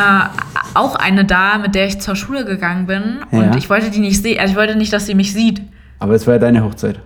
auch 0.75 0.97
eine 0.97 1.25
da, 1.25 1.59
mit 1.59 1.75
der 1.75 1.87
ich 1.87 2.01
zur 2.01 2.17
Schule 2.17 2.45
gegangen 2.45 2.87
bin 2.87 3.19
Ja. 3.31 3.39
und 3.39 3.57
ich 3.57 3.71
wollte 3.71 3.91
die 3.91 4.01
nicht 4.01 4.21
sehen, 4.23 4.41
also 4.41 4.53
ich 4.53 4.57
wollte 4.59 4.77
nicht, 4.77 4.93
dass 4.93 5.07
sie 5.07 5.15
mich 5.15 5.33
sieht. 5.33 5.63
Aber 6.01 6.13
das 6.15 6.27
war 6.27 6.35
ja 6.35 6.41
deine 6.41 6.65
Hochzeit. 6.65 6.99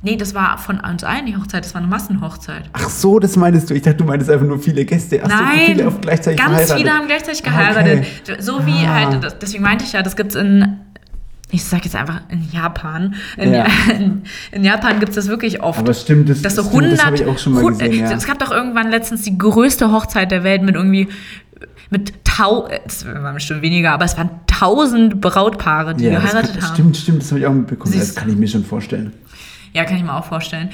Nee, 0.00 0.14
das 0.14 0.32
war 0.32 0.56
von 0.58 0.78
uns 0.78 1.02
allen 1.02 1.26
die 1.26 1.36
Hochzeit, 1.36 1.64
das 1.64 1.74
war 1.74 1.80
eine 1.80 1.90
Massenhochzeit. 1.90 2.70
Ach 2.72 2.88
so, 2.88 3.18
das 3.18 3.34
meinst 3.34 3.68
du. 3.68 3.74
Ich 3.74 3.82
dachte, 3.82 3.96
du 3.96 4.04
meintest 4.04 4.30
einfach 4.30 4.46
nur 4.46 4.60
viele 4.60 4.84
Gäste. 4.84 5.20
Ach 5.24 5.28
so, 5.28 5.36
Nein, 5.36 5.58
viele 5.66 5.88
auf 5.88 6.00
gleichzeitig 6.00 6.38
ganz 6.38 6.50
verheiratet. 6.52 6.76
viele 6.78 6.90
haben 6.92 7.06
gleichzeitig 7.08 7.42
Ah, 7.44 7.50
geheiratet. 7.50 8.06
okay. 8.22 8.36
So 8.40 8.64
wie 8.64 8.86
Ah. 8.86 8.94
halt, 8.94 9.36
deswegen 9.42 9.64
meinte 9.64 9.84
ich 9.84 9.92
ja, 9.94 10.02
das 10.04 10.14
gibt's 10.14 10.36
in, 10.36 10.78
ich 11.50 11.64
sag 11.64 11.84
jetzt 11.84 11.96
einfach 11.96 12.20
in 12.28 12.46
Japan. 12.52 13.14
In, 13.36 13.52
Ja. 13.52 13.66
in, 13.90 14.22
in 14.52 14.64
Japan 14.64 15.00
gibt's 15.00 15.14
das 15.16 15.28
wirklich 15.28 15.62
oft. 15.62 15.78
Aber 15.78 15.94
stimmt, 15.94 16.28
das, 16.28 16.42
dass 16.42 16.56
so 16.56 16.62
stimmt, 16.62 16.84
100, 16.84 16.98
das 16.98 17.06
habe 17.06 17.16
ich 17.16 17.26
auch 17.26 17.38
schon 17.38 17.54
mal 17.54 17.64
gesehen, 17.64 18.00
ja. 18.00 18.12
Es 18.12 18.26
gab 18.26 18.38
doch 18.38 18.50
irgendwann 18.50 18.90
letztens 18.90 19.22
die 19.22 19.36
größte 19.36 19.90
Hochzeit 19.90 20.30
der 20.30 20.44
Welt 20.44 20.62
mit 20.62 20.74
irgendwie 20.74 21.08
mit 21.90 22.12
tau, 22.24 22.68
es 22.86 23.06
waren 23.06 23.34
bestimmt 23.34 23.62
weniger, 23.62 23.92
aber 23.92 24.04
es 24.04 24.16
waren 24.18 24.30
tausend 24.46 25.20
Brautpaare, 25.20 25.94
die 25.94 26.04
ja, 26.04 26.20
geheiratet 26.20 26.52
kann, 26.52 26.62
haben. 26.62 26.74
Stimmt, 26.74 26.96
stimmt, 26.96 27.22
das 27.22 27.30
habe 27.30 27.40
ich 27.40 27.46
auch 27.46 27.52
mitbekommen. 27.52 27.92
Siehst 27.92 28.10
Das 28.10 28.14
kann 28.16 28.28
ich 28.28 28.36
mir 28.36 28.46
schon 28.46 28.64
vorstellen. 28.64 29.12
Ja, 29.72 29.84
kann 29.84 29.96
ich 29.96 30.02
mir 30.02 30.14
auch 30.14 30.24
vorstellen. 30.24 30.68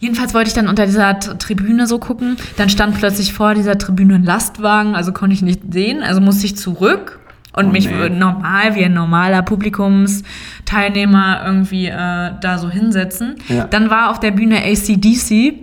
Jedenfalls 0.00 0.34
wollte 0.34 0.48
ich 0.48 0.54
dann 0.54 0.68
unter 0.68 0.84
dieser 0.84 1.18
Tribüne 1.18 1.86
so 1.86 1.98
gucken. 1.98 2.36
Dann 2.58 2.68
stand 2.68 2.98
plötzlich 2.98 3.32
vor 3.32 3.54
dieser 3.54 3.78
Tribüne 3.78 4.16
ein 4.16 4.24
Lastwagen, 4.24 4.94
also 4.94 5.12
konnte 5.12 5.34
ich 5.34 5.40
nicht 5.40 5.72
sehen. 5.72 6.02
Also 6.02 6.20
musste 6.20 6.44
ich 6.44 6.56
zurück 6.56 7.20
und 7.56 7.66
Oh, 7.66 7.70
mich 7.70 7.88
nee. 7.90 8.08
normal, 8.10 8.74
wie 8.74 8.84
ein 8.84 8.94
normaler 8.94 9.42
Publikumsteilnehmer 9.42 11.42
irgendwie 11.46 11.86
äh, 11.86 12.30
da 12.40 12.58
so 12.58 12.70
hinsetzen. 12.70 13.36
Ja. 13.48 13.64
Dann 13.64 13.90
war 13.90 14.10
auf 14.10 14.20
der 14.20 14.30
Bühne 14.32 14.58
ACDC 14.64 15.54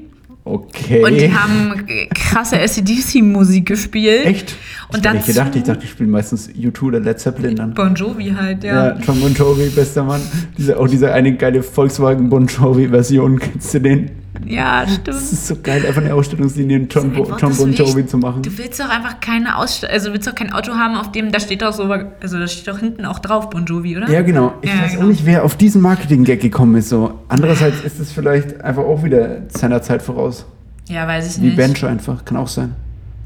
Okay. 0.44 1.04
und 1.06 1.22
die 1.22 1.32
haben 1.32 1.86
krasse 2.16 2.60
ACDC-Musik 2.60 3.68
gespielt. 3.68 4.26
Echt? 4.26 4.56
Und 4.92 5.06
ich 5.06 5.12
nicht 5.14 5.24
dazu- 5.24 5.28
gedacht, 5.28 5.56
ich 5.56 5.64
dachte, 5.64 5.82
die 5.82 5.88
spielen 5.88 6.10
meistens 6.10 6.50
U2 6.50 6.82
oder 6.84 7.00
Led 7.00 7.20
Zeppelin 7.20 7.56
dann. 7.56 7.74
Bon 7.76 7.94
Jovi 7.94 8.34
halt, 8.36 8.64
Ja, 8.64 8.88
ja. 8.88 8.98
John 9.06 9.22
Bon 9.22 9.32
Jovi, 9.34 9.70
bester 9.70 10.04
Mann. 10.04 10.22
Diese, 10.58 10.80
auch 10.80 10.88
diese 10.88 11.14
eine 11.14 11.36
geile 11.36 11.62
Volkswagen 11.62 12.30
Bon 12.30 12.48
Jovi-Version, 12.48 13.38
kennst 13.40 13.74
du 13.76 13.80
den? 13.82 14.10
Ja, 14.46 14.84
stimmt. 14.88 15.08
Das 15.10 15.32
ist 15.34 15.48
so 15.48 15.56
geil, 15.62 15.86
einfach 15.86 16.02
eine 16.02 16.14
Ausstellungslinie 16.14 16.78
in 16.78 16.88
John, 16.88 17.12
Bon 17.12 17.74
Jovi 17.74 18.06
zu 18.06 18.18
machen. 18.18 18.42
Du 18.44 18.58
willst 18.58 18.80
doch 18.80 18.90
einfach 18.90 19.20
keine 19.20 19.58
Ausstellung, 19.58 19.94
also 19.94 20.14
willst 20.14 20.28
doch 20.28 20.36
kein 20.36 20.54
Auto 20.54 20.74
haben, 20.74 20.96
auf 20.96 21.12
dem, 21.12 21.32
da 21.32 21.40
steht 21.40 21.62
doch 21.62 21.74
so, 21.74 21.84
also 21.84 22.40
da 22.40 22.48
steht 22.48 22.68
doch 22.68 22.80
hinten 22.80 23.06
auch 23.06 23.20
drauf 23.20 23.50
Bon 23.50 23.66
Jovi, 23.66 23.98
oder? 23.98 24.10
Ja, 24.10 24.22
genau. 24.22 24.54
Ich 24.62 24.70
Ja, 24.74 24.82
weiß 24.82 24.92
genau. 24.94 25.04
auch 25.04 25.08
nicht, 25.10 25.26
wer 25.26 25.44
auf 25.44 25.56
diesen 25.56 25.82
Marketing-Gag 25.82 26.40
gekommen 26.42 26.76
ist. 26.76 26.90
So. 26.90 27.20
Andererseits 27.28 27.82
ist 27.82 28.00
es 28.00 28.12
vielleicht 28.12 28.62
einfach 28.62 28.84
auch 28.84 29.04
wieder 29.04 29.42
seiner 29.50 29.82
Zeit 29.82 30.02
voraus. 30.02 30.46
Ja, 30.88 31.08
weiß 31.08 31.36
ich 31.38 31.42
Wie 31.42 31.48
nicht. 31.48 31.58
Bench 31.58 31.86
einfach, 31.86 32.24
kann 32.26 32.38
auch 32.38 32.48
sein. 32.48 32.76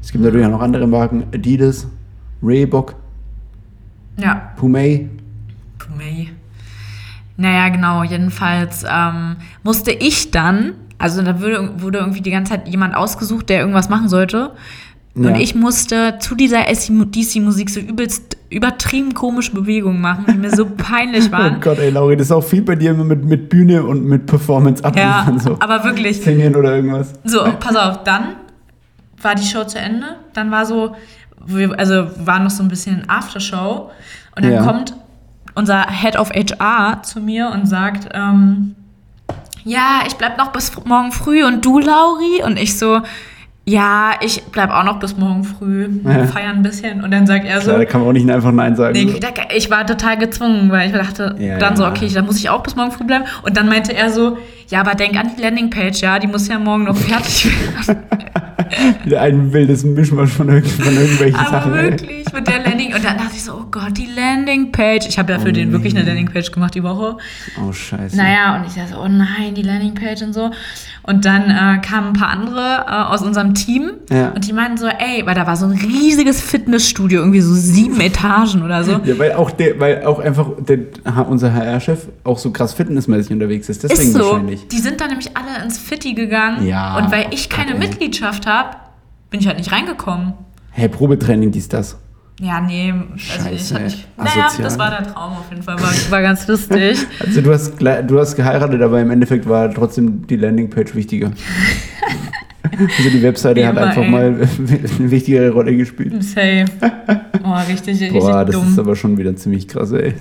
Es 0.02 0.12
gibt 0.12 0.22
natürlich 0.24 0.46
auch 0.46 0.50
noch 0.50 0.60
andere 0.60 0.86
Marken. 0.86 1.24
Adidas, 1.34 1.86
Reebok, 2.42 2.94
Ja, 4.18 4.52
Pumay. 4.56 5.08
May. 5.96 6.28
Naja, 7.36 7.68
genau, 7.68 8.02
jedenfalls 8.02 8.84
ähm, 8.90 9.36
musste 9.62 9.92
ich 9.92 10.30
dann, 10.30 10.72
also 10.98 11.22
da 11.22 11.40
wurde, 11.40 11.70
wurde 11.82 11.98
irgendwie 11.98 12.20
die 12.20 12.30
ganze 12.30 12.52
Zeit 12.52 12.68
jemand 12.68 12.94
ausgesucht, 12.94 13.48
der 13.48 13.60
irgendwas 13.60 13.88
machen 13.88 14.08
sollte. 14.08 14.52
Und 15.14 15.24
Ja. 15.24 15.36
ich 15.36 15.54
musste 15.54 16.16
zu 16.20 16.34
dieser 16.34 16.64
DC-Musik 16.64 17.70
so 17.70 17.80
übelst 17.80 18.36
übertrieben 18.50 19.12
komische 19.14 19.52
Bewegungen 19.52 20.00
machen, 20.00 20.24
die 20.28 20.34
mir 20.38 20.54
so 20.54 20.66
peinlich 20.76 21.28
Oh 21.28 21.32
waren. 21.32 21.60
Gott, 21.60 21.78
ey, 21.78 21.90
Lauri, 21.90 22.16
das 22.16 22.26
ist 22.28 22.32
auch 22.32 22.44
viel 22.44 22.62
bei 22.62 22.76
dir 22.76 22.94
mit, 22.94 23.24
mit 23.24 23.48
Bühne 23.48 23.82
und 23.84 24.04
mit 24.04 24.26
Performance 24.26 24.82
ja, 24.82 24.88
abliefern. 25.20 25.40
so. 25.40 25.56
aber 25.58 25.82
wirklich. 25.84 26.20
Singen 26.20 26.54
oder 26.54 26.76
irgendwas. 26.76 27.14
So, 27.24 27.42
pass 27.58 27.74
auf, 27.76 28.04
dann 28.04 28.36
war 29.20 29.34
die 29.34 29.42
Show 29.44 29.64
zu 29.64 29.78
Ende. 29.78 30.16
Dann 30.34 30.50
war 30.50 30.64
so, 30.66 30.94
also 31.76 32.06
war 32.24 32.38
noch 32.38 32.50
so 32.50 32.62
ein 32.62 32.68
bisschen 32.68 33.08
Aftershow. 33.08 33.90
Und 34.36 34.44
dann 34.44 34.52
Ja. 34.52 34.62
kommt 34.64 34.94
unser 35.54 35.86
Head 35.90 36.16
of 36.18 36.30
HR 36.30 37.02
zu 37.02 37.20
mir 37.20 37.50
und 37.52 37.66
sagt, 37.66 38.08
ähm, 38.14 38.74
ja, 39.66 40.00
ich 40.06 40.14
bleib 40.14 40.38
noch 40.38 40.52
bis 40.52 40.72
morgen 40.84 41.10
früh 41.12 41.44
und 41.44 41.64
du, 41.64 41.78
Lauri? 41.80 42.42
Und 42.44 42.56
ich 42.58 42.78
so, 42.78 43.00
ja, 43.68 44.12
ich 44.20 44.44
bleib 44.52 44.70
auch 44.70 44.84
noch 44.84 45.00
bis 45.00 45.16
morgen 45.16 45.42
früh, 45.42 45.88
Ja. 46.04 46.24
feiern 46.26 46.58
ein 46.58 46.62
bisschen. 46.62 47.02
Und 47.02 47.10
dann 47.10 47.26
sagt 47.26 47.44
er 47.44 47.60
so, 47.60 47.70
Klar, 47.70 47.78
da 47.78 47.84
kann 47.84 48.00
man 48.00 48.10
auch 48.10 48.12
nicht 48.12 48.30
einfach 48.30 48.52
Nein 48.52 48.76
sagen. 48.76 48.92
Nee, 48.94 49.18
da- 49.18 49.28
ich 49.54 49.68
war 49.70 49.84
total 49.84 50.16
gezwungen, 50.18 50.70
weil 50.70 50.86
ich 50.86 50.92
dachte 50.94 51.34
Ja, 51.40 51.58
dann 51.58 51.76
so, 51.76 51.82
ja. 51.82 51.90
okay, 51.90 52.08
dann 52.14 52.26
muss 52.26 52.38
ich 52.38 52.48
auch 52.48 52.62
bis 52.62 52.76
morgen 52.76 52.92
früh 52.92 53.04
bleiben. 53.04 53.24
Und 53.42 53.56
dann 53.56 53.68
meinte 53.68 53.92
er 53.92 54.10
so, 54.10 54.38
ja, 54.68 54.80
aber 54.80 54.94
denk 54.94 55.16
an 55.18 55.32
die 55.36 55.42
Landingpage, 55.42 56.00
ja, 56.00 56.18
die 56.20 56.28
muss 56.28 56.46
ja 56.46 56.58
morgen 56.60 56.84
noch 56.84 56.96
fertig 56.96 57.46
werden. 57.86 58.02
Wieder 59.04 59.20
ein 59.20 59.52
wildes 59.52 59.84
Mischmasch 59.84 60.30
von, 60.30 60.48
irgend, 60.48 60.68
von 60.68 60.94
irgendwelchen 60.96 61.36
aber 61.38 61.50
Sachen. 61.50 61.74
ey. 61.74 61.90
wirklich, 61.90 62.32
mit 62.32 62.46
der 62.48 62.62
Landing. 62.64 62.94
Und 62.94 63.04
dann 63.04 63.16
dachte 63.16 63.32
ich 63.34 63.42
so, 63.44 63.52
oh 63.54 63.66
Gott, 63.70 63.96
die 63.96 64.06
Landingpage. 64.06 65.06
Ich 65.08 65.18
habe 65.18 65.32
ja 65.32 65.38
für 65.38 65.48
Oh 65.48 65.52
den 65.52 65.72
wirklich 65.72 65.94
eine 65.94 66.02
nee. 66.04 66.08
Landingpage 66.10 66.50
gemacht 66.52 66.74
die 66.74 66.82
Woche. 66.82 67.16
Oh, 67.66 67.72
scheiße. 67.72 68.16
Naja, 68.16 68.56
und 68.56 68.66
ich 68.66 68.74
dachte 68.74 68.94
so, 68.94 69.00
oh 69.00 69.08
nein, 69.08 69.54
die 69.54 69.62
Landingpage 69.62 70.22
und 70.22 70.32
so. 70.32 70.50
Und 71.02 71.24
dann 71.24 71.42
äh, 71.50 71.80
kamen 71.80 72.08
ein 72.08 72.12
paar 72.14 72.30
andere 72.30 72.84
äh, 72.88 73.12
aus 73.12 73.22
unserem 73.22 73.54
Team 73.54 73.92
Ja. 74.10 74.30
und 74.30 74.46
die 74.46 74.52
meinten 74.52 74.76
so, 74.76 74.86
ey, 74.86 75.24
weil 75.24 75.34
da 75.36 75.46
war 75.46 75.56
so 75.56 75.66
ein 75.66 75.72
riesiges 75.72 76.40
Fitnessstudio, 76.40 77.20
irgendwie 77.20 77.40
so 77.40 77.54
sieben 77.54 78.00
Etagen 78.00 78.62
oder 78.64 78.82
so. 78.82 79.00
Ja, 79.04 79.16
weil 79.18 79.32
auch, 79.34 79.50
der, 79.52 79.78
weil 79.78 80.04
auch 80.04 80.18
einfach 80.18 80.48
der, 80.58 80.78
unser 81.28 81.52
HR-Chef 81.54 82.08
auch 82.24 82.38
so 82.38 82.50
krass 82.50 82.72
fitnessmäßig 82.74 83.32
unterwegs 83.32 83.68
ist. 83.68 83.84
Deswegen 83.84 84.02
Ist 84.10 84.12
so. 84.14 84.24
wahrscheinlich. 84.32 84.66
Die 84.68 84.78
sind 84.78 85.00
dann 85.00 85.08
nämlich 85.10 85.36
alle 85.36 85.64
ins 85.64 85.78
Fitti 85.78 86.14
gegangen. 86.14 86.66
Ja, 86.66 86.96
Und 86.96 87.12
weil 87.12 87.26
ich 87.30 87.48
keine 87.48 87.72
ey. 87.74 87.78
Mitgliedschaft 87.78 88.46
habe, 88.46 88.55
bin 89.30 89.40
ich 89.40 89.46
halt 89.46 89.58
nicht 89.58 89.72
reingekommen. 89.72 90.34
Hey, 90.70 90.88
Probetraining, 90.88 91.50
dies, 91.50 91.68
das. 91.68 91.98
Ja, 92.38 92.60
nee, 92.60 92.92
also 92.92 93.14
ich 93.14 93.22
Scheiße, 93.24 93.74
hab 93.74 93.80
ey. 93.80 93.86
nicht. 93.86 94.08
Naja, 94.18 94.30
Asozial. 94.46 94.64
das 94.64 94.78
war 94.78 94.90
der 94.90 95.02
Traum 95.04 95.32
auf 95.32 95.48
jeden 95.50 95.62
Fall. 95.62 95.80
War, 95.80 95.90
war 96.10 96.22
ganz 96.22 96.46
lustig. 96.48 96.98
Also 97.18 97.40
du 97.40 97.52
hast, 97.52 97.80
du 97.80 98.20
hast 98.20 98.36
geheiratet, 98.36 98.82
aber 98.82 99.00
im 99.00 99.10
Endeffekt 99.10 99.48
war 99.48 99.72
trotzdem 99.72 100.26
die 100.26 100.36
Landingpage 100.36 100.94
wichtiger. 100.94 101.30
also 102.72 103.10
die 103.10 103.22
Webseite 103.22 103.60
Wie 103.60 103.66
hat 103.66 103.76
einfach 103.78 104.02
ey. 104.02 104.10
mal 104.10 104.24
eine 104.98 105.10
wichtigere 105.10 105.50
Rolle 105.50 105.76
gespielt. 105.76 106.22
Safe. 106.24 106.64
Oh, 107.44 107.54
richtig, 107.68 108.00
richtig 108.00 108.12
Boah, 108.12 108.44
das 108.44 108.54
dumm. 108.56 108.68
ist 108.68 108.78
aber 108.78 108.96
schon 108.96 109.16
wieder 109.18 109.34
ziemlich 109.36 109.68
krass, 109.68 109.92
ey. 109.92 110.14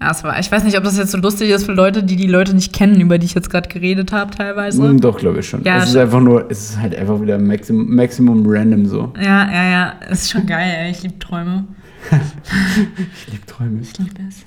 Ja, 0.00 0.12
war, 0.22 0.38
ich 0.38 0.50
weiß 0.52 0.64
nicht, 0.64 0.76
ob 0.76 0.84
das 0.84 0.98
jetzt 0.98 1.10
so 1.12 1.18
lustig 1.18 1.50
ist 1.50 1.64
für 1.64 1.72
Leute, 1.72 2.02
die 2.02 2.16
die 2.16 2.26
Leute 2.26 2.54
nicht 2.54 2.72
kennen, 2.72 3.00
über 3.00 3.18
die 3.18 3.26
ich 3.26 3.34
jetzt 3.34 3.50
gerade 3.50 3.68
geredet 3.68 4.12
habe, 4.12 4.30
teilweise. 4.32 4.82
Hm, 4.82 5.00
doch, 5.00 5.18
glaube 5.18 5.40
ich 5.40 5.48
schon. 5.48 5.64
Ja, 5.64 5.78
es 5.78 5.86
ist 5.86 5.92
schon. 5.92 6.02
einfach 6.02 6.20
nur, 6.20 6.50
es 6.50 6.70
ist 6.70 6.80
halt 6.80 6.94
einfach 6.94 7.20
wieder 7.20 7.38
Maximum, 7.38 7.94
Maximum 7.94 8.44
random 8.46 8.86
so. 8.86 9.12
Ja, 9.20 9.50
ja, 9.50 9.70
ja. 9.70 9.88
Ist 10.10 10.30
schon 10.30 10.46
geil, 10.46 10.70
ey. 10.78 10.90
Ich 10.90 11.02
liebe 11.02 11.18
Träume. 11.18 11.64
Ich 12.10 13.32
liebe 13.32 13.46
Träume. 13.46 13.80
Ich 13.82 13.98
liebe 13.98 14.10
es. 14.28 14.44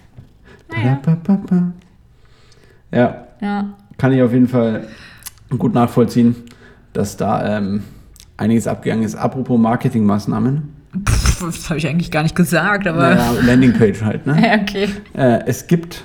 Naja. 0.71 0.99
Ja, 2.91 3.27
Ja. 3.41 3.73
kann 3.97 4.13
ich 4.13 4.21
auf 4.21 4.32
jeden 4.34 4.47
Fall 4.47 4.88
gut 5.58 5.73
nachvollziehen, 5.73 6.36
dass 6.93 7.17
da 7.17 7.58
ähm, 7.58 7.84
einiges 8.38 8.67
abgegangen 8.67 9.04
ist. 9.04 9.15
Apropos 9.15 9.60
Marketingmaßnahmen. 9.60 10.69
Pff, 11.08 11.39
das 11.45 11.69
habe 11.69 11.77
ich 11.80 11.88
eigentlich 11.88 12.12
gar 12.12 12.23
nicht 12.23 12.36
gesagt, 12.36 12.88
aber. 12.88 13.15
Naja, 13.15 13.32
Landingpage 13.45 14.01
halt, 14.01 14.25
ne? 14.27 14.41
Ja, 14.45 14.62
okay. 14.62 14.89
Äh, 15.13 15.45
es 15.45 15.67
gibt 15.67 16.04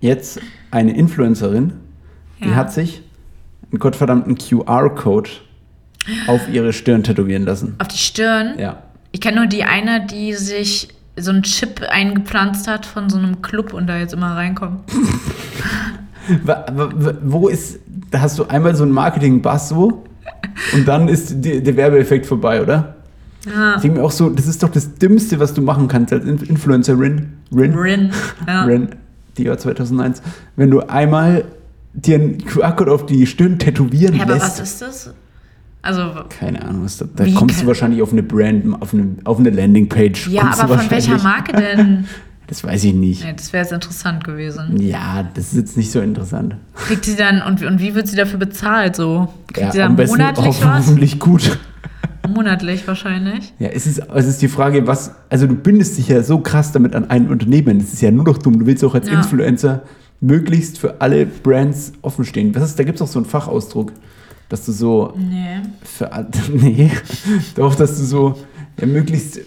jetzt 0.00 0.40
eine 0.70 0.96
Influencerin, 0.96 1.72
die 2.42 2.48
Ja. 2.48 2.54
hat 2.56 2.72
sich 2.72 3.02
einen 3.70 3.78
gottverdammten 3.78 4.36
QR-Code 4.38 5.30
auf 6.26 6.48
ihre 6.50 6.72
Stirn 6.72 7.02
tätowieren 7.02 7.44
lassen. 7.44 7.74
Auf 7.78 7.88
die 7.88 7.98
Stirn. 7.98 8.58
Ja. 8.58 8.82
Ich 9.12 9.20
kenne 9.20 9.36
nur 9.38 9.46
die 9.46 9.64
eine, 9.64 10.04
die 10.06 10.32
sich 10.34 10.88
so 11.16 11.30
einen 11.30 11.42
Chip 11.44 11.80
eingepflanzt 11.88 12.66
hat 12.68 12.84
von 12.86 13.08
so 13.08 13.16
einem 13.18 13.40
Club 13.40 13.72
und 13.72 13.86
da 13.86 13.96
jetzt 13.98 14.12
immer 14.12 14.34
reinkommt. 14.36 14.80
Wo 17.22 17.48
ist, 17.48 17.78
da 18.10 18.20
hast 18.20 18.38
du 18.38 18.44
einmal 18.44 18.74
so 18.74 18.82
einen 18.84 18.92
Marketing-Bass 18.92 19.68
so 19.70 20.04
und 20.72 20.86
dann 20.88 21.08
ist 21.08 21.44
die, 21.44 21.62
der 21.62 21.76
Werbeeffekt 21.76 22.26
vorbei, 22.26 22.62
oder? 22.62 22.96
Ja. 23.46 23.76
Ich 23.76 23.82
denke 23.82 23.98
mir 23.98 24.04
auch 24.04 24.10
so, 24.10 24.30
das 24.30 24.46
ist 24.46 24.62
doch 24.62 24.70
das 24.70 24.94
Dümmste, 24.94 25.38
was 25.38 25.52
du 25.52 25.60
machen 25.62 25.86
kannst 25.88 26.12
als 26.12 26.24
Inf- 26.24 26.48
Influencerin. 26.48 27.32
Rin. 27.54 27.74
Rin. 27.74 28.10
Ja. 28.46 28.64
Rin, 28.64 28.88
die 29.36 29.44
Jahr 29.44 29.58
2001. 29.58 30.22
Wenn 30.56 30.70
du 30.70 30.80
einmal 30.80 31.44
dir 31.92 32.16
einen 32.16 32.38
QR-Code 32.44 32.90
auf 32.90 33.06
die 33.06 33.26
Stirn 33.26 33.58
tätowieren 33.58 34.16
Ja, 34.16 34.22
aber 34.22 34.34
lässt. 34.34 34.60
was 34.60 34.60
ist 34.60 34.82
das? 34.82 35.14
Also, 35.82 36.02
Keine 36.30 36.62
Ahnung, 36.64 36.84
was 36.86 36.96
da, 36.96 37.04
da 37.14 37.26
kommst 37.34 37.60
du 37.60 37.66
wahrscheinlich 37.66 38.00
auf 38.00 38.10
eine 38.12 38.22
Brand, 38.22 38.80
auf 38.80 38.94
eine, 38.94 39.16
auf 39.24 39.38
eine 39.38 39.50
Landingpage. 39.50 40.28
ja, 40.28 40.54
aber 40.58 40.78
von 40.78 40.90
welcher. 40.90 41.18
Marke 41.22 41.52
denn? 41.52 42.06
Das 42.46 42.62
weiß 42.62 42.84
ich 42.84 42.94
nicht. 42.94 43.24
Nee, 43.24 43.32
das 43.34 43.52
wäre 43.52 43.62
jetzt 43.64 43.72
interessant 43.72 44.22
gewesen. 44.24 44.76
Ja, 44.80 45.28
das 45.34 45.46
ist 45.52 45.56
jetzt 45.56 45.76
nicht 45.76 45.90
so 45.90 46.00
interessant. 46.00 46.56
Kriegt 46.74 47.04
sie 47.04 47.16
dann, 47.16 47.40
und, 47.42 47.62
und 47.64 47.80
wie 47.80 47.94
wird 47.94 48.06
sie 48.06 48.16
dafür 48.16 48.38
bezahlt? 48.38 48.96
So? 48.96 49.32
Kriegt 49.52 49.72
sie 49.72 49.78
ja, 49.78 49.88
dann 49.88 50.06
monatlich 50.06 50.62
was? 50.62 50.86
hoffentlich 50.86 51.18
gut. 51.18 51.58
Monatlich 52.28 52.86
wahrscheinlich. 52.88 53.52
Ja, 53.58 53.68
es 53.68 53.86
ist, 53.86 53.98
es 54.14 54.26
ist 54.26 54.40
die 54.42 54.48
Frage, 54.48 54.86
was, 54.86 55.12
also 55.28 55.46
du 55.46 55.54
bindest 55.54 55.98
dich 55.98 56.08
ja 56.08 56.22
so 56.22 56.38
krass 56.38 56.72
damit 56.72 56.94
an 56.94 57.10
ein 57.10 57.28
Unternehmen. 57.28 57.78
Das 57.78 57.92
ist 57.92 58.00
ja 58.02 58.10
nur 58.10 58.24
noch 58.24 58.38
dumm. 58.38 58.58
Du 58.58 58.66
willst 58.66 58.82
auch 58.84 58.94
als 58.94 59.08
Ja. 59.08 59.14
Influencer 59.14 59.82
möglichst 60.20 60.78
für 60.78 61.00
alle 61.00 61.26
Brands 61.26 61.92
offen 62.02 62.24
stehen. 62.24 62.54
Was 62.54 62.62
ist, 62.70 62.78
da 62.78 62.84
gibt 62.84 62.96
es 62.96 63.02
auch 63.02 63.08
so 63.08 63.18
einen 63.18 63.26
Fachausdruck, 63.26 63.92
dass 64.48 64.64
du 64.64 64.72
so 64.72 65.12
Nee. 65.18 65.60
für 65.82 66.10
nee, 66.52 66.90
doch, 67.56 67.74
dass 67.74 67.98
du 67.98 68.04
so 68.04 68.38
ja, 68.80 68.86
möglichst 68.86 69.40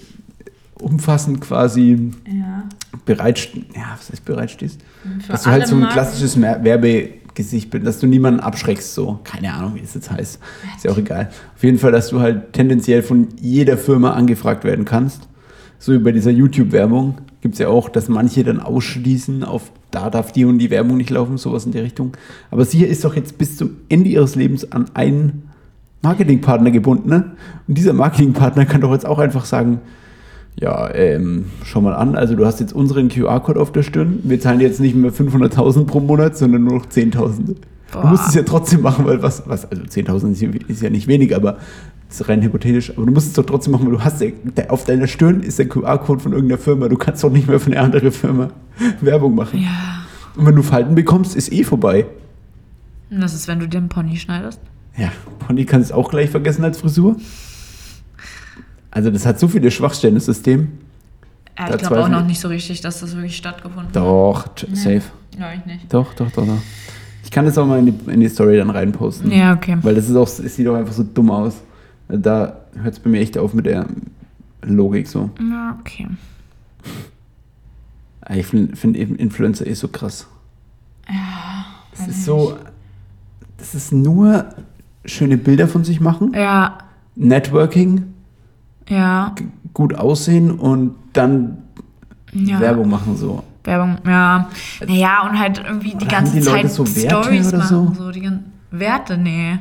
umfassend 0.81 1.41
quasi 1.41 2.11
Ja. 2.27 2.63
bereit, 3.05 3.49
ja, 3.75 3.83
was 3.97 4.09
heißt 4.11 4.25
bereit 4.25 4.51
stehst? 4.51 4.81
Für 5.25 5.31
Dass 5.31 5.43
du 5.43 5.49
halt 5.49 5.67
so 5.67 5.75
ein 5.75 5.81
Marken? 5.81 5.93
klassisches 5.93 6.39
Werbegesicht 6.39 7.69
bist, 7.69 7.85
dass 7.85 7.99
du 7.99 8.07
niemanden 8.07 8.39
abschreckst, 8.39 8.93
so. 8.93 9.19
Keine 9.23 9.53
Ahnung, 9.53 9.75
wie 9.75 9.81
das 9.81 9.93
jetzt 9.93 10.11
heißt. 10.11 10.39
Ist 10.75 10.83
ja 10.85 10.91
auch 10.91 10.97
egal. 10.97 11.29
Auf 11.55 11.63
jeden 11.63 11.77
Fall, 11.79 11.91
dass 11.91 12.09
du 12.09 12.19
halt 12.19 12.53
tendenziell 12.53 13.01
von 13.03 13.27
jeder 13.39 13.77
Firma 13.77 14.11
angefragt 14.13 14.63
werden 14.63 14.85
kannst. 14.85 15.27
So 15.79 15.93
wie 15.93 15.99
bei 15.99 16.11
dieser 16.11 16.31
YouTube-Werbung 16.31 17.15
gibt 17.41 17.53
es 17.55 17.59
ja 17.59 17.67
auch, 17.69 17.89
dass 17.89 18.09
manche 18.09 18.43
dann 18.43 18.59
ausschließen, 18.59 19.43
auf 19.43 19.71
da 19.91 20.09
darf 20.09 20.31
die 20.31 20.43
und 20.43 20.57
die 20.59 20.69
Werbung 20.69 20.97
nicht 20.97 21.11
laufen, 21.11 21.37
sowas 21.37 21.65
in 21.65 21.71
die 21.71 21.79
Richtung. 21.79 22.13
Aber 22.51 22.65
sie 22.65 22.83
ist 22.83 23.05
doch 23.05 23.15
jetzt 23.15 23.37
bis 23.37 23.55
zum 23.57 23.77
Ende 23.87 24.09
ihres 24.09 24.35
Lebens 24.35 24.69
an 24.71 24.85
einen 24.95 25.43
Marketingpartner 26.01 26.71
gebunden. 26.71 27.09
Ne? 27.09 27.31
Und 27.67 27.77
dieser 27.77 27.93
Marketingpartner 27.93 28.65
kann 28.65 28.81
doch 28.81 28.91
jetzt 28.91 29.05
auch 29.05 29.19
einfach 29.19 29.45
sagen, 29.45 29.79
ja, 30.59 30.93
ähm, 30.93 31.45
schau 31.63 31.81
mal 31.81 31.93
an, 31.93 32.15
also 32.15 32.35
du 32.35 32.45
hast 32.45 32.59
jetzt 32.59 32.73
unseren 32.73 33.09
QR-Code 33.09 33.59
auf 33.59 33.71
der 33.71 33.83
Stirn. 33.83 34.19
Wir 34.23 34.39
zahlen 34.39 34.59
jetzt 34.59 34.79
nicht 34.79 34.95
mehr 34.95 35.11
500.000 35.11 35.85
pro 35.85 35.99
Monat, 35.99 36.37
sondern 36.37 36.63
nur 36.63 36.73
noch 36.79 36.85
10.000. 36.87 37.55
Du 37.91 38.07
musst 38.07 38.27
es 38.29 38.33
ja 38.33 38.43
trotzdem 38.43 38.81
machen, 38.81 39.05
weil 39.05 39.21
was, 39.21 39.43
was 39.47 39.69
also 39.71 39.83
10.000 39.83 40.31
ist, 40.31 40.41
ja- 40.41 40.49
ja 40.83 40.89
nicht 40.89 41.07
wenig, 41.07 41.35
aber 41.35 41.57
Das 42.09 42.21
ist 42.21 42.29
rein 42.29 42.41
hypothetisch, 42.41 42.91
aber 42.95 43.05
du 43.05 43.11
musst 43.11 43.27
es 43.27 43.33
doch 43.33 43.45
trotzdem 43.45 43.73
machen, 43.73 43.85
weil 43.85 43.91
du 43.93 44.01
hast, 44.03 44.21
der, 44.21 44.71
auf 44.71 44.85
deiner 44.85 45.07
Stirn 45.07 45.41
ist 45.41 45.59
der 45.59 45.67
QR-Code 45.67 46.21
von 46.21 46.31
irgendeiner 46.33 46.59
Firma. 46.59 46.87
Du 46.87 46.95
kannst 46.97 47.21
doch 47.23 47.29
nicht 47.31 47.47
mehr 47.49 47.59
für 47.59 47.69
eine 47.71 47.81
andere 47.81 48.11
Firma 48.11 48.49
Werbung 49.01 49.35
machen. 49.35 49.59
Ja. 49.59 50.05
Und 50.37 50.45
wenn 50.45 50.55
du 50.55 50.63
Falten 50.63 50.95
bekommst, 50.95 51.35
ist 51.35 51.51
eh 51.51 51.63
vorbei. 51.65 52.05
Und 53.11 53.19
das 53.21 53.33
ist, 53.33 53.47
wenn 53.49 53.59
du 53.59 53.67
dir 53.67 53.77
einen 53.79 53.89
Pony 53.89 54.15
schneidest. 54.17 54.59
Ja, 54.97 55.11
Pony 55.45 55.65
kann 55.65 55.81
es 55.81 55.91
auch 55.91 56.09
gleich 56.09 56.29
vergessen 56.29 56.63
als 56.63 56.77
Frisur. 56.79 57.17
Also 58.97 59.11
das 59.11 59.27
hat 59.27 59.39
so 59.39 59.47
viele 59.47 59.69
Schwachstellen, 59.69 60.15
das 60.15 60.25
System. 60.25 60.69
Ja, 61.55 61.69
ich 61.69 61.77
glaube 61.77 62.03
auch 62.03 62.09
noch 62.09 62.21
ich. 62.21 62.29
nicht 62.29 62.39
so 62.39 62.47
richtig, 62.47 62.81
dass 62.81 63.01
das 63.01 63.13
wirklich 63.13 63.37
stattgefunden 63.37 63.89
hat. 63.89 63.95
Doch, 63.95 64.47
safe. 64.73 65.03
Glaube 65.35 65.53
ich 65.59 65.65
nicht. 65.67 65.93
Doch, 65.93 66.15
doch, 66.15 66.31
doch, 66.31 66.47
doch. 66.47 66.57
Ich 67.23 67.29
kann 67.29 67.45
das 67.45 67.59
auch 67.59 67.67
mal 67.67 67.77
in 67.77 67.85
die, 67.85 68.11
in 68.11 68.21
die 68.21 68.27
Story 68.27 68.57
dann 68.57 68.71
reinposten. 68.71 69.31
Ja, 69.31 69.53
okay. 69.53 69.77
Weil 69.83 69.93
das 69.93 70.09
ist 70.09 70.15
auch, 70.15 70.27
es 70.27 70.55
sieht 70.55 70.67
auch 70.67 70.73
einfach 70.73 70.93
so 70.93 71.03
dumm 71.03 71.29
aus. 71.29 71.61
Da 72.07 72.57
hört 72.73 72.95
es 72.95 72.99
bei 72.99 73.11
mir 73.11 73.19
echt 73.19 73.37
auf 73.37 73.53
mit 73.53 73.67
der 73.67 73.85
Logik 74.63 75.07
so. 75.07 75.29
Ja, 75.47 75.77
okay. 75.79 76.07
Ich 78.33 78.47
finde 78.47 78.75
find 78.75 78.97
eben 78.97 79.15
Influencer 79.15 79.67
eh 79.67 79.75
so 79.75 79.89
krass. 79.89 80.25
Ja. 81.07 81.65
Das 81.95 82.07
ist 82.07 82.25
so, 82.25 82.57
das 83.57 83.75
ist 83.75 83.93
nur 83.93 84.45
schöne 85.05 85.37
Bilder 85.37 85.67
von 85.67 85.83
sich 85.83 85.99
machen, 85.99 86.33
Ja, 86.33 86.79
Networking, 87.15 88.15
ja, 88.89 89.33
gut 89.73 89.95
aussehen 89.95 90.51
und 90.51 90.95
dann 91.13 91.57
ja. 92.33 92.59
Werbung 92.59 92.89
machen 92.89 93.15
so. 93.15 93.43
Werbung, 93.63 93.97
ja. 94.05 94.49
Naja, 94.87 95.27
und 95.29 95.37
halt 95.37 95.61
irgendwie 95.65 95.89
die 95.89 96.05
Oder 96.05 96.07
ganze 96.07 96.33
die 96.37 96.41
Zeit 96.41 96.71
so 96.71 96.85
Stories 96.85 97.49
oder 97.49 97.57
machen. 97.57 97.93
so? 97.95 98.05
So? 98.05 98.11
die 98.11 98.21
ganzen 98.21 98.53
Werte, 98.71 99.17
nee. 99.17 99.59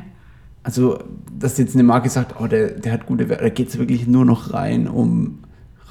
Also, 0.63 0.99
dass 1.37 1.57
jetzt 1.57 1.75
eine 1.75 1.83
Marke 1.83 2.09
sagt, 2.09 2.35
oh, 2.39 2.47
der, 2.47 2.71
der 2.71 2.93
hat 2.93 3.05
gute 3.05 3.29
Werte, 3.29 3.43
da 3.43 3.49
geht 3.49 3.69
es 3.69 3.77
wirklich 3.77 4.07
nur 4.07 4.25
noch 4.25 4.53
rein 4.53 4.87
um 4.87 5.39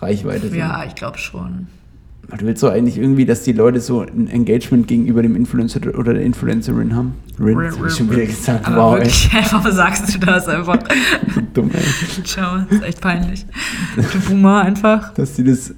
Reichweite. 0.01 0.55
Ja, 0.55 0.85
ich 0.85 0.95
glaube 0.95 1.19
schon. 1.19 1.69
Du 2.29 2.45
willst 2.45 2.61
so 2.61 2.69
eigentlich 2.69 2.99
irgendwie, 2.99 3.25
dass 3.25 3.45
die 3.45 3.53
Leute 3.53 3.81
so 3.81 4.01
ein 4.01 4.27
Engagement 4.29 4.89
gegenüber 4.89 5.23
dem 5.23 5.37
Influencer 5.37 5.81
oder 5.97 6.13
der 6.13 6.23
Influencerin 6.23 6.95
haben. 6.95 7.15
Rin, 7.39 7.59
das 7.59 7.79
hab 7.79 7.87
ich 7.87 7.95
schon 7.95 8.11
wieder 8.11 8.27
gesagt. 8.27 8.67
Aber 8.67 8.77
wow, 8.77 8.95
wirklich, 8.95 9.31
warum 9.53 9.73
sagst 9.73 10.13
du 10.13 10.19
das 10.19 10.49
einfach? 10.49 10.79
ey, 10.89 11.43
dumm, 11.55 11.71
ey. 11.73 12.25
Ciao, 12.25 12.65
ist 12.69 12.83
echt 12.83 13.01
peinlich. 13.01 13.47
Du 13.95 14.21
Boomer 14.29 14.63
einfach. 14.63 15.15
Dass 15.15 15.35
die 15.35 15.45
das, 15.45 15.73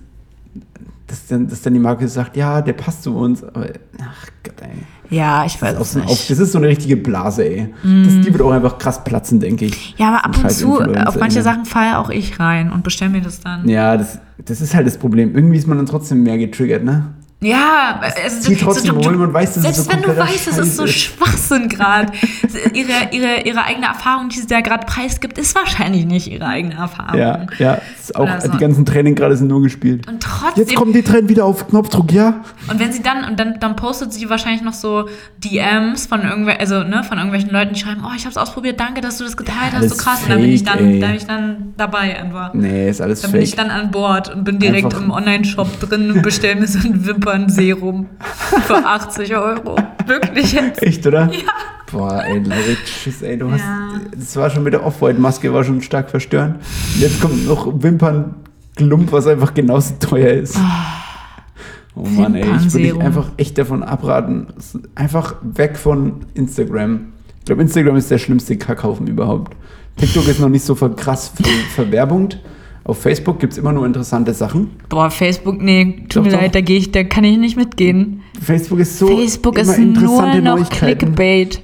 dass 1.07 1.26
dann, 1.26 1.49
dass 1.49 1.61
dann 1.61 1.74
die 1.74 1.80
Marke 1.80 2.09
sagt, 2.09 2.36
ja, 2.36 2.62
der 2.62 2.72
passt 2.72 3.03
zu 3.03 3.14
uns, 3.14 3.44
aber 3.44 3.66
ach 4.01 4.26
Gott, 4.42 4.55
ey. 4.62 4.84
Ja, 5.11 5.44
ich 5.44 5.61
weiß 5.61 5.78
es 5.80 5.92
so, 5.92 5.98
nicht. 6.00 6.09
auf, 6.09 6.26
das 6.26 6.38
ist 6.38 6.52
so 6.52 6.59
eine 6.59 6.68
richtige 6.68 6.96
Blase, 6.96 7.44
ey. 7.44 7.74
Das, 7.82 8.14
die 8.20 8.32
wird 8.32 8.42
auch 8.42 8.50
einfach 8.50 8.78
krass 8.78 9.02
platzen, 9.04 9.40
denke 9.40 9.64
ich. 9.64 9.94
Ja, 9.96 10.09
aber 10.09 10.24
ab 10.24 10.36
und 10.42 10.50
zu, 10.50 10.80
auf 10.80 11.18
manche 11.18 11.38
ey. 11.38 11.44
Sachen 11.44 11.64
falle 11.64 11.98
auch 11.98 12.11
ich 12.11 12.38
rein 12.38 12.70
und 12.70 12.84
bestelle 12.84 13.11
mir 13.11 13.22
das 13.22 13.40
dann. 13.40 13.68
Ja, 13.68 13.96
das, 13.96 14.18
das 14.44 14.61
ist 14.61 14.74
halt 14.74 14.86
das 14.86 14.98
Problem. 14.98 15.34
Irgendwie 15.34 15.56
ist 15.56 15.66
man 15.66 15.78
dann 15.78 15.86
trotzdem 15.86 16.22
mehr 16.22 16.38
getriggert, 16.38 16.84
ne? 16.84 17.06
Ja, 17.41 18.01
es 18.26 18.41
zieht 18.41 18.61
trotzdem, 18.61 18.97
obwohl 18.97 19.16
man 19.16 19.32
weiß, 19.32 19.55
dass 19.55 19.57
es 19.59 19.62
selbst 19.62 19.84
so 19.84 19.93
wenn 19.93 20.03
du 20.03 20.16
weißt, 20.20 20.49
es 20.49 20.59
ist 20.59 20.76
so. 20.76 20.89
Schwachsinn 20.89 21.68
gerade. 21.68 22.12
ihre, 22.74 22.91
ihre, 23.12 23.43
ihre 23.43 23.64
eigene 23.64 23.86
Erfahrung, 23.86 24.28
die 24.28 24.41
sie 24.41 24.49
da 24.49 24.61
gerade 24.61 24.84
preisgibt, 24.86 25.39
ist 25.39 25.55
wahrscheinlich 25.55 26.05
nicht 26.05 26.26
ihre 26.26 26.47
eigene 26.47 26.74
Erfahrung. 26.74 27.16
Ja, 27.16 27.47
ja. 27.59 27.78
Auch, 28.14 28.41
so. 28.41 28.51
Die 28.51 28.59
ganzen 28.59 28.84
Training 28.84 29.14
gerade 29.14 29.36
sind 29.36 29.49
nur 29.49 29.62
gespielt. 29.62 30.09
Und 30.09 30.20
trotzdem, 30.20 30.64
Jetzt 30.64 30.74
kommen 30.74 30.93
die 30.93 31.03
Trend 31.03 31.28
wieder 31.28 31.45
auf 31.45 31.68
Knopfdruck, 31.68 32.11
ja? 32.11 32.41
und 32.68 32.80
wenn 32.80 32.93
sie 32.93 33.03
dann, 33.03 33.22
und 33.24 33.39
dann, 33.39 33.61
dann 33.61 33.76
postet 33.76 34.12
sie 34.12 34.28
wahrscheinlich 34.28 34.62
noch 34.62 34.72
so 34.72 35.09
DMs 35.45 36.07
von 36.07 36.22
irgendwel, 36.22 36.57
also, 36.59 36.82
ne, 36.82 37.05
von 37.05 37.18
irgendwelchen 37.18 37.51
Leuten, 37.51 37.74
die 37.74 37.80
schreiben, 37.80 38.03
oh, 38.05 38.11
ich 38.16 38.26
hab's 38.26 38.36
ausprobiert, 38.36 38.80
danke, 38.80 39.01
dass 39.01 39.18
du 39.18 39.24
das 39.24 39.36
geteilt 39.36 39.72
hast, 39.72 39.76
alles 39.76 39.97
so 39.97 40.03
krass. 40.03 40.22
und 40.24 40.30
dann 40.30 40.41
bin 40.41 40.51
ich 40.51 40.64
fake, 40.64 40.78
dann, 40.78 40.89
ey. 40.89 41.01
da 41.01 41.07
bin 41.07 41.16
ich 41.16 41.26
dann 41.26 41.74
dabei 41.76 42.18
einfach. 42.18 42.53
Nee, 42.55 42.89
ist 42.91 43.01
alles 43.01 43.20
Dann 43.20 43.30
bin 43.30 43.43
ich 43.43 43.51
fake. 43.51 43.59
dann 43.59 43.70
an 43.70 43.91
Bord 43.93 44.34
und 44.34 44.43
bin 44.43 44.59
direkt 44.59 44.86
Einfach- 44.86 45.03
im 45.03 45.11
Online-Shop 45.12 45.80
drin 45.80 46.11
und 46.11 46.22
bestelle 46.22 46.57
mir 46.57 46.66
so 46.66 46.78
ein 46.78 47.05
Wimpernserum 47.29 48.07
für 48.66 48.76
80 48.76 49.37
Euro. 49.37 49.76
Wirklich 50.07 50.53
jetzt. 50.53 50.83
Echt, 50.83 51.07
oder? 51.07 51.31
Ja. 51.31 51.53
Boah, 51.91 52.22
ey, 52.24 52.43
tschüss, 52.85 53.22
ey, 53.22 53.39
du 53.39 53.51
hast. 53.51 53.61
Ja. 53.61 53.91
Das 54.14 54.37
war 54.37 54.51
schon 54.51 54.62
mit 54.62 54.72
der 54.72 54.85
Off-White-Maske, 54.85 55.53
war 55.53 55.64
schon 55.64 55.81
stark 55.83 56.11
verstörend. 56.11 56.57
Und 56.95 57.01
jetzt 57.01 57.20
kommt 57.20 57.47
noch 57.47 57.66
Wimpernklump, 57.83 59.12
was 59.12 59.26
einfach 59.26 59.55
genauso 59.55 59.95
teuer 60.01 60.33
ist. 60.33 60.59
Oh 61.95 62.07
Mann, 62.07 62.35
ey, 62.35 62.45
ich 62.57 62.72
würde 62.72 62.93
dich 62.93 63.01
einfach 63.01 63.31
echt 63.37 63.59
davon 63.59 63.83
abraten. 63.83 64.49
Einfach 64.95 65.37
weg 65.43 65.76
von 65.76 66.26
Instagram. 66.35 67.12
Ich 67.41 67.45
glaube, 67.45 67.62
Instagram 67.62 67.97
ist 67.97 68.11
der 68.11 68.18
schlimmste 68.18 68.57
Kackhaufen 68.57 69.07
überhaupt. 69.07 69.57
TikTok 69.97 70.29
ist 70.29 70.41
noch 70.41 70.49
nicht 70.49 70.64
so 70.64 70.74
krass 70.74 71.29
ver 71.29 71.45
verwerbend. 71.74 72.41
Auf 72.89 73.03
Facebook 73.03 73.39
gibt 73.39 73.53
es 73.53 73.59
immer 73.59 73.72
nur 73.72 73.84
interessante 73.84 74.32
Sachen. 74.32 74.70
Boah, 74.89 75.11
Facebook, 75.11 75.61
nee, 75.61 76.05
tut 76.09 76.16
Doch, 76.16 76.22
mir 76.24 76.30
doch. 76.32 76.41
leid, 76.41 76.55
da 76.55 76.62
gehe 76.62 76.78
ich, 76.78 76.91
da 76.91 77.05
kann 77.05 77.22
ich 77.22 77.36
nicht 77.36 77.55
mitgehen. 77.57 78.22
Facebook 78.43 78.78
ist 78.80 78.99
so 78.99 79.07
Facebook 79.09 79.59
immer 79.59 79.72
ist 79.72 79.78
nur 79.78 79.89
interessante 79.89 80.39
noch 80.43 80.57
Neuigkeiten. 80.57 80.99
Clickbait. 81.14 81.61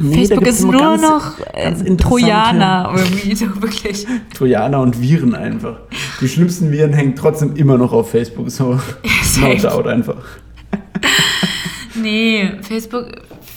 Nee, 0.00 0.14
Facebook 0.26 0.46
ist 0.46 0.62
nur 0.64 0.72
ganz- 0.72 1.02
noch 1.02 1.32
ganz 1.54 1.82
äh, 1.82 1.96
Trojaner 1.96 2.92
irgendwie, 2.96 3.36
so 3.36 3.46
wirklich. 3.62 4.06
Trojaner 4.34 4.80
und 4.80 5.00
Viren 5.00 5.34
einfach. 5.36 5.76
Die 6.20 6.28
schlimmsten 6.28 6.72
Viren 6.72 6.92
hängen 6.92 7.14
trotzdem 7.14 7.54
immer 7.54 7.78
noch 7.78 7.92
auf 7.92 8.10
Facebook. 8.10 8.50
So 8.50 8.78
safe. 9.22 9.56
doubt 9.62 9.86
einfach. 9.86 10.16
Nee, 11.94 12.50
Facebook, 12.60 13.06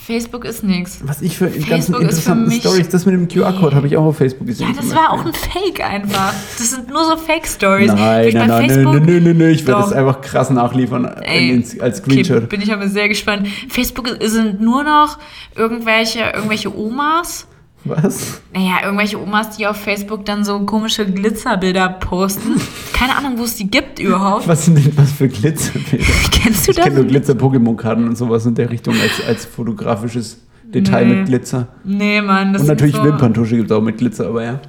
Facebook 0.09 0.43
ist 0.43 0.63
nix. 0.63 0.97
Was 1.03 1.21
ich 1.21 1.37
für 1.37 1.45
ganzen 1.45 1.67
Facebook 1.67 1.97
für 1.97 2.01
interessanten 2.01 2.51
Stories, 2.51 2.89
das 2.89 3.05
mit 3.05 3.13
dem 3.13 3.27
QR-Code 3.27 3.75
habe 3.75 3.85
ich 3.85 3.95
auch 3.95 4.05
auf 4.05 4.17
Facebook 4.17 4.47
gesehen. 4.47 4.69
Ja, 4.69 4.75
das 4.75 4.95
war 4.95 5.11
auch 5.11 5.23
ein 5.23 5.33
Fake 5.33 5.87
einfach. 5.87 6.33
Das 6.57 6.71
sind 6.71 6.89
nur 6.89 7.05
so 7.05 7.15
Fake-Stories. 7.15 7.89
Nein, 7.93 8.33
nein, 8.33 8.47
nein, 8.47 8.67
nö, 8.67 8.83
nö, 8.85 8.99
nö, 8.99 9.19
nö, 9.19 9.33
nö, 9.35 9.49
ich 9.51 9.67
werde 9.67 9.81
das 9.83 9.93
einfach 9.93 10.19
krass 10.21 10.49
nachliefern 10.49 11.05
Ey, 11.21 11.51
in- 11.51 11.81
als 11.81 11.97
Screenshot. 11.99 12.37
Okay, 12.37 12.47
bin 12.47 12.61
ich 12.63 12.73
aber 12.73 12.87
sehr 12.87 13.07
gespannt. 13.07 13.47
Facebook 13.69 14.09
sind 14.23 14.59
nur 14.59 14.83
noch 14.83 15.19
irgendwelche, 15.55 16.21
irgendwelche 16.33 16.75
Omas. 16.75 17.45
Was? 17.89 18.41
Naja, 18.53 18.77
irgendwelche 18.83 19.19
Omas, 19.21 19.57
die 19.57 19.65
auf 19.67 19.77
Facebook 19.77 20.25
dann 20.25 20.43
so 20.45 20.59
komische 20.61 21.05
Glitzerbilder 21.05 21.89
posten. 21.89 22.55
Keine 22.93 23.15
Ahnung, 23.17 23.37
wo 23.37 23.43
es 23.43 23.55
die 23.55 23.69
gibt 23.69 23.99
überhaupt. 23.99 24.47
Was 24.47 24.65
sind 24.65 24.77
denn 24.77 24.91
was 24.95 25.11
für 25.11 25.27
Glitzerbilder? 25.27 26.05
Kennst 26.31 26.67
du 26.67 26.71
Ich 26.71 26.77
kenne 26.77 26.95
nur 26.95 27.03
das? 27.05 27.11
Glitzer-Pokémon-Karten 27.13 28.07
und 28.07 28.17
sowas 28.17 28.45
in 28.45 28.55
der 28.55 28.69
Richtung 28.69 28.93
als, 28.99 29.25
als 29.27 29.45
fotografisches 29.45 30.41
Detail 30.63 31.05
Nee. 31.07 31.15
mit 31.15 31.25
Glitzer. 31.27 31.67
Nee, 31.83 32.21
Mann. 32.21 32.53
Das 32.53 32.61
Und 32.61 32.67
natürlich 32.67 32.95
so 32.95 33.03
Wimperntusche 33.03 33.55
gibt 33.57 33.71
es 33.71 33.75
auch 33.75 33.81
mit 33.81 33.97
Glitzer, 33.97 34.27
aber 34.27 34.43
ja. 34.43 34.59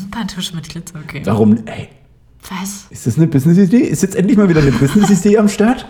Wimperntusch 0.00 0.52
mit 0.52 0.68
Glitzer, 0.68 0.98
okay. 1.04 1.22
Warum? 1.24 1.56
Ey, 1.66 1.88
Was? 2.50 2.86
ist 2.90 3.06
das 3.06 3.16
eine 3.16 3.28
Business-Idee? 3.28 3.78
Ist 3.78 4.02
jetzt 4.02 4.16
endlich 4.16 4.36
mal 4.36 4.48
wieder 4.48 4.60
eine 4.62 4.72
Business-Idee 4.72 5.38
am 5.38 5.48
Start? 5.48 5.86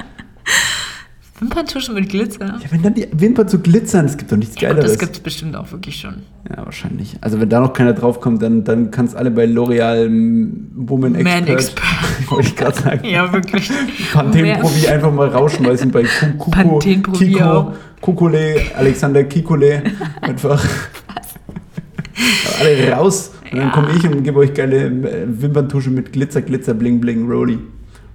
Wimperntusch 1.44 1.88
mit 1.90 2.08
Glitzer? 2.08 2.46
Ja, 2.46 2.70
wenn 2.70 2.82
dann 2.82 2.94
die 2.94 3.06
Wimpern 3.12 3.48
so 3.48 3.58
glitzern, 3.58 4.06
es 4.06 4.16
gibt 4.16 4.32
doch 4.32 4.36
nichts 4.36 4.54
Ja, 4.60 4.68
gut, 4.68 4.76
Geileres. 4.78 4.92
das 4.92 4.98
gibt 5.00 5.16
es 5.16 5.20
bestimmt 5.20 5.54
auch 5.56 5.70
wirklich 5.72 5.96
schon. 5.96 6.14
ja, 6.48 6.64
wahrscheinlich. 6.64 7.16
Also 7.20 7.40
wenn 7.40 7.48
da 7.48 7.60
noch 7.60 7.72
keiner 7.72 7.92
draufkommt, 7.92 8.42
dann, 8.42 8.64
dann 8.64 8.90
kann 8.90 9.04
es 9.06 9.14
alle 9.14 9.30
bei 9.30 9.44
L'Oreal 9.44 10.06
m, 10.06 10.70
Woman 10.74 11.12
Man 11.22 11.46
Expert, 11.46 11.84
wollte 12.30 12.48
ich 12.48 12.56
gerade 12.56 12.78
sagen, 12.80 13.04
Ja, 13.06 13.32
wirklich. 13.32 13.70
Panthen-Profi 14.12 14.88
einfach 14.88 15.12
mal 15.12 15.28
rausschmeißen 15.28 15.90
bei 15.90 16.02
Ku- 16.04 16.26
Kuko, 16.38 16.50
Panthen-Profi 16.50 17.26
Kiko, 17.32 17.44
auch. 17.44 17.72
Kukule, 18.00 18.56
Alexander 18.76 19.24
Kikule, 19.24 19.82
einfach 20.20 20.64
alle 22.60 22.90
raus 22.92 23.32
und 23.50 23.58
dann 23.58 23.68
Ja. 23.68 23.70
komme 23.74 23.88
ich 23.96 24.04
und 24.08 24.22
gebe 24.22 24.38
euch 24.38 24.54
geile 24.54 24.86
äh, 24.86 25.26
Wimperntusche 25.26 25.90
mit 25.90 26.12
Glitzer, 26.12 26.42
Glitzer, 26.42 26.74
Bling, 26.74 27.00
Bling, 27.00 27.28
Rolli. 27.30 27.58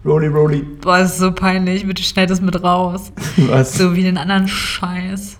Rolli, 0.05 0.27
Rolli. 0.27 0.61
Boah, 0.81 0.99
das 0.99 1.13
ist 1.13 1.19
so 1.19 1.31
peinlich. 1.33 1.85
Bitte 1.85 2.03
schneid 2.03 2.29
das 2.29 2.39
mit 2.41 2.63
raus. 2.63 3.11
Was? 3.37 3.77
So 3.77 3.95
wie 3.95 4.03
den 4.03 4.17
anderen 4.17 4.47
Scheiß. 4.47 5.37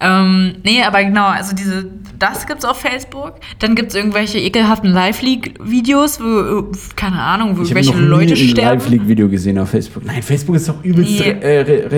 ähm, 0.00 0.54
nee, 0.64 0.82
aber 0.82 1.04
genau, 1.04 1.26
also 1.26 1.54
diese, 1.54 1.86
das 2.18 2.46
gibt's 2.46 2.64
auf 2.64 2.80
Facebook. 2.80 3.34
Dann 3.60 3.76
gibt's 3.76 3.94
irgendwelche 3.94 4.38
ekelhaften 4.40 4.90
Live-League-Videos, 4.90 6.18
wo, 6.20 6.72
keine 6.96 7.20
Ahnung, 7.20 7.56
wo 7.56 7.62
Ich 7.62 7.70
habe 7.70 7.80
irgendwelche 7.80 7.92
noch 7.92 8.18
nie 8.18 8.24
Leute 8.26 8.32
ein 8.32 8.48
sterben. 8.48 8.80
Live-Leak-Video 8.80 9.28
gesehen 9.28 9.58
auf 9.58 9.70
Facebook. 9.70 10.04
Nein, 10.04 10.22
Facebook 10.22 10.56
ist 10.56 10.68
doch 10.68 10.82
übelst 10.82 11.20
Nee. 11.20 11.30
re 11.30 11.40
äh, 11.42 11.60
re 11.60 11.90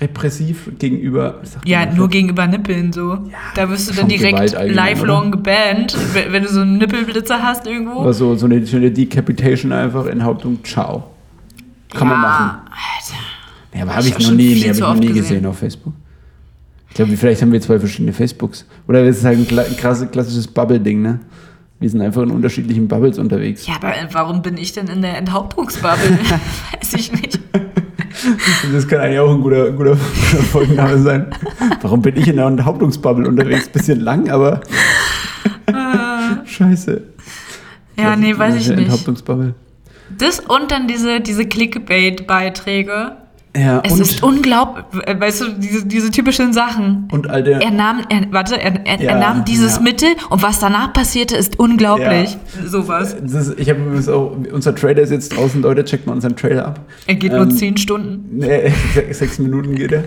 repressiv 0.00 0.70
gegenüber. 0.78 1.40
Ja, 1.66 1.84
nur 1.84 2.08
gegenüber 2.08 2.46
Nippeln 2.46 2.92
so. 2.94 3.18
da 3.56 3.68
wirst 3.68 3.90
du 3.90 3.94
dann 3.94 4.08
direkt 4.08 4.56
lifelong 4.70 5.32
gebannt, 5.32 5.94
wenn 6.30 6.42
du 6.44 6.48
so 6.48 6.60
einen 6.60 6.78
Nippelblitzer 6.78 7.42
hast 7.42 7.66
irgendwo. 7.66 8.00
Oder 8.00 8.14
so, 8.14 8.36
so 8.36 8.46
eine 8.46 8.66
schöne 8.66 8.90
Decapitation 8.90 9.72
einfach, 9.72 10.06
Enthauptung, 10.06 10.64
ciao. 10.64 11.11
Kann 11.94 12.08
man 12.08 12.20
machen. 12.20 12.58
Alter. 12.70 13.20
Ja, 13.74 13.82
aber 13.82 13.90
Hab 13.92 13.98
habe 13.98 14.08
ich 14.08 14.18
ich 14.18 14.24
auch 14.26 14.30
noch 14.30 14.36
nie, 14.36 14.54
nee, 14.54 14.60
zu 14.60 14.70
ich 14.70 14.80
noch 14.80 14.94
nie 14.94 15.06
gesehen. 15.08 15.22
gesehen 15.22 15.46
auf 15.46 15.58
Facebook. 15.58 15.94
Ich 16.88 16.94
glaube, 16.94 17.16
vielleicht 17.16 17.40
haben 17.40 17.52
wir 17.52 17.60
zwei 17.60 17.78
verschiedene 17.78 18.12
Facebooks. 18.12 18.66
Oder 18.86 19.02
es 19.06 19.18
ist 19.18 19.24
halt 19.24 19.38
ein 19.50 19.76
krasse, 19.76 20.06
klassisches 20.08 20.46
Bubble-Ding, 20.46 21.00
ne? 21.00 21.20
Wir 21.80 21.90
sind 21.90 22.00
einfach 22.00 22.22
in 22.22 22.30
unterschiedlichen 22.30 22.86
Bubbles 22.86 23.18
unterwegs. 23.18 23.66
Ja, 23.66 23.74
aber 23.76 23.92
warum 24.12 24.42
bin 24.42 24.56
ich 24.56 24.72
denn 24.72 24.86
in 24.88 25.02
der 25.02 25.16
Enthauptungsbubble? 25.16 26.18
Weiß 26.80 26.94
ich 26.94 27.12
nicht. 27.12 27.40
Das 28.72 28.86
kann 28.86 29.00
eigentlich 29.00 29.18
auch 29.18 29.34
ein 29.34 29.40
guter, 29.40 29.72
guter, 29.72 29.96
guter 29.96 30.42
Folgenname 30.44 30.98
sein. 30.98 31.26
Warum 31.80 32.02
bin 32.02 32.16
ich 32.16 32.28
in 32.28 32.36
der 32.36 32.46
Enthauptungsbubble 32.46 33.26
unterwegs? 33.26 33.68
Bisschen 33.68 34.00
lang, 34.00 34.30
aber. 34.30 34.60
Ah. 35.72 36.36
Scheiße. 36.44 37.02
Ja, 37.98 38.14
nee, 38.16 38.36
weiß 38.36 38.54
ich 38.56 38.68
nicht. 38.68 38.78
Enthauptungsbubble. 38.78 39.54
Das 40.18 40.40
und 40.40 40.70
dann 40.70 40.86
diese, 40.88 41.20
diese 41.20 41.44
Clickbait-Beiträge. 41.46 43.16
Ja, 43.54 43.82
Es 43.84 44.00
ist 44.00 44.22
unglaublich, 44.22 44.84
weißt 45.20 45.42
du, 45.42 45.48
diese, 45.58 45.84
diese 45.84 46.10
typischen 46.10 46.54
Sachen. 46.54 47.06
und 47.12 47.28
alte. 47.28 47.50
Er 47.60 47.70
nahm, 47.70 48.00
er, 48.08 48.22
warte, 48.32 48.58
er, 48.58 48.86
er, 48.86 48.98
Ja, 49.02 49.10
er 49.10 49.18
nahm 49.18 49.44
dieses 49.44 49.76
ja. 49.76 49.82
Mittel 49.82 50.08
und 50.30 50.42
was 50.42 50.58
danach 50.58 50.94
passierte, 50.94 51.36
ist 51.36 51.58
unglaublich. 51.58 52.38
Sowas. 52.64 53.14
Das 53.20 53.48
ist, 53.48 53.60
ich 53.60 53.68
habe 53.68 53.80
übrigens 53.82 54.08
auch, 54.08 54.34
unser 54.50 54.74
Trailer 54.74 55.02
ist 55.02 55.10
jetzt 55.10 55.36
draußen, 55.36 55.60
Leute, 55.60 55.84
checkt 55.84 56.06
mal 56.06 56.14
unseren 56.14 56.34
Trailer 56.34 56.64
ab. 56.64 56.80
Er 57.06 57.14
geht 57.16 57.32
nur 57.32 57.42
Ähm, 57.42 57.50
zehn 57.50 57.76
Stunden. 57.76 58.38
Nee, 58.38 58.72
sech- 58.94 59.12
sechs 59.12 59.38
Minuten 59.38 59.74
geht 59.74 59.92
er. 59.92 60.04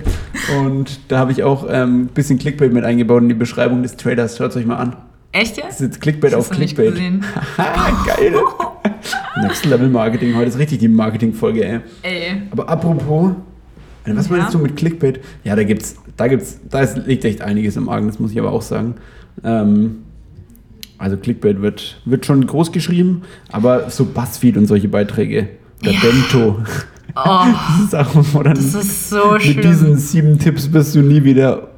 Und 0.59 0.99
da 1.09 1.19
habe 1.19 1.31
ich 1.31 1.43
auch 1.43 1.65
ein 1.67 1.83
ähm, 1.83 2.07
bisschen 2.07 2.39
Clickbait 2.39 2.73
mit 2.73 2.83
eingebaut 2.83 3.21
in 3.21 3.29
die 3.29 3.35
Beschreibung 3.35 3.83
des 3.83 3.95
Trailers. 3.95 4.37
Schaut 4.37 4.49
es 4.49 4.57
euch 4.57 4.65
mal 4.65 4.77
an. 4.77 4.95
Echt 5.33 5.57
Das 5.59 5.65
jetzt? 5.65 5.73
ist 5.75 5.79
jetzt 5.81 6.01
Clickbait 6.01 6.33
auf 6.33 6.49
Clickbait. 6.49 6.95
Geil. 7.57 8.33
Next 9.41 9.65
Level 9.65 9.89
Marketing. 9.89 10.35
Heute 10.35 10.49
ist 10.49 10.57
richtig 10.57 10.79
die 10.79 10.87
Marketing-Folge, 10.87 11.65
ey. 11.65 11.79
Ey. 12.01 12.41
Aber 12.51 12.69
apropos, 12.69 13.31
was 14.05 14.29
Ja. 14.29 14.37
meinst 14.37 14.53
du 14.53 14.59
mit 14.59 14.75
Clickbait? 14.77 15.19
Ja, 15.43 15.55
da 15.55 15.63
gibt's, 15.63 15.95
da 16.17 16.27
gibt's, 16.27 16.59
da 16.69 16.81
ist, 16.81 16.97
liegt 17.07 17.25
echt 17.25 17.41
einiges 17.41 17.75
im 17.75 17.89
Argen, 17.89 18.07
das 18.07 18.19
muss 18.19 18.31
ich 18.31 18.39
aber 18.39 18.51
auch 18.51 18.61
sagen. 18.61 18.95
Ähm, 19.43 19.97
also 20.97 21.17
Clickbait 21.17 21.61
wird, 21.61 22.01
wird 22.05 22.25
schon 22.25 22.45
groß 22.45 22.71
geschrieben, 22.71 23.23
aber 23.51 23.89
so 23.89 24.05
Buzzfeed 24.05 24.57
und 24.57 24.65
solche 24.67 24.87
Beiträge, 24.87 25.49
der 25.83 25.91
Ja. 25.93 25.99
Bento, 26.01 26.59
Oh, 27.17 27.45
das 27.77 27.85
ist 27.85 27.95
auch, 27.95 28.09
wo 28.33 28.43
dann 28.43 28.55
das 28.55 28.73
ist 28.73 29.09
so 29.09 29.31
mit 29.33 29.41
schlimm. 29.43 29.61
diesen 29.61 29.97
sieben 29.97 30.37
Tipps 30.37 30.73
wirst 30.73 30.95
du 30.95 30.99
nie 31.01 31.23
wieder 31.23 31.69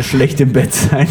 schlecht 0.00 0.40
im 0.40 0.52
Bett 0.52 0.72
sein. 0.72 1.06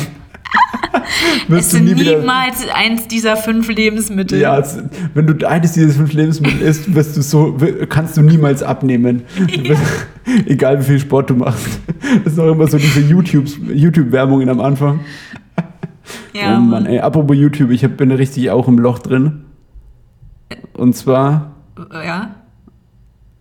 Es 1.49 1.71
sind 1.71 1.85
niemals 1.85 2.67
eins 2.73 3.07
dieser 3.07 3.37
fünf 3.37 3.67
Lebensmittel. 3.69 4.39
Ja, 4.39 4.57
es, 4.59 4.77
wenn 5.13 5.27
du 5.27 5.47
eines 5.47 5.73
dieses 5.73 5.95
fünf 5.97 6.13
Lebensmittel 6.13 6.61
isst, 6.61 6.93
wirst 6.93 7.17
du 7.17 7.21
so, 7.21 7.57
kannst 7.89 8.17
du 8.17 8.21
niemals 8.21 8.63
abnehmen. 8.63 9.23
Wirst- 9.37 10.07
Egal 10.45 10.79
wie 10.79 10.83
viel 10.83 10.99
Sport 10.99 11.29
du 11.29 11.35
machst. 11.35 11.79
Das 12.23 12.33
ist 12.33 12.39
auch 12.39 12.51
immer 12.51 12.67
so 12.67 12.77
diese 12.77 13.01
YouTube- 13.01 13.49
YouTube-Werbungen 13.73 14.49
am 14.49 14.59
Anfang. 14.59 14.99
Ja, 16.33 16.57
oh 16.57 16.61
Mann, 16.61 16.85
ey, 16.85 16.99
apropos 16.99 17.35
YouTube, 17.35 17.71
ich 17.71 17.87
bin 17.87 18.11
richtig 18.11 18.49
auch 18.51 18.67
im 18.67 18.79
Loch 18.79 18.99
drin. 18.99 19.41
Und 20.73 20.95
zwar, 20.95 21.55
ja. 21.91 22.35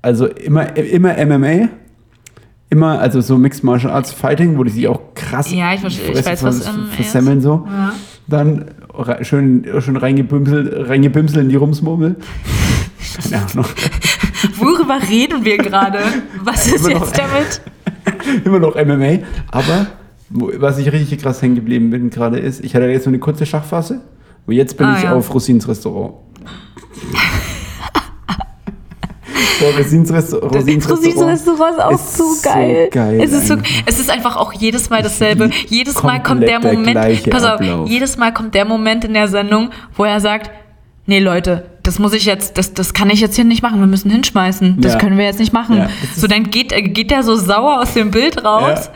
also 0.02 0.26
immer, 0.26 0.76
immer 0.76 1.14
MMA, 1.24 1.68
immer, 2.70 2.98
also 2.98 3.20
so 3.20 3.38
Mixed 3.38 3.64
Martial 3.64 3.92
Arts 3.92 4.12
Fighting, 4.12 4.58
wo 4.58 4.64
die 4.64 4.70
sich 4.70 4.88
auch 4.88 5.07
krass 5.30 5.50
Ja, 5.52 5.74
ich 5.74 5.80
verstehe- 5.80 6.12
ich 6.18 6.24
weiß, 6.26 6.42
was 6.44 6.66
MMA 6.66 6.84
ist. 6.90 6.94
versemmeln 6.96 7.40
so. 7.40 7.66
ja. 7.68 7.92
Dann 8.26 8.66
schön, 9.22 9.66
schön 9.80 9.96
reingebimselt, 9.96 10.88
reingebimselt 10.88 11.40
in 11.44 11.48
die 11.48 11.56
Rumsmurmel. 11.56 12.16
Keine 13.30 13.42
Ahnung. 13.52 13.64
Worüber 14.58 14.98
reden 15.08 15.44
wir 15.44 15.56
gerade? 15.58 15.98
Was 16.44 16.66
ist 16.66 16.86
Immer 16.86 16.98
noch- 17.00 17.06
jetzt 17.06 17.18
damit? 17.18 17.60
Immer 18.44 18.58
noch 18.58 18.74
MMA. 18.74 19.24
Aber 19.50 19.86
was 20.30 20.78
ich 20.78 20.92
richtig 20.92 21.22
krass 21.22 21.40
hängen 21.40 21.54
geblieben 21.54 21.90
bin 21.90 22.10
gerade 22.10 22.38
ist, 22.38 22.62
ich 22.64 22.74
hatte 22.74 22.84
jetzt 22.86 23.04
so 23.04 23.10
eine 23.10 23.18
kurze 23.18 23.46
Schachphase. 23.46 24.02
Und 24.46 24.54
jetzt 24.54 24.76
bin 24.76 24.86
Ah, 24.86 24.96
ich 24.98 25.04
ja. 25.04 25.14
auf 25.14 25.32
Rosins 25.32 25.66
Restaurant. 25.68 26.14
Boah, 29.60 29.76
Rosins, 29.78 30.12
Resta 30.12 30.36
Rosins 30.38 30.88
Rosins 30.90 31.20
Restaurant. 31.20 31.72
Ist 31.76 31.80
auch 31.84 31.90
ist 31.92 32.16
so 32.16 32.24
so 32.34 32.48
geil. 32.48 32.88
geil 32.90 33.20
es, 33.22 33.32
ist 33.32 33.50
einfach. 33.50 33.66
es 33.86 33.98
ist 33.98 34.10
einfach 34.10 34.36
auch 34.36 34.52
jedes 34.52 34.90
Mal 34.90 35.02
dasselbe. 35.02 35.50
Jedes 35.68 36.02
Mal 36.02 36.22
kommt 36.22 36.42
der 36.42 36.60
der 36.60 36.72
Moment. 36.72 36.92
gleiche 36.92 37.30
pass 37.30 37.44
auf, 37.44 37.60
Ablauf. 37.60 37.88
jedes 37.88 38.16
Mal 38.16 38.32
kommt 38.32 38.54
der 38.54 38.64
Moment 38.64 39.04
in 39.04 39.14
der 39.14 39.28
Sendung, 39.28 39.70
wo 39.96 40.04
er 40.04 40.20
sagt: 40.20 40.50
Nee, 41.06 41.20
Leute, 41.20 41.66
das 41.82 41.98
muss 41.98 42.12
ich 42.12 42.26
jetzt, 42.26 42.58
das, 42.58 42.74
das 42.74 42.92
kann 42.92 43.08
ich 43.10 43.20
jetzt 43.20 43.34
hier 43.36 43.44
nicht 43.44 43.62
machen. 43.62 43.80
Wir 43.80 43.86
müssen 43.86 44.10
hinschmeißen. 44.10 44.80
Das 44.80 44.92
Ja. 44.94 44.98
können 44.98 45.16
wir 45.16 45.24
jetzt 45.24 45.38
nicht 45.38 45.52
machen. 45.54 45.76
Ja, 45.78 45.88
so, 46.14 46.26
dann 46.26 46.50
geht, 46.50 46.74
geht 46.94 47.10
der 47.10 47.22
so 47.22 47.34
sauer 47.36 47.80
aus 47.80 47.94
dem 47.94 48.10
Bild 48.10 48.44
raus. 48.44 48.86
Ja. 48.86 48.92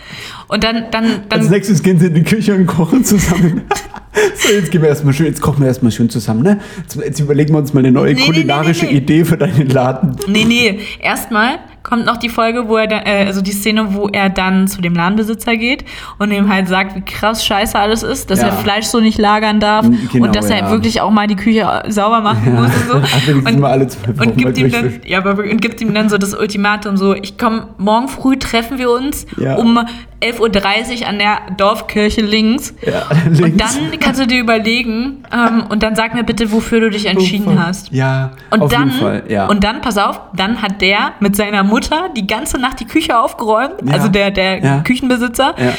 Und 0.49 0.63
dann, 0.63 0.85
dann, 0.91 1.23
dann 1.31 1.41
Als 1.41 1.49
nächstes 1.49 1.83
gehen 1.83 1.99
sie 1.99 2.09
in 2.09 2.15
die 2.15 2.23
Küche 2.23 2.55
und 2.55 2.67
kochen 2.67 3.03
zusammen. 3.05 3.63
so, 4.35 4.53
jetzt 4.53 4.71
gehen 4.71 4.83
wir 4.83 4.89
erstmal 4.89 5.15
schön, 5.15 5.27
jetzt 5.27 5.41
kochen 5.41 5.61
wir 5.61 5.69
erstmal 5.69 5.91
schön 5.93 6.11
zusammen, 6.11 6.43
ne? 6.43 6.61
Jetzt, 6.79 6.97
jetzt 6.97 7.21
überlegen 7.21 7.55
wir 7.55 7.59
uns 7.59 7.73
mal 7.73 7.81
eine 7.81 7.93
neue 7.93 8.15
Nee, 8.15 8.21
kulinarische 8.21 8.85
nee, 8.87 8.93
nee. 8.93 8.99
Idee 8.99 9.25
für 9.25 9.37
deinen 9.39 9.69
Laden. 9.69 10.17
Nee, 10.27 10.45
nee. 10.45 10.81
Erstmal 11.01 11.59
kommt 11.83 12.07
noch 12.07 12.19
die 12.19 12.29
Folge, 12.29 12.69
wo 12.69 12.77
er 12.77 12.87
da, 12.87 12.99
äh, 13.05 13.25
also 13.27 13.41
die 13.43 13.51
Szene, 13.53 13.95
wo 13.95 14.09
er 14.09 14.29
dann 14.31 14.69
zu 14.69 14.81
dem 14.83 14.95
Ladenbesitzer 14.95 15.57
geht 15.57 15.85
und 16.19 16.31
ihm 16.31 16.49
halt 16.53 16.69
sagt, 16.69 16.95
wie 16.95 17.01
krass 17.01 17.45
scheiße 17.45 17.77
alles 17.79 18.03
ist, 18.03 18.31
dass 18.31 18.41
Ja. 18.41 18.49
er 18.49 18.53
Fleisch 18.53 18.85
so 18.87 19.01
nicht 19.01 19.19
lagern 19.19 19.59
darf 19.61 19.87
Genau, 20.13 20.27
und 20.27 20.37
dass 20.37 20.49
er 20.51 20.59
ja. 20.59 20.71
wirklich 20.71 21.01
auch 21.01 21.11
mal 21.11 21.27
die 21.27 21.35
Küche 21.37 21.67
sauber 21.89 22.21
machen 22.21 22.55
muss 22.55 22.67
und 22.67 22.89
so. 22.89 22.95
Ach, 23.03 23.27
wenigstens 23.27 23.59
mal 23.59 23.71
alle 23.73 23.89
und 24.21 24.37
gibt, 24.37 24.59
ihm 24.59 24.71
dann, 24.71 25.01
ja, 25.07 25.19
aber, 25.19 25.43
und 25.43 25.61
gibt 25.61 25.81
ihm 25.81 25.93
dann 25.95 26.09
so 26.09 26.19
das 26.19 26.35
Ultimatum, 26.35 26.97
so, 26.97 27.15
ich 27.15 27.37
komme, 27.39 27.69
morgen 27.79 28.09
früh 28.09 28.37
treffen 28.37 28.79
wir 28.79 28.91
uns 28.91 29.27
Ja. 29.39 29.57
um 29.57 29.81
11.30 30.23 31.01
Uhr 31.03 31.09
an 31.09 31.19
der 31.19 31.39
Dorfkirche 31.57 32.21
links. 32.23 32.75
Ja, 32.87 33.03
Und 33.27 33.39
links. 33.41 33.57
dann 33.59 33.99
kannst 34.01 34.21
du 34.21 34.27
dir 34.27 34.41
überlegen 34.41 35.25
ähm, 35.33 35.65
und 35.69 35.83
dann 35.83 35.97
sag 35.97 36.15
mir 36.15 36.25
bitte, 36.25 36.53
wofür 36.53 36.81
du 36.81 36.91
dich 36.91 37.07
entschieden 37.07 37.63
hast. 37.65 37.91
Ja, 37.93 38.33
Und 38.51 38.63
auf 38.63 38.73
dann, 38.73 38.89
jeden 38.89 39.01
Fall, 39.01 39.23
ja. 39.29 39.47
und 39.49 39.65
dann, 39.65 39.81
pass 39.81 39.99
auf, 39.99 40.21
dann 40.35 40.63
hat 40.63 40.81
der 40.81 41.13
mit 41.21 41.35
seiner 41.37 41.65
Mutter 41.65 42.09
die 42.17 42.27
ganze 42.27 42.59
Nacht 42.59 42.81
die 42.81 42.87
Küche 42.87 43.19
aufgeräumt, 43.19 43.75
Ja. 43.85 43.93
also 43.95 44.09
der, 44.09 44.31
der 44.31 44.63
Ja. 44.65 44.79
Küchenbesitzer. 44.81 45.55
ja. 45.59 45.73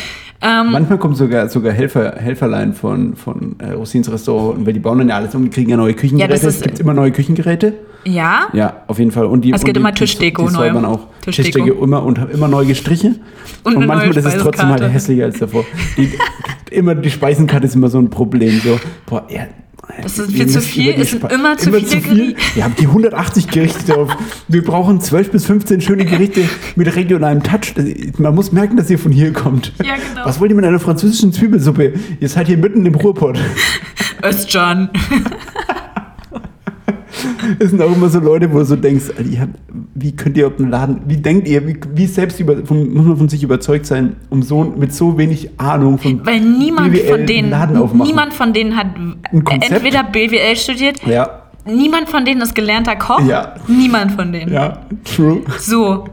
Ähm, 0.45 0.73
Manchmal 0.73 0.97
kommen 0.97 1.15
sogar, 1.15 1.47
sogar 1.47 1.71
Helfer, 1.71 2.15
Helferlein 2.17 2.73
von, 2.73 3.15
von 3.15 3.55
äh, 3.59 3.71
Rosins 3.71 4.11
Restaurant, 4.11 4.57
und 4.57 4.65
weil 4.65 4.73
die 4.73 4.79
bauen 4.81 4.97
dann 4.97 5.07
ja 5.07 5.15
alles 5.15 5.33
um, 5.35 5.43
die 5.45 5.49
kriegen 5.49 5.69
ja 5.69 5.77
neue 5.77 5.93
Küchengeräte. 5.93 6.33
Ja, 6.33 6.35
das 6.35 6.43
ist- 6.43 6.57
es 6.57 6.63
gibt 6.63 6.79
immer 6.81 6.93
neue 6.93 7.11
Küchengeräte. 7.13 7.73
Ja. 8.05 8.47
Ja, 8.53 8.83
auf 8.87 8.99
jeden 8.99 9.11
Fall. 9.11 9.25
Und 9.25 9.41
die, 9.41 9.51
Es 9.53 9.61
die, 9.63 9.71
immer 9.71 9.91
die- 9.91 9.99
Tischdeko, 9.99 10.47
die 10.47 10.53
säubern 10.53 10.83
neue. 10.83 10.91
auch. 10.93 11.07
Tischdeko. 11.21 11.59
Tischdeko 11.59 11.83
immer 11.83 12.03
und 12.03 12.19
immer 12.31 12.47
neu 12.47 12.65
gestrichen. 12.65 13.21
Und 13.63 13.75
Und, 13.77 13.85
manchmal 13.87 14.09
neue 14.09 14.17
ist 14.19 14.25
es 14.25 14.37
trotzdem 14.37 14.67
halt 14.69 14.83
hässlicher 14.91 15.25
als 15.25 15.39
davor. 15.39 15.65
Die, 15.97 16.11
immer 16.71 16.95
die 16.95 17.09
Speisenkarte 17.11 17.67
ist 17.67 17.75
immer 17.75 17.89
so 17.89 17.99
ein 17.99 18.09
Problem. 18.09 18.59
So, 18.63 18.79
boah, 19.05 19.25
ja, 19.29 19.47
Das 20.01 20.17
ist 20.19 20.31
viel 20.31 20.47
zu 20.47 20.59
viel, 20.61 20.93
die 20.93 21.01
es 21.01 21.11
sind 21.11 21.31
immer 21.31 21.57
zu 21.57 21.71
viele 21.71 21.81
Gerichte. 22.01 22.35
Wir 22.55 22.63
haben 22.63 22.75
die 22.79 22.87
180 22.87 23.47
Gerichte 23.47 23.91
drauf. 23.93 24.09
Wir 24.47 24.63
brauchen 24.63 24.99
12 25.01 25.31
bis 25.31 25.45
15 25.45 25.81
schöne 25.81 26.05
Gerichte 26.05 26.41
mit 26.75 26.93
regionalem 26.95 27.43
Touch. 27.43 27.73
Man 28.17 28.33
muss 28.35 28.51
merken, 28.51 28.75
dass 28.77 28.89
ihr 28.89 28.97
von 28.99 29.11
hier 29.11 29.31
kommt. 29.33 29.71
Ja, 29.83 29.93
genau. 29.95 30.25
Was 30.25 30.39
wollt 30.39 30.51
ihr 30.51 30.55
mit 30.55 30.65
einer 30.65 30.79
französischen 30.79 31.31
Zwiebelsuppe? 31.31 31.93
Ihr 32.19 32.29
seid 32.29 32.47
hier 32.47 32.57
mitten 32.57 32.85
im 32.85 32.95
Ruhrpott. 32.95 33.37
Özcan. 34.23 34.89
Es 37.59 37.69
sind 37.71 37.81
auch 37.81 37.95
immer 37.95 38.09
so 38.09 38.19
Leute, 38.19 38.51
wo 38.53 38.59
du 38.59 38.65
so 38.65 38.75
denkst, 38.75 39.05
Alter, 39.17 39.47
wie 39.95 40.11
könnt 40.15 40.37
ihr 40.37 40.47
auf 40.47 40.55
den 40.55 40.69
Laden, 40.69 41.01
wie 41.07 41.17
denkt 41.17 41.47
ihr, 41.47 41.65
wie, 41.67 41.77
wie 41.95 42.05
selbst 42.05 42.39
über, 42.39 42.65
von, 42.65 42.93
muss 42.93 43.05
man 43.05 43.17
von 43.17 43.29
sich 43.29 43.43
überzeugt 43.43 43.85
sein, 43.85 44.15
um 44.29 44.41
so 44.43 44.63
mit 44.63 44.93
so 44.93 45.17
wenig 45.17 45.49
Ahnung 45.59 45.97
von 45.97 46.25
Weil 46.25 46.39
niemand 46.41 46.91
BWL 46.93 47.09
von 47.17 47.25
denen, 47.25 47.49
Laden 47.49 47.77
aufmachen. 47.77 48.07
niemand 48.07 48.33
von 48.33 48.53
denen 48.53 48.75
hat 48.75 48.87
entweder 49.49 50.03
BWL 50.03 50.55
studiert, 50.55 51.05
Ja, 51.05 51.43
niemand 51.65 52.09
von 52.09 52.25
denen 52.25 52.41
ist 52.41 52.53
gelernter 52.55 52.95
Koch, 52.95 53.21
Ja. 53.25 53.55
niemand 53.67 54.11
von 54.13 54.31
denen. 54.31 54.51
ja, 54.53 54.79
true. 55.03 55.41
So. 55.59 56.05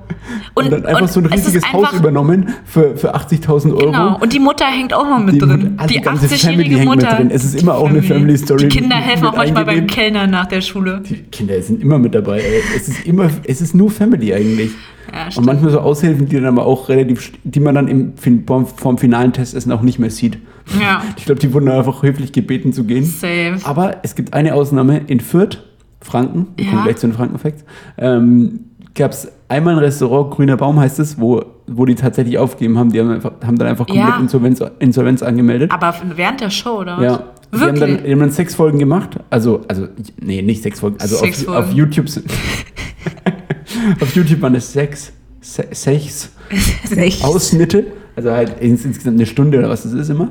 Und, 0.54 0.70
dann 0.70 0.86
einfach 0.86 1.02
und 1.02 1.10
so 1.10 1.20
ein 1.20 1.26
riesiges 1.26 1.64
Haus 1.72 1.84
einfach- 1.86 1.98
übernommen 1.98 2.50
für, 2.64 2.96
für 2.96 3.14
80.000 3.14 3.72
Euro. 3.74 3.86
Genau. 3.90 4.18
Und 4.20 4.32
die 4.32 4.38
Mutter 4.38 4.66
hängt 4.66 4.92
auch 4.94 5.08
noch 5.08 5.18
mit 5.18 5.34
Die 5.36 5.38
drin. 5.38 5.74
Also 5.76 5.88
die 5.88 5.98
die 5.98 6.04
ganze 6.04 6.26
80-jährige 6.26 6.40
Family 6.62 6.74
hängt 6.76 6.90
mit 6.90 7.00
Mutter. 7.04 7.16
drin. 7.16 7.30
Es 7.30 7.44
ist 7.44 7.60
immer 7.62 7.74
auch 7.74 7.88
eine 7.88 8.02
Family 8.02 8.36
Story 8.38 8.68
Die 8.68 8.78
Kinder 8.78 8.96
helfen 8.96 9.26
auch 9.26 9.36
manchmal 9.36 9.64
beim. 9.64 9.86
Kellnern 9.86 10.30
nach 10.30 10.46
der 10.46 10.60
Schule. 10.60 11.02
Die 11.08 11.16
Kinder 11.16 11.60
sind 11.62 11.82
immer 11.82 11.98
mit 11.98 12.14
dabei, 12.14 12.40
ey. 12.40 12.62
Es 12.76 12.88
ist 12.88 13.06
immer, 13.06 13.28
es 13.44 13.60
ist 13.60 13.74
nur 13.74 13.90
Family 13.90 14.32
eigentlich. 14.34 14.70
Ja, 15.12 15.26
Und 15.36 15.44
manchmal 15.46 15.72
so 15.72 15.80
Aushilfen, 15.80 16.26
die 16.28 16.36
dann 16.36 16.44
aber 16.46 16.64
auch 16.66 16.88
relativ, 16.88 17.32
die 17.42 17.58
man 17.58 17.74
dann 17.74 17.88
im 17.88 18.12
vorm, 18.46 18.66
vorm 18.66 18.98
finalen 18.98 19.32
Testessen 19.32 19.72
auch 19.72 19.82
nicht 19.82 19.98
mehr 19.98 20.10
sieht. 20.10 20.38
Ja. 20.80 21.02
Ich 21.16 21.24
glaube, 21.24 21.40
die 21.40 21.52
wurden 21.52 21.68
einfach 21.68 22.04
höflich 22.04 22.30
gebeten 22.32 22.72
zu 22.72 22.84
gehen. 22.84 23.04
Safe. 23.04 23.56
Aber 23.64 23.96
es 24.04 24.14
gibt 24.14 24.32
eine 24.34 24.54
Ausnahme 24.54 25.00
in 25.08 25.18
Fürth, 25.18 25.64
Franken, 26.00 26.46
wir 26.56 26.66
kommen 26.66 26.78
Ja. 26.78 26.84
gleich 26.84 26.96
zu 26.98 27.08
den 27.08 27.14
Franken-Facts, 27.16 27.64
ähm, 27.98 28.60
gab 28.94 29.10
es 29.10 29.32
einmal 29.50 29.74
ein 29.74 29.80
Restaurant, 29.80 30.30
Grüner 30.30 30.56
Baum 30.56 30.78
heißt 30.80 30.98
es, 30.98 31.20
wo, 31.20 31.44
wo 31.66 31.84
die 31.84 31.94
tatsächlich 31.94 32.38
aufgegeben 32.38 32.78
haben. 32.78 32.90
Die 32.92 33.00
haben, 33.00 33.10
einfach, 33.10 33.32
haben 33.44 33.58
dann 33.58 33.68
einfach 33.68 33.86
komplett 33.86 34.08
Ja. 34.08 34.18
Insolvenz, 34.18 34.62
Insolvenz 34.78 35.22
angemeldet. 35.22 35.70
Aber 35.72 35.94
während 36.16 36.40
der 36.40 36.50
Show, 36.50 36.78
oder? 36.80 37.00
Ja. 37.02 37.24
Die 37.52 37.58
haben, 37.58 37.76
Wirklich? 37.76 37.96
dann, 37.96 38.04
die 38.04 38.12
haben 38.12 38.20
dann 38.20 38.30
sechs 38.30 38.54
Folgen 38.54 38.78
gemacht. 38.78 39.18
Also, 39.28 39.62
also, 39.68 39.88
nee, 40.20 40.40
nicht 40.40 40.62
sechs 40.62 40.80
Folgen. 40.80 40.96
Also 41.00 41.16
Sechs 41.16 41.46
auf, 41.46 41.54
auf 41.56 41.64
Folgen. 41.66 41.78
YouTube 41.78 42.08
sind. 42.08 42.26
auf 44.00 44.14
YouTube 44.14 44.40
waren 44.40 44.54
es 44.54 44.72
sechs, 44.72 45.12
se- 45.40 45.66
sechs 45.72 46.30
Echt? 46.96 47.24
Ausschnitte. 47.24 47.86
Also 48.16 48.30
halt 48.30 48.60
ins, 48.60 48.84
insgesamt 48.84 49.16
eine 49.16 49.26
Stunde 49.26 49.58
oder 49.58 49.68
was 49.68 49.82
das 49.82 49.92
ist 49.92 50.10
immer. 50.10 50.28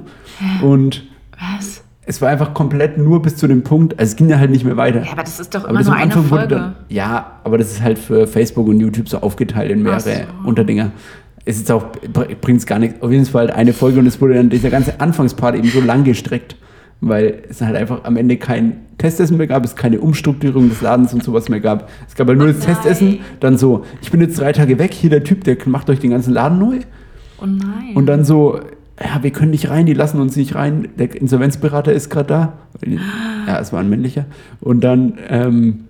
Und 0.62 1.08
Was? 1.40 1.79
Es 2.10 2.24
war 2.24 2.30
einfach 2.30 2.56
komplett 2.56 2.98
nur 2.98 3.22
bis 3.22 3.36
zu 3.36 3.48
dem 3.48 3.62
Punkt. 3.62 4.00
Also 4.00 4.10
es 4.10 4.16
ging 4.16 4.30
ja 4.30 4.40
halt 4.40 4.50
nicht 4.50 4.66
mehr 4.66 4.78
weiter. 4.78 5.06
Ja, 5.06 5.12
aber 5.12 5.22
das 5.22 5.40
ist 5.40 5.54
doch 5.54 5.66
immer 5.66 5.78
das 5.78 5.86
nur 5.86 5.96
am 5.96 6.02
eine 6.02 6.12
Folge. 6.12 6.48
dann, 6.48 6.76
ja, 6.90 7.40
aber 7.44 7.60
das 7.60 7.72
ist 7.72 7.84
halt 7.84 8.00
für 8.00 8.26
Facebook 8.26 8.68
und 8.68 8.80
YouTube 8.80 9.08
so 9.08 9.20
aufgeteilt 9.20 9.70
in 9.70 9.84
mehrere 9.84 10.00
so. 10.00 10.10
Unterdinger. 10.44 10.92
Es 11.46 11.58
ist 11.58 11.72
auch, 11.72 11.86
bringt 12.42 12.62
es 12.62 12.66
gar 12.66 12.80
nichts. 12.80 13.00
Auf 13.04 13.12
jeden 13.12 13.28
Fall 13.28 13.50
halt 13.50 13.56
eine 13.56 13.74
Folge 13.74 14.00
und 14.00 14.08
es 14.08 14.20
wurde 14.20 14.34
dann 14.34 14.50
dieser 14.50 14.72
ganze 14.72 15.00
Anfangspart 15.00 15.56
eben 15.56 15.68
so 15.68 15.82
lang 15.82 16.04
gestreckt, 16.04 16.56
weil 17.00 17.44
es 17.48 17.62
halt 17.62 17.76
einfach 17.76 18.04
am 18.06 18.18
Ende 18.18 18.38
kein 18.38 18.78
Testessen 18.98 19.38
mehr 19.38 19.46
gab, 19.46 19.64
es 19.64 19.76
keine 19.76 20.00
Umstrukturierung 20.00 20.68
des 20.68 20.82
Ladens 20.82 21.14
und 21.14 21.24
sowas 21.24 21.48
mehr 21.48 21.60
gab. 21.60 21.92
Es 22.08 22.16
gab 22.16 22.28
halt 22.28 22.40
nur 22.40 22.48
das 22.48 22.66
nein. 22.66 22.76
Testessen, 22.76 23.20
dann 23.40 23.60
so, 23.60 23.86
ich 24.02 24.10
bin 24.10 24.20
jetzt 24.20 24.40
drei 24.40 24.52
Tage 24.52 24.80
weg, 24.80 24.96
hier 24.96 25.12
der 25.12 25.24
Typ, 25.24 25.44
der 25.44 25.58
macht 25.68 25.92
euch 25.92 26.00
den 26.00 26.10
ganzen 26.10 26.34
Laden 26.34 26.58
neu. 26.58 26.80
Oh 27.40 27.46
nein. 27.46 27.92
Und 27.94 28.08
dann 28.08 28.26
so, 28.26 28.60
ja, 29.04 29.22
wir 29.24 29.32
können 29.32 29.52
nicht 29.52 29.70
rein, 29.70 29.86
die 29.86 29.94
lassen 29.94 30.20
uns 30.20 30.36
nicht 30.36 30.56
rein. 30.56 30.90
Der 30.98 31.16
Insolvenzberater 31.16 31.92
ist 31.94 32.10
gerade 32.10 32.28
da. 32.28 32.54
Ja, 33.48 33.60
es 33.60 33.72
war 33.74 33.80
ein 33.80 33.90
männlicher. 33.90 34.26
Und 34.62 34.82
dann, 34.84 35.18
ähm, 35.30 35.86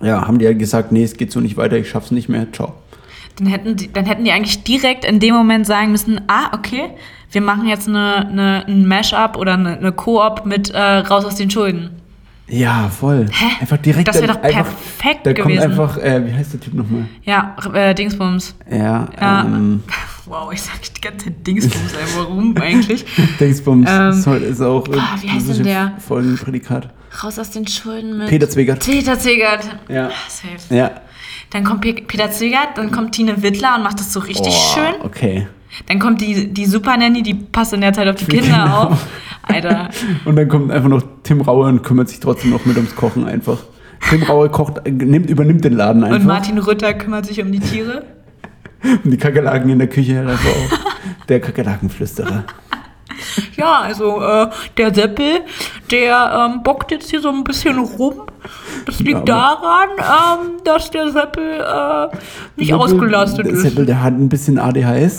ja, 0.00 0.26
haben 0.26 0.38
die 0.38 0.44
ja 0.44 0.52
gesagt, 0.52 0.92
nee, 0.92 1.02
es 1.02 1.16
geht 1.16 1.32
so 1.32 1.40
nicht 1.40 1.56
weiter, 1.56 1.76
ich 1.76 1.88
schaff's 1.90 2.10
nicht 2.10 2.28
mehr, 2.28 2.46
ciao. 2.52 2.74
Dann 3.36 3.46
hätten, 3.48 3.76
die, 3.76 3.92
dann 3.92 4.04
hätten 4.04 4.24
die 4.24 4.32
eigentlich 4.32 4.62
direkt 4.64 5.04
in 5.04 5.20
dem 5.20 5.34
Moment 5.34 5.66
sagen 5.66 5.92
müssen, 5.92 6.20
ah, 6.28 6.50
okay, 6.56 6.90
wir 7.30 7.40
machen 7.40 7.66
jetzt 7.68 7.88
eine, 7.88 8.26
eine, 8.28 8.64
ein 8.66 8.86
Mash-up 8.86 9.36
oder 9.36 9.54
eine, 9.54 9.76
eine 9.78 9.92
Koop 9.92 10.44
mit 10.46 10.70
äh, 10.70 10.78
Raus 10.80 11.24
aus 11.24 11.36
den 11.36 11.50
Schulden. 11.50 11.90
Ja, 12.48 12.88
voll. 12.88 13.26
Hä? 13.30 13.46
Einfach 13.60 13.76
direkt. 13.76 14.08
Das 14.08 14.16
wäre 14.22 14.28
doch 14.28 14.42
einfach, 14.42 14.64
perfekt 14.64 15.26
Da 15.26 15.34
kommt 15.34 15.48
gewesen. 15.48 15.70
einfach, 15.70 15.98
äh, 15.98 16.26
wie 16.26 16.32
heißt 16.32 16.54
der 16.54 16.60
Typ 16.60 16.72
nochmal? 16.74 17.04
Ja, 17.22 17.54
äh, 17.74 17.94
Dingsbums. 17.94 18.54
Ja, 18.70 19.08
Ja. 19.20 19.42
ähm, 19.44 19.82
Wow, 20.28 20.52
ich 20.52 20.60
sag 20.62 20.80
die 20.94 21.00
ganze 21.00 21.26
Zeit 21.26 21.46
Dingsbums, 21.46 21.92
warum 22.16 22.54
eigentlich? 22.60 23.04
Dingsbums 23.40 23.88
Ähm, 23.90 24.42
ist 24.42 24.60
auch 24.60 24.84
boah, 24.84 25.16
wie 25.20 25.30
heißt 25.30 25.48
denn 25.48 25.64
der? 25.64 25.92
Folgenprädikat. 26.06 26.90
Raus 27.24 27.38
aus 27.38 27.50
den 27.50 27.66
Schulden 27.66 28.18
mit... 28.18 28.28
Peter 28.28 28.48
Zwegert. 28.48 28.84
Peter 28.84 29.18
Zegert. 29.18 29.64
Ja. 29.88 30.08
Ah, 30.08 30.12
Safe. 30.28 30.74
Ja. 30.74 30.90
Dann 31.50 31.64
kommt 31.64 31.80
Pe 31.80 31.94
Peter 31.94 32.30
Zegert, 32.30 32.76
dann 32.76 32.90
kommt 32.92 33.12
Tine 33.14 33.42
Wittler 33.42 33.76
und 33.76 33.82
macht 33.84 33.98
das 34.00 34.12
so 34.12 34.20
richtig 34.20 34.52
Oh, 34.54 34.74
schön. 34.74 34.94
Okay. 35.02 35.46
Dann 35.86 35.98
kommt 35.98 36.20
die, 36.20 36.52
die 36.52 36.66
Super 36.66 36.96
Nanny, 36.96 37.22
die 37.22 37.34
passt 37.34 37.72
in 37.72 37.80
der 37.80 37.92
Zeit 37.94 38.08
auf 38.08 38.16
die 38.16 38.26
Kinder 38.26 38.44
Kinder 38.46 38.78
auf. 38.90 39.06
Alter. 39.42 39.88
Und 40.26 40.36
dann 40.36 40.48
kommt 40.48 40.70
einfach 40.70 40.88
noch 40.90 41.02
Tim 41.22 41.40
Raue 41.40 41.68
und 41.68 41.82
kümmert 41.82 42.10
sich 42.10 42.20
trotzdem 42.20 42.50
noch 42.50 42.66
mit 42.66 42.76
ums 42.76 42.94
Kochen 42.94 43.26
einfach. 43.26 43.58
Tim 44.10 44.22
Raue 44.24 44.50
kocht, 44.50 44.86
nimmt, 44.86 45.30
übernimmt 45.30 45.64
den 45.64 45.72
Laden 45.74 46.04
einfach. 46.04 46.20
Und 46.20 46.26
Martin 46.26 46.58
Rütter 46.58 46.92
kümmert 46.94 47.24
sich 47.26 47.40
um 47.40 47.50
die 47.50 47.60
Tiere. 47.60 48.04
Und 49.04 49.10
die 49.10 49.16
Kakerlaken 49.16 49.70
in 49.70 49.78
der 49.78 49.88
Küche 49.88 50.20
einfach 50.20 50.38
auch. 50.50 51.26
Der 51.28 51.40
Kakerlakenflüsterer. 51.40 52.44
Ja, 53.56 53.80
also 53.80 54.22
äh, 54.22 54.46
der 54.76 54.94
Seppel, 54.94 55.40
der 55.90 56.48
ähm, 56.54 56.62
bockt 56.62 56.90
jetzt 56.92 57.10
hier 57.10 57.20
so 57.20 57.28
ein 57.30 57.42
bisschen 57.42 57.78
rum. 57.78 58.22
Das 58.86 59.00
liegt 59.00 59.28
daran, 59.28 59.88
ähm, 59.98 60.50
dass 60.64 60.90
der 60.90 61.10
Seppel 61.10 61.42
äh, 61.60 62.16
nicht 62.56 62.68
Seppel- 62.68 62.74
ausgelastet 62.80 63.46
der 63.46 63.52
ist. 63.52 63.62
Seppel, 63.62 63.86
der 63.86 64.02
hat 64.02 64.14
ein 64.14 64.28
bisschen 64.28 64.58
ADHS. 64.58 65.18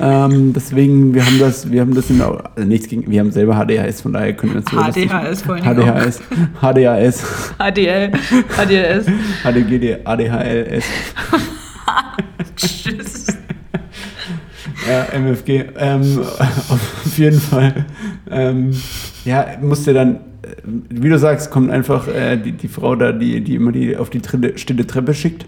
ähm, 0.00 0.52
deswegen, 0.52 1.14
wir 1.14 1.24
haben 1.24 1.38
das, 1.38 1.70
wir 1.70 1.80
haben 1.82 1.94
das 1.94 2.10
in 2.10 2.18
der, 2.18 2.50
also 2.56 2.68
nichts 2.68 2.88
gegen, 2.88 3.08
wir 3.08 3.20
haben 3.20 3.30
selber 3.30 3.54
HDHS, 3.64 4.00
von 4.00 4.12
daher 4.12 4.32
können 4.32 4.54
wir 4.54 4.58
uns 4.58 4.70
HDHS 4.70 5.42
vor 5.42 5.56
HDHS, 5.56 6.20
HDHS, 6.60 7.54
ADL, 7.58 8.12
ADLS. 8.58 9.06
HDGD, 9.44 10.04
ADHLS, 10.04 10.84
Tschüss. 12.56 13.26
ja, 14.88 15.04
MFG. 15.12 15.64
Ähm, 15.76 16.18
auf 16.68 17.18
jeden 17.18 17.40
Fall, 17.40 17.86
ähm, 18.30 18.70
ja, 19.24 19.46
musste 19.60 19.92
dann, 19.94 20.14
äh, 20.16 20.18
wie 20.90 21.08
du 21.08 21.18
sagst, 21.18 21.50
kommt 21.50 21.70
einfach 21.70 22.08
äh, 22.08 22.36
die, 22.36 22.52
die 22.52 22.68
Frau 22.68 22.94
da, 22.96 23.12
die, 23.12 23.42
die 23.42 23.54
immer 23.54 23.72
die 23.72 23.96
auf 23.96 24.10
die 24.10 24.20
dritte, 24.20 24.58
stille 24.58 24.86
Treppe 24.86 25.14
schickt. 25.14 25.46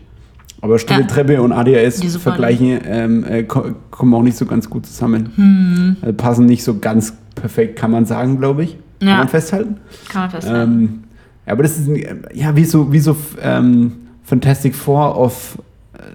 Aber 0.62 0.78
stille 0.78 1.02
Ja. 1.02 1.06
Treppe 1.06 1.42
und 1.42 1.52
ADHS 1.52 2.16
vergleichen 2.16 2.80
ähm, 2.86 3.24
äh, 3.24 3.42
ko- 3.42 3.74
kommen 3.90 4.14
auch 4.14 4.22
nicht 4.22 4.38
so 4.38 4.46
ganz 4.46 4.70
gut 4.70 4.86
zusammen. 4.86 5.30
Hm. 5.36 5.96
Also 6.00 6.14
passen 6.14 6.46
nicht 6.46 6.64
so 6.64 6.78
ganz 6.78 7.12
perfekt, 7.34 7.78
kann 7.78 7.90
man 7.90 8.06
sagen, 8.06 8.38
glaube 8.38 8.64
ich. 8.64 8.76
Kann 9.00 9.08
Ja. 9.08 9.16
man 9.18 9.28
festhalten. 9.28 9.76
Kann 10.08 10.22
man 10.22 10.30
festhalten. 10.30 10.72
Ähm, 10.72 10.98
ja, 11.46 11.52
aber 11.52 11.62
das 11.62 11.78
ist 11.78 11.88
ja 12.32 12.56
wie 12.56 12.64
so, 12.64 12.90
wie 12.90 12.98
so 12.98 13.14
ähm, 13.42 13.92
Fantastic 14.24 14.74
Four 14.74 15.18
of 15.20 15.58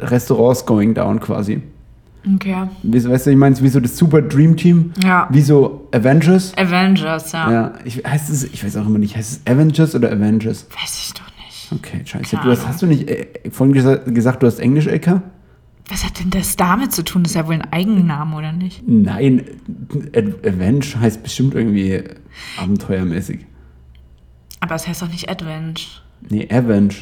Restaurants 0.01 0.65
going 0.65 0.93
down 0.93 1.19
quasi. 1.19 1.61
okay. 2.35 2.67
Wie, 2.83 3.03
weißt 3.03 3.27
du, 3.27 3.31
ich 3.31 3.37
meine, 3.37 3.59
wie 3.61 3.67
so 3.69 3.79
das 3.79 3.97
Super 3.97 4.21
Dream 4.21 4.55
Team, 4.57 4.93
Ja. 5.03 5.27
wie 5.31 5.41
so 5.41 5.87
Avengers. 5.91 6.53
Avengers, 6.57 7.31
ja. 7.31 7.51
Ja, 7.51 7.73
ich, 7.85 8.03
heißt 8.05 8.29
es, 8.29 8.43
ich 8.43 8.63
weiß 8.63 8.77
auch 8.77 8.85
immer 8.85 8.99
nicht, 8.99 9.15
heißt 9.15 9.31
es 9.45 9.51
Avengers 9.51 9.95
oder 9.95 10.11
Avengers? 10.11 10.67
Weiß 10.69 11.05
ich 11.07 11.13
doch 11.13 11.25
nicht. 11.45 11.71
Okay, 11.73 12.01
scheiße. 12.05 12.35
Keine 12.37 12.43
Du 12.43 12.51
hast, 12.51 12.67
hast 12.67 12.81
du 12.81 12.85
nicht 12.85 13.09
äh, 13.09 13.27
vorhin 13.51 13.73
gesa 13.73 13.95
gesagt, 13.95 14.43
du 14.43 14.47
hast 14.47 14.59
Englisch, 14.59 14.85
LK? 14.87 15.21
Was 15.89 16.05
hat 16.05 16.19
denn 16.19 16.29
das 16.29 16.55
damit 16.55 16.93
zu 16.93 17.03
tun? 17.03 17.23
Das 17.23 17.31
ist 17.31 17.35
ja 17.35 17.45
wohl 17.47 17.55
ein 17.55 17.73
Eigenname, 17.73 18.35
oder 18.37 18.53
nicht? 18.53 18.81
Nein, 18.87 19.43
Avenge 20.45 20.85
heißt 20.99 21.21
bestimmt 21.23 21.53
irgendwie 21.53 22.01
abenteuermäßig. 22.61 23.45
Aber 24.61 24.75
es 24.75 24.87
heißt 24.87 25.01
doch 25.01 25.09
nicht 25.09 25.29
Advent. 25.29 26.03
Nee, 26.29 26.47
Avenge. 26.49 26.93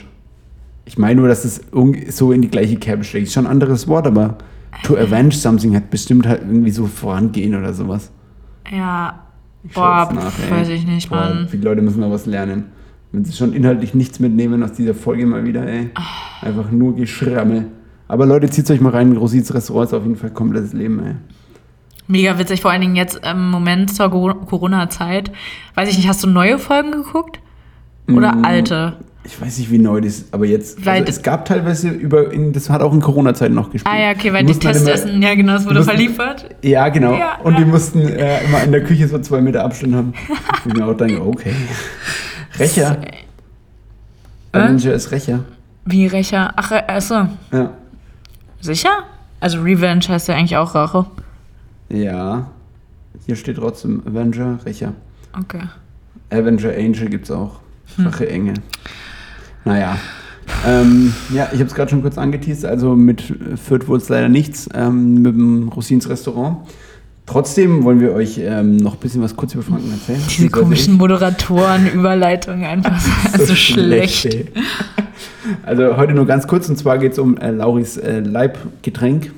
Ich 0.86 0.98
meine 0.98 1.20
nur, 1.20 1.28
dass 1.30 1.46
es 1.46 1.62
so 2.10 2.32
in 2.32 2.42
die 2.42 2.50
gleiche 2.50 2.78
Kerbe 2.78 3.04
schlägt. 3.04 3.28
Ist 3.28 3.34
schon 3.34 3.46
ein 3.46 3.52
anderes 3.52 3.88
Wort, 3.88 4.08
aber 4.08 4.38
to 4.84 4.98
avenge 4.98 5.32
something 5.32 5.76
hat 5.76 5.90
bestimmt 5.92 6.28
halt 6.28 6.42
irgendwie 6.42 6.72
so 6.72 6.88
vorangehen 6.88 7.56
oder 7.56 7.74
sowas. 7.74 8.12
Ja. 8.72 9.24
Ich 9.64 9.74
Boah, 9.74 10.10
nach, 10.14 10.32
pf, 10.32 10.50
weiß 10.52 10.70
ich 10.70 10.88
nicht, 10.88 11.10
Boah, 11.10 11.18
Mann. 11.18 11.48
Viele 11.50 11.64
Leute 11.66 11.82
müssen 11.82 12.00
noch 12.00 12.12
was 12.12 12.26
lernen. 12.26 12.66
Wenn 13.12 13.26
sie 13.26 13.34
schon 13.34 13.54
inhaltlich 13.54 13.94
nichts 13.94 14.20
mitnehmen 14.20 14.64
aus 14.64 14.72
dieser 14.74 14.94
Folge 14.94 15.26
mal 15.26 15.44
wieder, 15.46 15.68
ey. 15.68 15.90
Ah. 15.96 16.46
Einfach 16.46 16.72
nur 16.72 16.96
Geschrammel. 16.96 17.68
Aber 18.08 18.26
Leute, 18.26 18.50
zieht 18.50 18.70
euch 18.72 18.80
mal 18.82 18.92
rein. 18.92 19.16
Rosins 19.18 19.54
Restaurant 19.54 19.88
ist 19.90 19.94
auf 19.94 20.04
jeden 20.04 20.16
Fall 20.16 20.30
komplettes 20.32 20.74
Leben, 20.74 21.00
ey. 21.06 21.16
Mega 22.08 22.40
witzig, 22.40 22.62
vor 22.62 22.72
allen 22.72 22.82
Dingen 22.82 22.96
jetzt 22.96 23.20
im 23.24 23.52
Moment 23.52 23.94
zur 23.94 24.10
Cor- 24.10 24.46
Corona-Zeit. 24.46 25.32
Weiß 25.76 25.90
ich 25.90 25.98
nicht, 25.98 26.08
hast 26.08 26.24
du 26.24 26.28
neue 26.28 26.58
Folgen 26.58 26.92
geguckt? 26.92 27.40
Oder 28.08 28.34
Mm, 28.36 28.46
alte? 28.46 28.94
Ich 29.26 29.40
weiß 29.40 29.58
nicht, 29.60 29.70
wie 29.70 29.78
neu 29.78 30.00
das 30.02 30.20
ist, 30.20 30.34
aber 30.34 30.46
jetzt. 30.46 30.84
Weil- 30.86 31.02
also 31.02 31.10
es 31.10 31.22
gab 31.22 31.46
teilweise 31.46 31.90
über. 31.90 32.32
In, 32.32 32.54
das 32.54 32.70
hat 32.70 32.82
auch 32.82 32.94
in 32.94 33.02
Corona-Zeiten 33.02 33.54
noch 33.54 33.70
gespielt. 33.70 33.94
Ah 33.94 34.00
ja, 34.00 34.12
okay, 34.12 34.32
weil 34.34 34.46
Die 34.46 34.58
die 34.58 34.66
halt 34.66 34.78
Testessen, 34.78 35.22
ja 35.22 35.36
genau, 35.36 35.56
es 35.56 35.66
wurde 35.66 35.76
mussten- 35.76 35.90
verliefert. 35.92 36.56
Ja, 36.64 36.88
genau. 36.90 37.18
Ja, 37.18 37.38
und 37.44 37.58
die 37.58 37.62
ja. 37.64 37.68
mussten 37.68 38.00
äh, 38.08 38.44
immer 38.46 38.64
in 38.64 38.72
der 38.72 38.84
Küche 38.84 39.08
so 39.08 39.20
zwei 39.20 39.42
Meter 39.42 39.64
Abstand 39.66 39.94
haben. 39.94 40.14
Und 40.66 40.74
mir 40.78 40.86
auch 40.86 40.94
denke, 40.96 41.22
okay. 41.22 41.54
Recher. 42.58 42.98
Äh? 44.54 44.58
Avenger 44.58 44.94
ist 44.94 45.12
Recher. 45.12 45.44
Wie 45.86 46.08
Rächer? 46.08 46.54
Ach, 46.56 46.72
äh, 46.72 46.84
achso. 46.88 47.28
Ja. 47.52 47.72
Sicher? 48.62 49.04
Also 49.42 49.62
Revenge 49.62 50.08
heißt 50.08 50.28
ja 50.28 50.36
eigentlich 50.36 50.58
auch 50.58 50.74
Rache. 50.76 51.06
Ja. 51.90 52.50
Hier 53.26 53.36
steht 53.36 53.58
trotzdem 53.58 54.02
Avenger, 54.08 54.60
Recher. 54.66 54.94
Okay. 55.40 55.62
Avenger 56.32 56.72
Angel 56.76 57.10
gibt's 57.10 57.32
auch. 57.32 57.60
Hm. 57.96 58.08
Rache 58.08 58.30
Engel. 58.30 58.56
Naja. 59.66 59.98
Ähm, 60.68 61.14
ja, 61.34 61.50
ich 61.52 61.60
habe 61.60 61.70
es 61.70 61.76
gerade 61.76 61.92
schon 61.92 62.02
kurz 62.02 62.18
angeteased. 62.18 62.66
Also 62.66 62.96
mit 62.96 63.22
Fürth 63.64 63.88
wurde 63.88 64.02
es 64.04 64.10
leider 64.10 64.30
nichts. 64.30 64.68
Ähm, 64.74 65.22
mit 65.22 65.34
dem 65.36 65.70
Rosins 65.70 66.10
Restaurant. 66.10 66.58
Trotzdem 67.26 67.84
wollen 67.84 68.00
wir 68.00 68.14
euch 68.14 68.40
ähm, 68.40 68.78
noch 68.78 68.94
ein 68.94 69.00
bisschen 69.00 69.22
was 69.22 69.36
kurz 69.36 69.54
über 69.54 69.62
Franken 69.62 69.92
erzählen. 69.92 70.20
Diese 70.28 70.50
komischen 70.50 70.96
Moderatoren, 70.98 71.88
Überleitungen 71.94 72.66
einfach 72.66 73.00
so, 73.38 73.46
so 73.46 73.56
schlecht. 73.56 74.26
ey. 74.26 74.46
Also 75.64 75.96
heute 75.96 76.14
nur 76.14 76.26
ganz 76.26 76.48
kurz 76.48 76.68
und 76.70 76.78
zwar 76.78 76.98
geht 76.98 77.12
es 77.12 77.20
um 77.20 77.38
äh, 77.38 77.52
Lauris 77.52 77.98
äh, 77.98 78.20
Leibgetränk. 78.22 79.32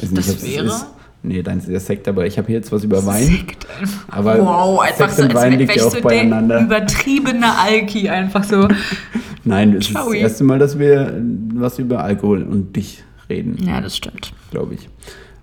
Weiß 0.00 0.12
Das 0.12 0.28
ob's 0.30 0.44
wäre? 0.44 0.66
ist. 0.66 0.86
Nee, 1.26 1.42
dein 1.42 1.58
ist 1.58 1.68
der 1.68 1.80
Sekt, 1.80 2.06
aber 2.06 2.26
ich 2.26 2.36
habe 2.36 2.48
hier 2.48 2.56
jetzt 2.56 2.70
was 2.70 2.84
über 2.84 3.04
Wein. 3.06 3.24
Sekt. 3.24 3.66
Aber 4.08 4.38
wow, 4.38 4.80
einfach 4.80 5.08
Sekt 5.08 5.16
so, 5.16 5.22
und 5.22 5.34
als 5.34 5.42
Wein 5.44 5.58
liegt 5.58 5.74
ja 5.74 5.84
auch 5.86 5.90
so 5.90 6.00
beieinander. 6.02 6.56
der 6.58 6.66
übertriebene 6.66 7.58
Alki, 7.58 8.08
einfach 8.10 8.44
so. 8.44 8.68
Nein, 9.44 9.74
es 9.74 9.88
ist 9.88 9.96
das 9.96 10.12
erste 10.12 10.44
Mal, 10.44 10.58
dass 10.58 10.78
wir 10.78 11.18
was 11.54 11.78
über 11.78 12.04
Alkohol 12.04 12.42
und 12.42 12.76
dich 12.76 13.02
reden, 13.30 13.56
Ja, 13.66 13.80
das 13.80 13.96
stimmt. 13.96 14.32
glaube 14.50 14.74
ich. 14.74 14.88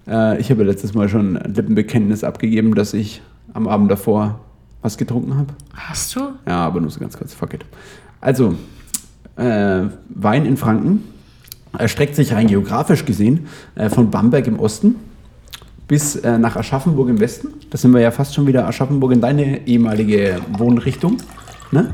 Äh, 0.08 0.40
ich 0.40 0.52
habe 0.52 0.64
letztes 0.64 0.94
Mal 0.94 1.10
schon 1.10 1.36
ein 1.38 1.54
Lippenbekenntnis 1.54 2.24
abgegeben, 2.24 2.76
dass 2.76 2.94
ich 2.94 3.22
am 3.54 3.68
Abend 3.68 3.90
davor 3.90 4.40
was 4.84 4.98
getrunken 4.98 5.36
habe. 5.36 5.54
Hast 5.74 6.16
du? 6.16 6.20
Ja, 6.48 6.58
aber 6.66 6.80
nur 6.80 6.92
so 6.92 7.00
ganz 7.00 7.18
kurz, 7.18 7.34
fuck 7.34 7.56
it. 7.56 7.66
Also, 8.20 8.56
äh, 9.36 9.84
Wein 10.10 10.46
in 10.46 10.58
Franken 10.58 11.04
erstreckt 11.78 12.16
sich 12.16 12.34
rein 12.34 12.48
geografisch 12.48 13.06
gesehen 13.06 13.48
äh, 13.76 13.90
von 13.90 14.12
Bamberg 14.12 14.46
im 14.48 14.60
Osten 14.60 14.96
bis 15.92 16.16
äh, 16.16 16.38
nach 16.38 16.56
Aschaffenburg 16.56 17.10
im 17.10 17.20
Westen. 17.20 17.50
Da 17.70 17.78
sind 17.78 17.94
wir 17.94 18.00
ja 18.00 18.12
fast 18.12 18.34
schon 18.34 18.48
wieder 18.48 18.66
Aschaffenburg 18.66 19.12
in 19.12 19.20
deine 19.20 19.68
ehemalige 19.68 20.40
Wohnrichtung. 20.58 21.18
Ne? 21.74 21.90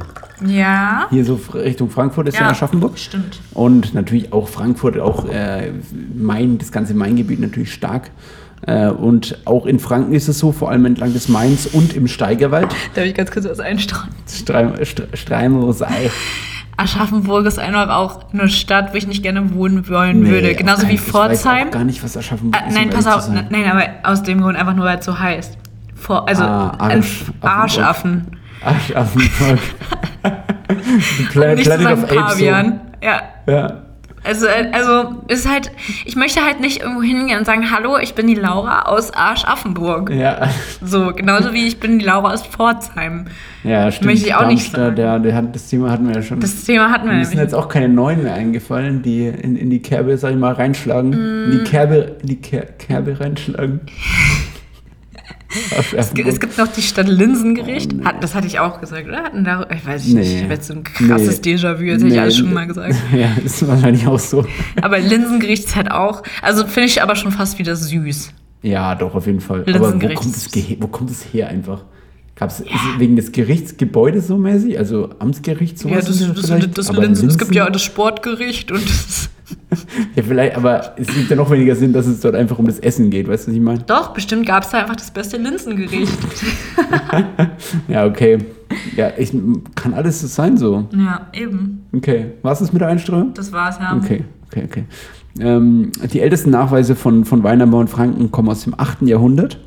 Ja. 0.46 1.08
Hier 1.10 1.26
so 1.26 1.40
Richtung 1.56 1.90
Frankfurt 1.90 2.28
ist 2.28 2.38
ja, 2.38 2.48
Aschaffenburg. 2.48 3.00
Stimmt. 3.00 3.40
Und 3.56 3.96
natürlich 3.96 4.32
auch 4.34 4.50
Frankfurt, 4.50 5.00
auch 5.00 5.28
äh, 5.28 5.72
Main, 6.14 6.60
das 6.60 6.72
ganze 6.72 6.94
Maingebiet 6.94 7.40
natürlich 7.40 7.74
stark. 7.74 8.12
Äh, 8.68 8.90
und 8.90 9.40
auch 9.46 9.66
in 9.66 9.80
Franken 9.80 10.14
ist 10.14 10.28
es 10.28 10.38
so, 10.38 10.52
vor 10.52 10.70
allem 10.70 10.86
entlang 10.86 11.14
des 11.14 11.28
Mains 11.28 11.66
und 11.66 11.96
im 11.96 12.08
Steigerwald. 12.08 12.68
Darf 12.94 13.04
ich 13.04 13.16
ganz 13.16 13.32
kurz 13.32 13.46
was 13.46 13.60
einstreuen? 13.60 14.10
Streim, 14.28 14.74
Stre- 14.84 15.16
Streimelsei. 15.16 16.12
Aschaffenburg 16.78 17.46
ist 17.48 17.58
einfach 17.60 17.90
auch 17.96 18.32
eine 18.32 18.48
Stadt, 18.50 18.94
wo 18.94 18.98
ich 18.98 19.08
nicht 19.08 19.24
gerne 19.24 19.54
wohnen 19.54 19.90
wollen 19.90 20.22
Nee, 20.22 20.30
würde. 20.30 20.54
Genauso 20.56 20.82
kein- 20.84 20.92
wie 20.92 20.96
Ich 20.96 21.02
weiß 21.02 21.10
Pforzheim. 21.42 21.72
gar 21.72 21.84
nicht, 21.84 22.04
was 22.04 22.16
Aschaffenburg 22.16 22.62
Ah, 22.64 22.68
ist. 22.68 22.76
nein, 22.76 22.90
um 22.90 22.94
pass 22.94 23.08
auf. 23.08 23.30
Nein, 23.30 23.66
aber 23.70 23.84
aus 24.04 24.22
dem 24.24 24.42
Grund 24.42 24.58
einfach 24.58 24.76
nur, 24.76 24.86
weil 24.86 25.00
es 25.00 25.06
so 25.06 25.18
heißt. 25.20 25.58
Vor, 25.96 26.28
also 26.30 26.44
Ah, 26.44 26.70
ein 26.80 27.02
Arsch- 27.02 27.24
Arschaffen. 27.42 28.28
Zu 31.18 31.24
Planet 31.32 31.66
sagen 31.66 31.86
of 31.88 32.04
Apes. 32.12 32.40
Ja. 32.40 33.22
Ja. 33.48 33.72
Also, 34.28 34.46
äh, 34.46 34.70
also 34.74 35.16
ist 35.28 35.50
halt, 35.50 35.72
ich 36.06 36.16
möchte 36.16 36.44
halt 36.44 36.60
nicht 36.60 36.82
irgendwo 36.82 37.02
hingehen 37.02 37.40
und 37.40 37.46
sagen, 37.46 37.72
hallo, 37.72 37.98
ich 37.98 38.14
bin 38.14 38.28
die 38.28 38.36
Laura 38.36 38.84
aus 38.84 39.12
Arschaffenburg. 39.14 40.10
Ja. 40.12 40.50
So, 40.84 41.14
genauso 41.14 41.54
wie 41.54 41.66
ich 41.68 41.80
bin 41.80 41.98
die 42.00 42.06
Laura 42.06 42.34
aus 42.34 42.44
Pforzheim. 42.46 43.26
ja, 43.64 43.92
stimmt. 43.92 44.12
Möchte 44.12 44.28
ich 44.28 44.36
auch 44.36 44.48
nicht 44.48 44.76
Darmstadt, 44.78 45.00
Ja, 45.00 45.18
der 45.20 45.36
hat, 45.36 45.56
das 45.56 45.68
Thema 45.70 45.90
hatten 45.92 46.08
wir 46.08 46.16
ja 46.16 46.22
schon. 46.22 46.40
Das 46.40 46.64
Thema 46.66 46.92
hatten 46.92 47.08
wir 47.10 47.14
Mir 47.16 47.26
sind 47.26 47.40
jetzt 47.40 47.56
auch 47.56 47.70
keine 47.70 47.90
neuen 47.90 48.24
mehr 48.24 48.34
eingefallen, 48.34 49.02
die 49.02 49.28
in, 49.28 49.56
in 49.56 49.70
die 49.70 49.82
Kerbe, 49.82 50.18
sag 50.18 50.32
ich 50.32 50.38
mal, 50.38 50.54
reinschlagen. 50.54 51.14
In 51.14 51.50
Mm. 51.50 51.52
die 51.52 51.64
Kerbe, 51.70 52.18
in 52.22 52.28
die 52.28 52.42
Ker 52.42 52.62
Kerbe 52.78 53.20
reinschlagen. 53.20 53.80
Es 55.96 56.14
gibt, 56.14 56.28
es 56.28 56.40
gibt 56.40 56.58
noch 56.58 56.68
die 56.68 56.82
Stadt 56.82 57.08
Linsengericht. 57.08 57.94
Hat, 58.04 58.22
das 58.24 58.36
hatte 58.36 58.48
ich 58.48 58.60
auch 58.60 58.82
gesagt, 58.82 59.08
oder? 59.08 59.24
Hatten 59.24 59.44
da, 59.46 59.66
ich 59.74 59.86
weiß 59.86 60.06
nicht, 60.06 60.16
Nee. 60.16 60.36
ich 60.38 60.44
habe 60.44 60.54
jetzt 60.54 60.68
so 60.68 60.74
ein 60.74 60.84
krasses 60.84 61.42
Nee. 61.42 61.54
Déjà-vu, 61.56 61.84
jetzt 61.84 61.96
hätte 62.02 62.08
ich 62.08 62.14
Nee. 62.14 62.20
alles 62.20 62.38
schon 62.38 62.54
mal 62.54 62.68
gesagt. 62.68 62.96
Ja, 63.14 63.32
ist 63.44 63.66
wahrscheinlich 63.68 64.06
auch 64.08 64.20
so. 64.20 64.46
Aber 64.82 65.00
Linsengericht 65.00 65.66
ist 65.66 65.76
halt 65.76 65.90
auch, 65.92 66.24
also 66.42 66.66
finde 66.66 66.88
ich 66.88 67.02
aber 67.02 67.16
schon 67.16 67.32
fast 67.32 67.60
wieder 67.60 67.76
süß. 67.76 68.32
Ja, 68.64 68.96
doch, 68.96 69.16
auf 69.16 69.26
jeden 69.26 69.40
Fall. 69.40 69.62
Aber 69.74 69.94
wo 70.02 70.08
kommt, 70.14 70.36
das 70.36 70.52
Ge- 70.52 70.78
wo 70.80 70.88
kommt 70.88 71.10
das 71.12 71.24
her 71.32 71.48
einfach? 71.48 71.84
Ist 72.40 72.60
es 72.60 73.00
wegen 73.00 73.16
des 73.16 73.32
Gerichtsgebäudes 73.32 74.28
so 74.28 74.38
mäßig? 74.38 74.78
Also 74.78 75.10
Amtsgericht, 75.18 75.80
sowas? 75.80 75.92
Ja, 75.96 76.00
das, 76.02 76.22
ist 76.22 76.50
das, 76.50 76.72
das, 76.72 76.90
Aber 76.90 77.02
Linsen, 77.02 77.30
es 77.30 77.38
gibt 77.40 77.56
ja 77.56 77.68
das 77.70 77.82
Sportgericht 77.82 78.72
und 78.72 78.84
das, 78.88 79.30
Ja, 80.16 80.24
vielleicht, 80.24 80.56
aber 80.56 80.96
es 80.98 81.08
gibt 81.08 81.30
ja 81.30 81.36
noch 81.36 81.50
weniger 81.52 81.76
Sinn, 81.76 81.94
dass 81.94 82.06
es 82.06 82.20
dort 82.20 82.36
einfach 82.36 82.60
um 82.60 82.66
das 82.66 82.80
Essen 82.80 83.10
geht, 83.10 83.28
weißt 83.28 83.48
du, 83.48 83.52
was 83.52 83.56
ich 83.56 83.62
meine? 83.62 83.80
Doch, 83.80 84.14
bestimmt 84.14 84.46
gab 84.46 84.64
es 84.64 84.70
da 84.70 84.80
einfach 84.80 84.96
das 84.96 85.12
beste 85.12 85.38
Linsengericht. 85.38 86.18
Ja, 87.88 88.06
okay. 88.06 88.40
Ja, 88.96 89.12
ich 89.18 89.34
kann 89.76 89.94
alles 89.94 90.22
so 90.22 90.28
sein 90.28 90.58
so. 90.58 90.88
ja, 90.94 91.28
eben. 91.34 91.86
Okay. 91.96 92.32
Was 92.42 92.62
ist 92.62 92.74
mit 92.74 92.82
der 92.82 92.90
Einstreuung? 92.90 93.34
Das 93.34 93.52
war's, 93.52 93.78
ja. 93.80 93.96
Okay, 93.96 94.24
okay, 94.48 94.64
okay. 94.66 94.84
Ähm, 95.40 95.92
die 96.12 96.20
ältesten 96.22 96.50
Nachweise 96.50 96.96
von, 96.96 97.26
von 97.26 97.44
Weinanbau 97.44 97.82
in 97.82 97.88
Franken 97.88 98.32
kommen 98.32 98.50
aus 98.50 98.64
dem 98.64 98.74
8. 98.78 99.04
Jahrhundert. 99.04 99.60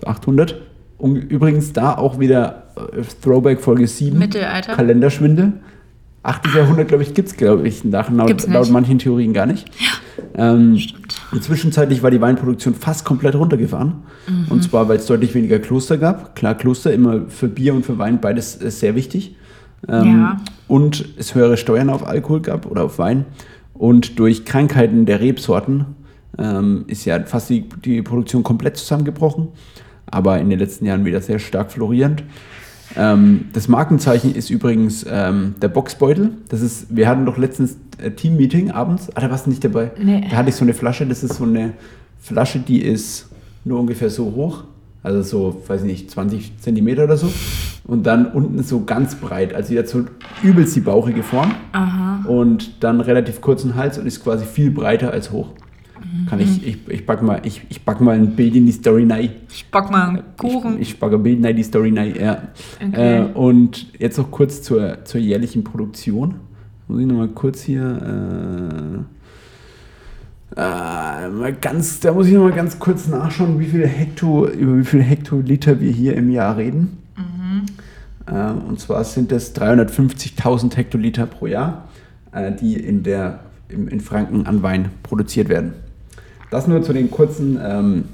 So 0.00 0.06
800. 0.06 0.60
Und 0.98 1.16
übrigens 1.16 1.72
da 1.72 1.96
auch 1.96 2.18
wieder 2.18 2.64
äh, 2.76 3.02
Throwback 3.22 3.60
Folge 3.60 3.86
7. 3.86 4.18
Mittelalter. 4.18 4.74
Kalenderschwindel. 6.22 6.50
8. 6.52 6.54
Jahrhundert, 6.54 6.88
glaube 6.88 7.02
ich, 7.02 7.14
gibt 7.14 7.28
es, 7.28 7.36
glaube 7.36 7.66
ich, 7.66 7.84
nach, 7.84 8.10
laut, 8.10 8.46
laut 8.46 8.70
manchen 8.70 8.98
Theorien 8.98 9.32
gar 9.32 9.46
nicht. 9.46 9.70
Ähm, 10.34 10.76
Stimmt. 10.78 11.16
zwischenzeitlich 11.40 12.02
war 12.02 12.10
die 12.10 12.20
Weinproduktion 12.20 12.74
fast 12.74 13.04
komplett 13.04 13.34
runtergefahren. 13.34 14.02
Mhm. 14.28 14.46
Und 14.50 14.62
zwar, 14.62 14.88
weil 14.88 14.98
es 14.98 15.06
deutlich 15.06 15.34
weniger 15.34 15.58
Kloster 15.58 15.96
gab. 15.98 16.36
Klar, 16.36 16.54
Kloster 16.54 16.92
immer 16.92 17.22
für 17.28 17.48
Bier 17.48 17.74
und 17.74 17.86
für 17.86 17.98
Wein 17.98 18.20
beides 18.20 18.56
ist 18.56 18.80
sehr 18.80 18.94
wichtig. 18.94 19.36
Ähm, 19.88 20.04
Ja. 20.04 20.36
Und 20.68 21.04
es 21.16 21.34
höhere 21.34 21.56
Steuern 21.56 21.90
auf 21.90 22.06
Alkohol 22.06 22.40
gab 22.40 22.66
oder 22.66 22.84
auf 22.84 22.98
Wein. 22.98 23.24
Und 23.72 24.18
durch 24.18 24.44
Krankheiten 24.44 25.06
der 25.06 25.20
Rebsorten 25.20 25.86
ähm, 26.38 26.84
ist 26.86 27.06
ja 27.06 27.18
fast 27.24 27.48
die, 27.48 27.66
die 27.84 28.02
Produktion 28.02 28.42
komplett 28.42 28.76
zusammengebrochen. 28.76 29.48
Aber 30.06 30.38
in 30.38 30.50
den 30.50 30.58
letzten 30.58 30.84
Jahren 30.84 31.04
wieder 31.04 31.20
sehr 31.22 31.38
stark 31.38 31.72
florierend. 31.72 32.24
Ähm, 32.96 33.46
das 33.52 33.68
Markenzeichen 33.68 34.34
ist 34.34 34.50
übrigens 34.50 35.04
ähm, 35.08 35.54
der 35.60 35.68
Boxbeutel. 35.68 36.32
Das 36.48 36.60
ist, 36.60 36.94
wir 36.94 37.08
hatten 37.08 37.24
doch 37.26 37.38
letztens 37.38 37.76
äh, 37.98 38.10
Team-Meeting 38.10 38.70
abends. 38.70 39.08
Ah, 39.14 39.20
da 39.20 39.30
warst 39.30 39.46
du 39.46 39.50
nicht 39.50 39.64
dabei. 39.64 39.92
Nee. 40.02 40.26
Da 40.30 40.36
hatte 40.36 40.48
ich 40.48 40.54
so 40.56 40.64
eine 40.64 40.74
Flasche. 40.74 41.06
Das 41.06 41.22
ist 41.22 41.34
so 41.34 41.44
eine 41.44 41.72
Flasche, 42.20 42.58
die 42.58 42.82
ist 42.82 43.28
nur 43.64 43.80
ungefähr 43.80 44.10
so 44.10 44.32
hoch. 44.34 44.64
Also 45.02 45.22
so, 45.22 45.62
weiß 45.66 45.82
ich 45.82 45.86
nicht, 45.86 46.10
20 46.10 46.58
Zentimeter 46.60 47.04
oder 47.04 47.16
so. 47.16 47.32
Und 47.84 48.04
dann 48.04 48.26
unten 48.26 48.62
so 48.62 48.84
ganz 48.84 49.14
breit. 49.14 49.54
Also 49.54 49.70
die 49.70 49.78
hat 49.78 49.88
so 49.88 50.04
übelst 50.42 50.76
die 50.76 50.80
bauchige 50.80 51.22
Form. 51.22 51.54
Aha. 51.72 52.24
Und 52.28 52.82
dann 52.84 53.00
relativ 53.00 53.40
kurzen 53.40 53.76
Hals 53.76 53.98
und 53.98 54.06
ist 54.06 54.22
quasi 54.22 54.44
viel 54.44 54.70
breiter 54.70 55.10
als 55.12 55.30
hoch. 55.32 55.48
Kann 56.28 56.40
ich, 56.40 56.66
ich, 56.66 56.88
ich 56.88 57.06
back 57.06 57.22
mal, 57.22 57.40
ich, 57.44 57.62
ich 57.68 57.82
back 57.84 58.00
mal 58.00 58.16
ein 58.16 58.36
Bild 58.36 58.56
in 58.56 58.66
die 58.66 58.72
Story 58.72 59.06
rein. 59.08 59.30
Ich 59.50 59.70
back 59.70 59.90
mal 59.90 60.08
einen 60.08 60.22
Kuchen. 60.36 60.74
Ich, 60.74 60.92
ich 60.92 61.00
packe 61.00 61.16
ein 61.16 61.22
Bild 61.22 61.44
in 61.44 61.56
die 61.56 61.62
Story 61.62 61.92
rein, 61.96 62.14
ja. 62.18 62.42
Okay. 62.86 63.22
Äh, 63.22 63.24
und 63.34 63.86
jetzt 63.98 64.18
noch 64.18 64.30
kurz 64.30 64.62
zur, 64.62 65.04
zur 65.04 65.20
jährlichen 65.20 65.64
Produktion. 65.64 66.36
Muss 66.88 67.00
ich 67.00 67.06
nochmal 67.06 67.28
kurz 67.28 67.62
hier. 67.62 69.04
Äh, 70.56 70.60
äh, 70.60 71.28
mal 71.28 71.52
ganz, 71.60 72.00
da 72.00 72.12
muss 72.12 72.26
ich 72.26 72.34
nochmal 72.34 72.52
ganz 72.52 72.78
kurz 72.78 73.06
nachschauen, 73.06 73.60
wie 73.60 73.66
viel 73.66 73.86
Hekto, 73.86 74.46
über 74.48 74.78
wie 74.78 74.84
viele 74.84 75.02
Hektoliter 75.04 75.80
wir 75.80 75.92
hier 75.92 76.16
im 76.16 76.30
Jahr 76.30 76.56
reden. 76.56 76.98
Äh, 78.30 78.50
und 78.50 78.80
zwar 78.80 79.04
sind 79.04 79.32
das 79.32 79.54
350.000 79.54 80.76
Hektoliter 80.76 81.26
pro 81.26 81.46
Jahr, 81.46 81.88
äh, 82.32 82.52
die 82.52 82.74
in, 82.74 83.02
der, 83.02 83.40
im, 83.68 83.88
in 83.88 84.00
Franken 84.00 84.46
an 84.46 84.62
Wein 84.62 84.90
produziert 85.02 85.48
werden. 85.48 85.74
Das 86.50 86.66
nur 86.66 86.82
zu 86.82 86.92
den 86.92 87.10
kurzen 87.10 87.58
ähm, 87.62 88.04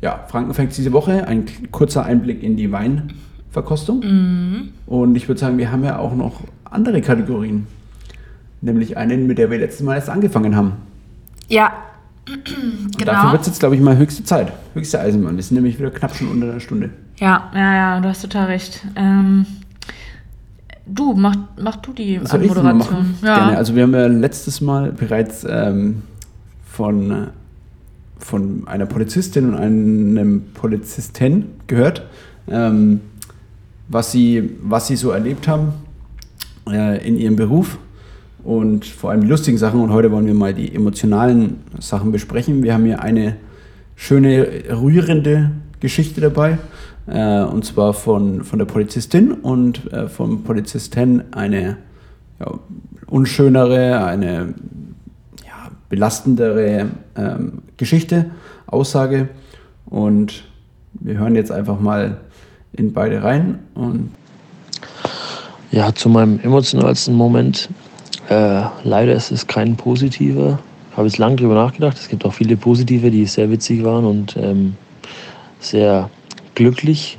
ja, 0.00 0.24
Frankenfacts 0.28 0.76
diese 0.76 0.92
Woche. 0.92 1.26
Ein 1.26 1.46
kurzer 1.70 2.04
Einblick 2.04 2.42
in 2.42 2.56
die 2.56 2.70
Weinverkostung. 2.70 4.02
Und 4.86 5.16
ich 5.16 5.28
würde 5.28 5.40
sagen, 5.40 5.58
wir 5.58 5.70
haben 5.72 5.84
ja 5.84 5.98
auch 5.98 6.14
noch 6.14 6.40
andere 6.64 7.00
Kategorien. 7.00 7.66
Nämlich 8.60 8.96
einen, 8.96 9.26
mit 9.26 9.38
der 9.38 9.50
wir 9.50 9.58
letztes 9.58 9.82
Mal 9.82 9.96
erst 9.96 10.10
angefangen 10.10 10.54
haben. 10.54 10.72
Ja. 11.48 11.72
Genau. 12.24 13.12
dafür 13.12 13.32
wird 13.32 13.40
es 13.42 13.48
jetzt, 13.48 13.58
glaube 13.58 13.74
ich, 13.74 13.80
mal 13.80 13.96
höchste 13.96 14.22
Zeit. 14.22 14.52
Höchste 14.74 15.00
Eisenbahn. 15.00 15.34
Wir 15.34 15.42
sind 15.42 15.56
nämlich 15.56 15.78
wieder 15.78 15.90
knapp 15.90 16.14
schon 16.14 16.28
unter 16.28 16.50
einer 16.50 16.60
Stunde. 16.60 16.90
Ja, 17.18 17.50
ja, 17.52 17.74
ja, 17.74 18.00
du 18.00 18.08
hast 18.08 18.22
total 18.22 18.46
recht. 18.46 18.84
Ähm, 18.94 19.44
du, 20.86 21.14
mach, 21.14 21.34
mach 21.60 21.76
du 21.76 21.92
die 21.92 22.20
Soll 22.22 22.46
Moderation. 22.46 23.14
Ja. 23.22 23.38
Gerne. 23.38 23.56
Also 23.56 23.74
wir 23.74 23.82
haben 23.82 23.94
ja 23.94 24.06
letztes 24.06 24.60
Mal 24.60 24.92
bereits 24.92 25.44
ähm, 25.48 26.02
von, 26.64 27.10
äh, 27.10 27.26
von 28.22 28.66
einer 28.66 28.86
Polizistin 28.86 29.50
und 29.50 29.56
einem 29.56 30.42
Polizisten 30.54 31.46
gehört, 31.66 32.06
ähm, 32.48 33.00
was, 33.88 34.12
sie, 34.12 34.50
was 34.62 34.86
sie 34.86 34.96
so 34.96 35.10
erlebt 35.10 35.48
haben 35.48 35.72
äh, 36.68 37.06
in 37.06 37.16
ihrem 37.16 37.36
Beruf 37.36 37.78
und 38.44 38.84
vor 38.84 39.10
allem 39.10 39.22
die 39.22 39.26
lustigen 39.26 39.58
Sachen. 39.58 39.80
Und 39.80 39.92
heute 39.92 40.10
wollen 40.10 40.26
wir 40.26 40.34
mal 40.34 40.54
die 40.54 40.74
emotionalen 40.74 41.60
Sachen 41.80 42.12
besprechen. 42.12 42.62
Wir 42.62 42.74
haben 42.74 42.84
hier 42.84 43.02
eine 43.02 43.36
schöne, 43.96 44.46
rührende 44.70 45.50
Geschichte 45.80 46.20
dabei. 46.20 46.58
Äh, 47.06 47.42
und 47.42 47.64
zwar 47.64 47.92
von, 47.92 48.44
von 48.44 48.58
der 48.58 48.66
Polizistin 48.66 49.32
und 49.32 49.92
äh, 49.92 50.08
vom 50.08 50.44
Polizisten 50.44 51.24
eine 51.32 51.76
ja, 52.38 52.54
unschönere, 53.06 54.04
eine 54.04 54.54
belastendere 55.92 56.88
ähm, 57.18 57.58
Geschichte, 57.76 58.30
Aussage. 58.66 59.28
Und 59.84 60.44
wir 60.94 61.18
hören 61.18 61.34
jetzt 61.34 61.52
einfach 61.52 61.78
mal 61.78 62.16
in 62.72 62.94
beide 62.94 63.22
rein. 63.22 63.58
Und 63.74 64.10
Ja, 65.70 65.94
zu 65.94 66.08
meinem 66.08 66.40
emotionalsten 66.40 67.14
Moment. 67.14 67.68
Äh, 68.30 68.62
leider 68.84 69.12
ist 69.12 69.32
es 69.32 69.46
kein 69.46 69.76
positiver. 69.76 70.58
Habe 70.96 71.08
jetzt 71.08 71.18
lange 71.18 71.36
drüber 71.36 71.56
nachgedacht. 71.56 71.98
Es 71.98 72.08
gibt 72.08 72.24
auch 72.24 72.32
viele 72.32 72.56
positive, 72.56 73.10
die 73.10 73.26
sehr 73.26 73.50
witzig 73.50 73.84
waren 73.84 74.06
und 74.06 74.34
ähm, 74.38 74.76
sehr 75.60 76.08
glücklich. 76.54 77.18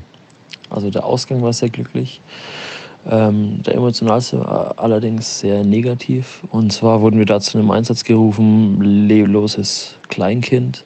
Also 0.72 0.90
der 0.90 1.06
Ausgang 1.06 1.44
war 1.44 1.54
sehr 1.54 1.70
glücklich. 1.70 2.22
Ähm, 3.10 3.62
der 3.64 3.76
emotionalste 3.76 4.40
war 4.40 4.76
allerdings 4.78 5.40
sehr 5.40 5.64
negativ. 5.64 6.44
Und 6.52 6.72
zwar 6.72 7.02
wurden 7.02 7.20
wir 7.20 7.26
da 7.26 7.40
zu 7.40 7.58
einem 7.58 7.72
Einsatz 7.72 8.04
gerufen, 8.04 9.08
lebloses 9.08 9.98
Kleinkind, 10.10 10.84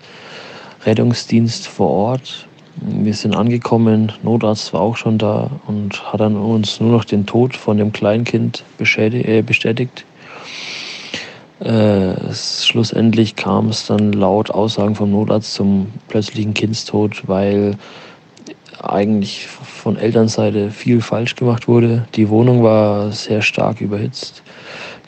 Rettungsdienst 0.86 1.68
vor 1.68 1.90
Ort. 1.90 2.48
Wir 2.82 3.14
sind 3.14 3.36
angekommen, 3.36 4.12
Notarzt 4.24 4.72
war 4.74 4.82
auch 4.82 4.98
schon 4.98 5.18
da 5.18 5.50
und 5.66 6.14
hat 6.14 6.20
dann 6.20 6.36
uns 6.36 6.80
nur 6.80 6.92
noch 6.92 7.06
den 7.06 7.26
Tod 7.26 7.56
von 7.56 7.78
dem 7.78 7.92
Kleinkind 7.92 8.64
bestätigt. 8.78 9.28
Äh, 9.28 9.42
bestätigt. 9.42 10.06
Äh, 11.60 12.14
schlussendlich 12.34 13.36
kam 13.36 13.70
es 13.70 13.88
dann 13.88 14.14
laut 14.14 14.52
Aussagen 14.52 14.94
vom 14.94 15.12
Notarzt 15.12 15.56
zum 15.56 15.88
plötzlichen 16.08 16.54
Kindstod, 16.54 17.28
weil 17.28 17.78
eigentlich 18.84 19.48
von 19.48 19.98
Elternseite 19.98 20.72
viel 20.72 21.02
falsch 21.02 21.36
gemacht 21.36 21.68
wurde. 21.68 22.08
Die 22.16 22.30
Wohnung 22.30 22.64
war 22.64 23.12
sehr 23.12 23.42
stark 23.42 23.82
überhitzt. 23.82 24.44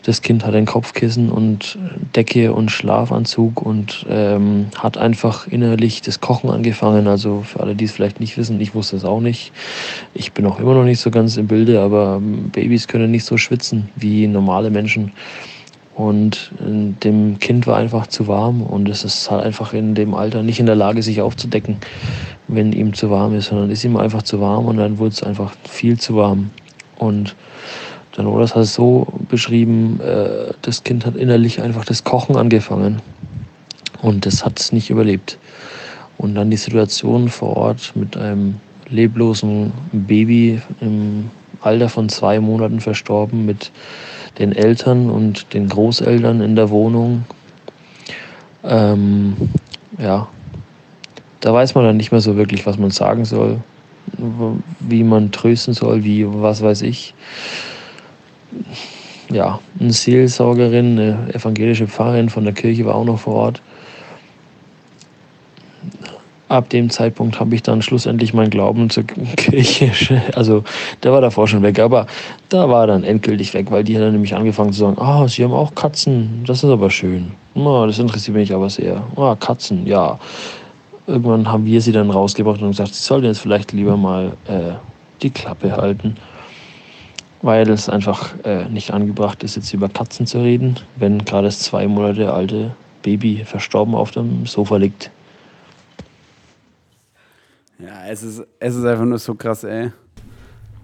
Das 0.03 0.22
Kind 0.22 0.45
hat 0.45 0.55
ein 0.55 0.65
Kopfkissen 0.65 1.30
und 1.30 1.78
Decke 2.15 2.53
und 2.53 2.72
Schlafanzug 2.72 3.61
und 3.61 4.05
ähm, 4.09 4.67
hat 4.78 4.97
einfach 4.97 5.45
innerlich 5.47 6.01
das 6.01 6.22
Kochen 6.22 6.49
angefangen. 6.49 7.07
Also 7.07 7.41
für 7.41 7.59
alle, 7.59 7.76
die 7.76 7.86
es 7.86 7.91
vielleicht 7.91 8.20
nicht 8.20 8.38
wissen, 8.38 8.61
ich 8.61 8.74
wusste 8.74 8.95
es 8.95 9.03
auch 9.03 9.20
nicht. 9.20 9.51
Ich 10.13 10.32
bin 10.32 10.45
auch 10.45 10.59
immer 10.59 10.74
noch 10.74 10.86
nicht 10.86 11.01
so 11.01 11.11
ganz 11.11 11.36
im 11.36 11.47
Bilde, 11.47 11.82
aber 11.82 12.22
Babys 12.22 12.88
können 12.88 13.11
nicht 13.11 13.26
so 13.26 13.38
schwitzen 13.38 13.89
wie 13.97 14.26
normale 14.26 14.70
Menschen. 14.70 15.11
Und 16.00 16.54
äh, 16.62 16.93
dem 17.04 17.39
Kind 17.39 17.68
war 17.68 17.76
einfach 17.76 18.08
zu 18.08 18.30
warm 18.30 18.62
und 18.62 18.88
es 18.88 19.04
ist 19.04 19.30
halt 19.30 19.43
einfach 19.43 19.74
in 19.74 19.95
dem 19.95 20.14
Alter 20.14 20.43
nicht 20.43 20.62
in 20.62 20.66
der 20.66 20.78
Lage, 20.78 21.04
sich 21.04 21.20
aufzudecken, 21.20 21.76
wenn 22.47 22.72
ihm 22.72 22.93
zu 22.93 23.10
warm 23.10 23.36
ist, 23.36 23.47
sondern 23.47 23.70
ist 23.70 23.84
ihm 23.84 23.97
einfach 23.97 24.24
zu 24.24 24.39
warm 24.39 24.68
und 24.68 24.78
dann 24.78 24.97
wurde 24.97 25.12
es 25.12 25.24
einfach 25.24 25.52
viel 25.70 26.00
zu 26.00 26.16
warm. 26.16 26.52
Und 26.97 27.36
dann 28.16 28.28
wurde 28.28 28.45
es 28.45 28.56
halt 28.56 28.68
so 28.68 29.08
beschrieben, 29.28 30.00
äh, 30.00 30.54
das 30.62 30.86
Kind 30.86 31.06
hat 31.06 31.18
innerlich 31.18 31.62
einfach 31.62 31.84
das 31.84 32.06
Kochen 32.06 32.38
angefangen 32.38 33.02
und 34.02 34.26
das 34.26 34.45
hat 34.45 34.58
es 34.58 34.72
nicht 34.72 34.89
überlebt. 34.89 35.38
Und 36.18 36.34
dann 36.34 36.50
die 36.50 36.56
Situation 36.56 37.28
vor 37.28 37.58
Ort 37.58 37.91
mit 37.95 38.16
einem 38.16 38.56
leblosen 38.88 39.74
Baby 39.91 40.62
im 40.80 41.30
Alter 41.60 41.89
von 41.89 42.08
zwei 42.08 42.39
Monaten 42.39 42.80
verstorben, 42.80 43.45
mit 43.45 43.74
den 44.40 44.54
Eltern 44.54 45.10
und 45.10 45.54
den 45.54 45.68
Großeltern 45.68 46.42
in 46.42 46.56
der 46.56 46.70
Wohnung. 46.70 47.26
Ähm, 48.64 49.36
ja, 49.98 50.28
da 51.42 51.54
weiß 51.54 51.76
man 51.76 51.86
dann 51.86 51.98
nicht 51.98 52.12
mehr 52.12 52.22
so 52.22 52.36
wirklich, 52.38 52.66
was 52.66 52.78
man 52.78 52.92
sagen 52.92 53.26
soll, 53.26 53.60
wie 54.80 55.04
man 55.04 55.32
trösten 55.32 55.74
soll, 55.74 56.04
wie 56.04 56.26
was 56.28 56.62
weiß 56.62 56.82
ich. 56.82 57.14
Ja, 59.32 59.60
eine 59.80 59.94
Seelsorgerin, 59.94 61.00
eine 61.00 61.34
evangelische 61.34 61.88
Pfarrerin 61.88 62.30
von 62.30 62.46
der 62.46 62.54
Kirche 62.54 62.86
war 62.86 62.96
auch 62.96 63.06
noch 63.06 63.20
vor 63.20 63.36
Ort 63.36 63.62
ab 66.50 66.70
dem 66.70 66.89
Zeitpunkt 66.89 67.39
habe 67.39 67.56
ich 67.56 67.64
dann 67.64 67.82
schlussendlich 67.82 68.34
meinen 68.34 68.50
Glauben 68.50 68.89
zur 68.89 69.04
Kirche, 69.04 70.22
also 70.36 70.64
der 71.04 71.12
war 71.12 71.22
davor 71.22 71.47
schon 71.47 71.62
weg, 71.62 71.80
aber 71.80 72.08
da 72.50 72.68
war 72.68 72.82
er 72.82 72.88
dann 72.88 73.04
endgültig 73.04 73.54
weg, 73.54 73.68
weil 73.70 73.84
die 73.84 73.95
hat 73.95 74.04
dann 74.04 74.14
nämlich 74.14 74.36
angefangen 74.36 74.74
zu 74.74 74.80
sagen, 74.80 74.97
ah, 75.00 75.24
oh, 75.24 75.28
sie 75.28 75.43
haben 75.43 75.54
auch 75.54 75.74
Katzen, 75.76 76.43
das 76.45 76.64
ist 76.64 76.70
aber 76.70 76.89
schön. 76.89 77.32
Oh, 77.54 77.86
das 77.86 78.00
interessiert 78.00 78.36
mich 78.36 78.54
aber 78.54 78.70
sehr. 78.70 78.97
Ah, 79.16 79.32
oh, 79.32 79.36
Katzen, 79.36 79.86
ja. 79.86 80.20
Irgendwann 81.08 81.52
haben 81.52 81.66
wir 81.66 81.82
sie 81.82 81.91
dann 81.91 82.10
rausgebracht 82.10 82.62
und 82.62 82.70
gesagt, 82.70 82.93
sie 82.93 83.04
sollten 83.04 83.28
jetzt 83.28 83.39
vielleicht 83.39 83.72
lieber 83.72 83.95
mal 83.97 84.34
äh, 84.47 84.74
die 85.22 85.30
Klappe 85.30 85.76
halten, 85.76 86.16
weil 87.41 87.70
es 87.70 87.89
einfach 87.89 88.34
äh, 88.43 88.66
nicht 88.66 88.91
angebracht 88.91 89.43
ist, 89.43 89.56
jetzt 89.56 89.74
über 89.74 89.89
Katzen 89.89 90.26
zu 90.26 90.39
reden, 90.39 90.78
wenn 90.97 91.24
gerade 91.26 91.47
das 91.47 91.60
zwei 91.60 91.88
Monate 91.88 92.34
alte 92.34 92.72
Baby 93.02 93.43
verstorben 93.45 93.95
auf 93.95 94.12
dem 94.12 94.45
Sofa 94.45 94.78
liegt. 94.78 95.12
Ja, 97.80 98.08
es 98.08 98.24
ist, 98.24 98.44
es 98.60 98.76
ist 98.76 98.86
einfach 98.86 99.06
nur 99.06 99.18
so 99.18 99.36
krass, 99.36 99.64
ey. 99.64 99.92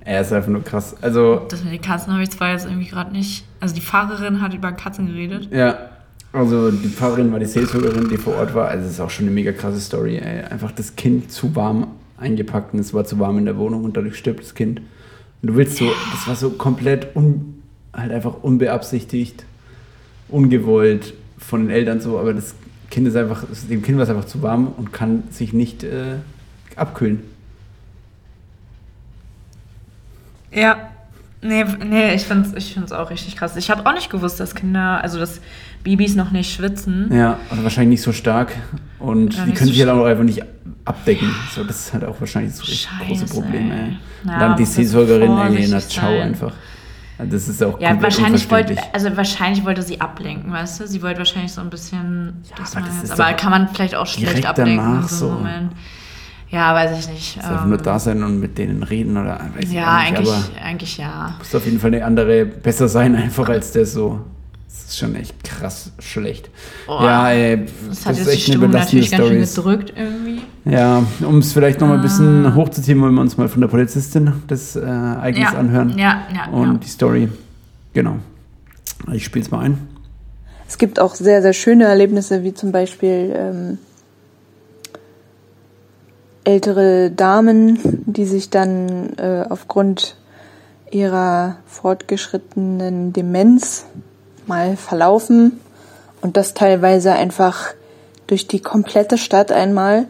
Er 0.01 0.21
ist 0.21 0.31
einfach 0.31 0.49
nur 0.49 0.63
krass. 0.63 0.95
Also. 1.01 1.45
Das 1.49 1.63
mit 1.63 1.73
den 1.73 1.81
Katzen 1.81 2.13
habe 2.13 2.23
ich 2.23 2.29
zwar 2.29 2.51
jetzt 2.51 2.65
irgendwie 2.65 2.87
gerade 2.87 3.11
nicht. 3.11 3.45
Also 3.59 3.75
die 3.75 3.81
Fahrerin 3.81 4.41
hat 4.41 4.53
über 4.53 4.71
Katzen 4.71 5.07
geredet. 5.07 5.49
Ja. 5.51 5.89
Also 6.31 6.69
die 6.69 6.89
Pfarrerin 6.89 7.31
war 7.31 7.39
die 7.39 7.45
Seelsorgerin, 7.45 8.09
die 8.09 8.17
vor 8.17 8.35
Ort 8.35 8.53
war. 8.53 8.67
Also 8.67 8.85
es 8.85 8.93
ist 8.93 8.99
auch 8.99 9.09
schon 9.09 9.25
eine 9.25 9.33
mega 9.33 9.51
krasse 9.51 9.79
Story, 9.79 10.17
ey. 10.17 10.43
Einfach 10.43 10.71
das 10.71 10.95
Kind 10.95 11.31
zu 11.31 11.55
warm 11.55 11.87
eingepackt 12.17 12.73
und 12.73 12.79
es 12.79 12.93
war 12.93 13.05
zu 13.05 13.19
warm 13.19 13.37
in 13.37 13.45
der 13.45 13.57
Wohnung 13.57 13.83
und 13.83 13.97
dadurch 13.97 14.17
stirbt 14.17 14.41
das 14.41 14.53
Kind. 14.53 14.79
Und 15.41 15.47
du 15.47 15.55
willst 15.55 15.77
so, 15.77 15.85
das 16.11 16.27
war 16.27 16.35
so 16.35 16.51
komplett 16.51 17.15
un, 17.15 17.61
halt 17.93 18.11
einfach 18.11 18.43
unbeabsichtigt, 18.43 19.45
ungewollt 20.27 21.13
von 21.37 21.61
den 21.61 21.69
Eltern 21.69 22.01
so, 22.01 22.19
aber 22.19 22.33
das 22.33 22.55
Kind 22.89 23.07
ist 23.07 23.15
einfach, 23.15 23.43
dem 23.69 23.81
Kind 23.81 23.97
war 23.97 24.03
es 24.03 24.09
einfach 24.09 24.25
zu 24.25 24.41
warm 24.41 24.67
und 24.77 24.91
kann 24.93 25.23
sich 25.31 25.53
nicht 25.53 25.83
äh, 25.83 26.15
abkühlen. 26.75 27.21
Ja, 30.51 30.89
nee, 31.41 31.65
nee 31.85 32.13
ich 32.13 32.23
finde 32.23 32.49
es 32.49 32.53
ich 32.55 32.73
find's 32.73 32.91
auch 32.91 33.09
richtig 33.09 33.35
krass. 33.35 33.55
Ich 33.57 33.69
habe 33.69 33.85
auch 33.85 33.93
nicht 33.93 34.09
gewusst, 34.09 34.39
dass 34.39 34.55
Kinder, 34.55 35.01
also 35.01 35.19
dass 35.19 35.41
Babys 35.83 36.15
noch 36.15 36.31
nicht 36.31 36.53
schwitzen. 36.53 37.13
Ja, 37.13 37.39
also 37.49 37.63
wahrscheinlich 37.63 37.99
nicht 37.99 38.01
so 38.01 38.13
stark. 38.13 38.53
Und 38.99 39.35
ja, 39.35 39.45
die 39.45 39.53
können 39.53 39.67
so 39.67 39.73
sich 39.73 39.81
halt 39.81 39.91
auch 39.91 40.05
einfach 40.05 40.23
nicht 40.23 40.43
abdecken. 40.85 41.33
So, 41.53 41.63
das 41.63 41.87
ist 41.87 41.93
halt 41.93 42.05
auch 42.05 42.19
wahrscheinlich 42.19 42.55
so 42.55 42.63
das 42.65 42.87
große 43.05 43.25
Problem. 43.25 43.71
Ey. 43.71 43.79
Ey. 43.79 43.97
Und 44.23 44.39
dann 44.39 44.55
die 44.55 44.65
Seelsorgerin, 44.65 45.37
ey, 45.37 45.67
na, 45.69 45.79
ciao 45.79 46.19
einfach. 46.19 46.53
Das 47.17 47.47
ist 47.47 47.63
auch 47.63 47.79
Ja, 47.79 48.01
wahrscheinlich 48.01 48.49
wollte, 48.51 48.75
also 48.91 49.15
wahrscheinlich 49.15 49.63
wollte 49.63 49.81
sie 49.81 50.01
ablenken, 50.01 50.51
weißt 50.51 50.81
du? 50.81 50.87
Sie 50.87 51.01
wollte 51.01 51.19
wahrscheinlich 51.19 51.53
so 51.53 51.61
ein 51.61 51.69
bisschen. 51.69 52.43
Ja, 52.49 52.65
aber, 52.75 52.87
jetzt, 52.87 53.11
aber 53.11 53.33
kann 53.33 53.51
man 53.51 53.69
vielleicht 53.69 53.95
auch 53.95 54.07
schlecht 54.07 54.45
ablenken 54.45 54.77
danach, 54.77 55.07
so 55.07 55.29
Moment. 55.29 55.71
Ja, 56.49 56.73
weiß 56.73 56.99
ich 56.99 57.09
nicht. 57.09 57.37
Also 57.37 57.49
einfach 57.49 57.65
nur 57.65 57.77
da 57.77 57.99
sein 57.99 58.23
und 58.23 58.39
mit 58.39 58.57
denen 58.57 58.83
reden 58.83 59.17
oder 59.17 59.39
weiß 59.55 59.71
ja, 59.71 60.03
ich 60.03 60.11
nicht, 60.11 60.19
eigentlich, 60.19 60.61
eigentlich 60.63 60.97
ja. 60.97 61.35
Muss 61.37 61.55
auf 61.55 61.65
jeden 61.65 61.79
Fall 61.79 61.93
eine 61.93 62.05
andere 62.05 62.45
besser 62.45 62.87
sein, 62.87 63.15
einfach 63.15 63.49
als 63.49 63.71
der 63.71 63.85
so. 63.85 64.21
Das 64.67 64.91
ist 64.91 64.99
schon 64.99 65.15
echt 65.15 65.43
krass 65.43 65.91
schlecht. 65.99 66.49
Oh, 66.87 66.99
ja, 67.01 67.29
ey, 67.31 67.65
das, 67.87 68.03
das 68.03 68.05
hat 68.05 68.17
ist 68.17 68.27
echt 68.27 68.49
eine 68.49 68.59
belastende 68.59 69.05
Story. 69.05 69.39
gedrückt 69.39 69.93
irgendwie. 69.95 70.41
Ja, 70.65 71.03
um 71.21 71.37
es 71.39 71.53
vielleicht 71.53 71.79
noch 71.79 71.87
mal 71.87 71.95
ein 71.95 72.01
bisschen 72.01 72.45
ah. 72.45 72.55
hochzuziehen, 72.55 72.99
wollen 73.01 73.15
wir 73.15 73.21
uns 73.21 73.37
mal 73.37 73.47
von 73.47 73.61
der 73.61 73.67
Polizistin 73.69 74.33
das 74.47 74.75
äh, 74.75 74.81
Ereignis 74.81 75.51
ja. 75.51 75.57
anhören. 75.57 75.97
Ja, 75.97 76.23
ja. 76.33 76.51
Und 76.51 76.73
ja. 76.73 76.79
die 76.79 76.89
Story. 76.89 77.29
Genau. 77.93 78.17
Ich 79.13 79.23
spiele 79.23 79.45
es 79.45 79.51
mal 79.51 79.59
ein. 79.59 79.87
Es 80.67 80.77
gibt 80.77 80.99
auch 80.99 81.15
sehr, 81.15 81.41
sehr 81.41 81.53
schöne 81.53 81.85
Erlebnisse, 81.85 82.43
wie 82.43 82.53
zum 82.53 82.71
Beispiel 82.71 83.33
ähm, 83.35 83.77
ältere 86.45 87.11
Damen, 87.11 87.79
die 88.05 88.25
sich 88.25 88.49
dann 88.49 89.17
äh, 89.17 89.45
aufgrund 89.49 90.15
ihrer 90.91 91.57
fortgeschrittenen 91.65 93.11
Demenz 93.11 93.85
mal 94.47 94.77
verlaufen 94.77 95.59
und 96.21 96.37
das 96.37 96.53
teilweise 96.53 97.11
einfach 97.11 97.73
durch 98.27 98.47
die 98.47 98.61
komplette 98.61 99.17
Stadt 99.17 99.51
einmal. 99.51 100.07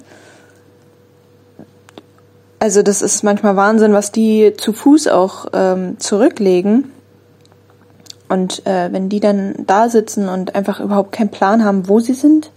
Also 2.59 2.81
das 2.83 3.01
ist 3.01 3.23
manchmal 3.23 3.55
Wahnsinn, 3.55 3.93
was 3.93 4.11
die 4.11 4.53
zu 4.57 4.73
Fuß 4.73 5.07
auch 5.07 5.47
ähm, 5.53 5.99
zurücklegen. 5.99 6.91
Und 8.27 8.65
äh, 8.65 8.91
wenn 8.91 9.09
die 9.09 9.19
dann 9.19 9.53
da 9.67 9.89
sitzen 9.89 10.29
und 10.29 10.55
einfach 10.55 10.79
überhaupt 10.79 11.11
keinen 11.11 11.29
Plan 11.29 11.63
haben, 11.63 11.87
wo 11.87 11.99
sie 11.99 12.13
sind, 12.13 12.51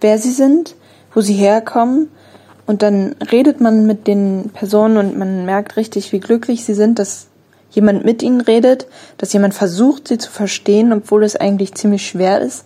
wer 0.00 0.18
sie 0.18 0.30
sind, 0.30 0.74
wo 1.12 1.20
sie 1.20 1.34
herkommen, 1.34 2.08
und 2.66 2.82
dann 2.82 3.16
redet 3.30 3.60
man 3.60 3.86
mit 3.86 4.06
den 4.06 4.50
Personen 4.52 4.96
und 4.96 5.18
man 5.18 5.44
merkt 5.44 5.76
richtig, 5.76 6.12
wie 6.12 6.20
glücklich 6.20 6.64
sie 6.64 6.74
sind, 6.74 6.98
dass 6.98 7.26
jemand 7.70 8.04
mit 8.04 8.22
ihnen 8.22 8.40
redet, 8.40 8.86
dass 9.18 9.32
jemand 9.32 9.54
versucht, 9.54 10.08
sie 10.08 10.18
zu 10.18 10.30
verstehen, 10.30 10.92
obwohl 10.92 11.24
es 11.24 11.36
eigentlich 11.36 11.74
ziemlich 11.74 12.06
schwer 12.06 12.40
ist. 12.40 12.64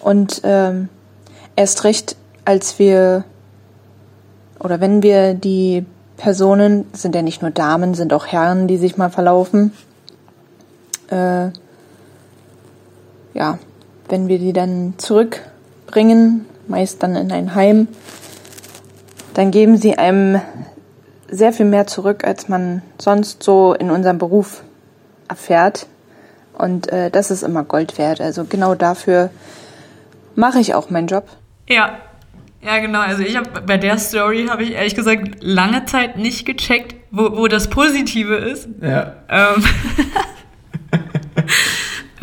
Und 0.00 0.42
ähm, 0.44 0.88
erst 1.56 1.84
recht, 1.84 2.16
als 2.44 2.78
wir 2.78 3.24
oder 4.58 4.80
wenn 4.80 5.02
wir 5.02 5.34
die 5.34 5.84
Personen, 6.16 6.86
sind 6.92 7.14
ja 7.14 7.22
nicht 7.22 7.42
nur 7.42 7.50
Damen, 7.50 7.94
sind 7.94 8.12
auch 8.12 8.26
Herren, 8.26 8.66
die 8.66 8.76
sich 8.76 8.96
mal 8.96 9.10
verlaufen, 9.10 9.72
äh, 11.10 11.48
ja, 13.34 13.58
wenn 14.08 14.28
wir 14.28 14.38
die 14.38 14.52
dann 14.52 14.94
zurückbringen, 14.96 16.46
meist 16.68 17.02
dann 17.02 17.16
in 17.16 17.32
ein 17.32 17.54
Heim, 17.54 17.88
dann 19.34 19.50
geben 19.50 19.76
sie 19.76 19.98
einem 19.98 20.40
sehr 21.28 21.52
viel 21.52 21.66
mehr 21.66 21.86
zurück, 21.86 22.24
als 22.24 22.48
man 22.48 22.82
sonst 22.98 23.42
so 23.42 23.74
in 23.74 23.90
unserem 23.90 24.18
Beruf 24.18 24.62
erfährt. 25.28 25.86
Und 26.56 26.90
äh, 26.92 27.10
das 27.10 27.30
ist 27.30 27.42
immer 27.42 27.64
Gold 27.64 27.98
wert. 27.98 28.20
Also 28.20 28.44
genau 28.44 28.74
dafür 28.74 29.30
mache 30.36 30.60
ich 30.60 30.74
auch 30.74 30.90
meinen 30.90 31.08
Job. 31.08 31.26
Ja, 31.68 31.98
ja, 32.62 32.78
genau. 32.78 33.00
Also 33.00 33.22
ich 33.22 33.36
habe 33.36 33.60
bei 33.60 33.76
der 33.76 33.98
Story 33.98 34.46
habe 34.48 34.62
ich 34.62 34.72
ehrlich 34.72 34.94
gesagt 34.94 35.36
lange 35.40 35.84
Zeit 35.84 36.16
nicht 36.16 36.46
gecheckt, 36.46 36.94
wo, 37.10 37.36
wo 37.36 37.48
das 37.48 37.68
Positive 37.68 38.36
ist. 38.36 38.68
Ja. 38.80 39.16
Ähm 39.28 39.64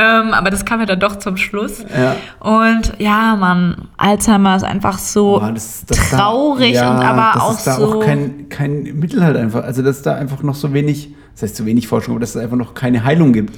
Ähm, 0.02 0.34
aber 0.34 0.50
das 0.50 0.66
kam 0.66 0.80
ja 0.80 0.86
dann 0.86 1.00
doch 1.00 1.18
zum 1.18 1.38
Schluss. 1.38 1.84
Ja. 1.96 2.16
Und 2.40 2.94
ja, 2.98 3.36
man, 3.36 3.90
Alzheimer 3.98 4.56
ist 4.56 4.64
einfach 4.64 4.98
so 4.98 5.42
oh, 5.42 5.52
das, 5.54 5.86
das 5.86 6.10
traurig 6.10 6.74
da, 6.74 6.82
ja, 6.82 6.92
und 6.92 7.06
aber 7.06 7.32
das 7.34 7.44
auch 7.44 7.58
ist 7.58 7.68
da 7.68 7.76
so. 7.76 8.00
auch 8.00 8.06
kein, 8.06 8.50
kein 8.50 8.84
Mittel 8.84 9.24
halt 9.24 9.38
einfach. 9.38 9.64
Also, 9.64 9.82
dass 9.82 10.02
da 10.02 10.16
einfach 10.16 10.42
noch 10.44 10.56
so 10.56 10.74
wenig, 10.74 11.14
das 11.34 11.44
heißt 11.44 11.56
zu 11.56 11.66
wenig 11.66 11.88
Forschung, 11.88 12.16
aber 12.16 12.22
dass 12.22 12.32
es 12.32 12.38
einfach 12.38 12.58
noch 12.58 12.74
keine 12.74 13.04
Heilung 13.04 13.34
gibt. 13.34 13.58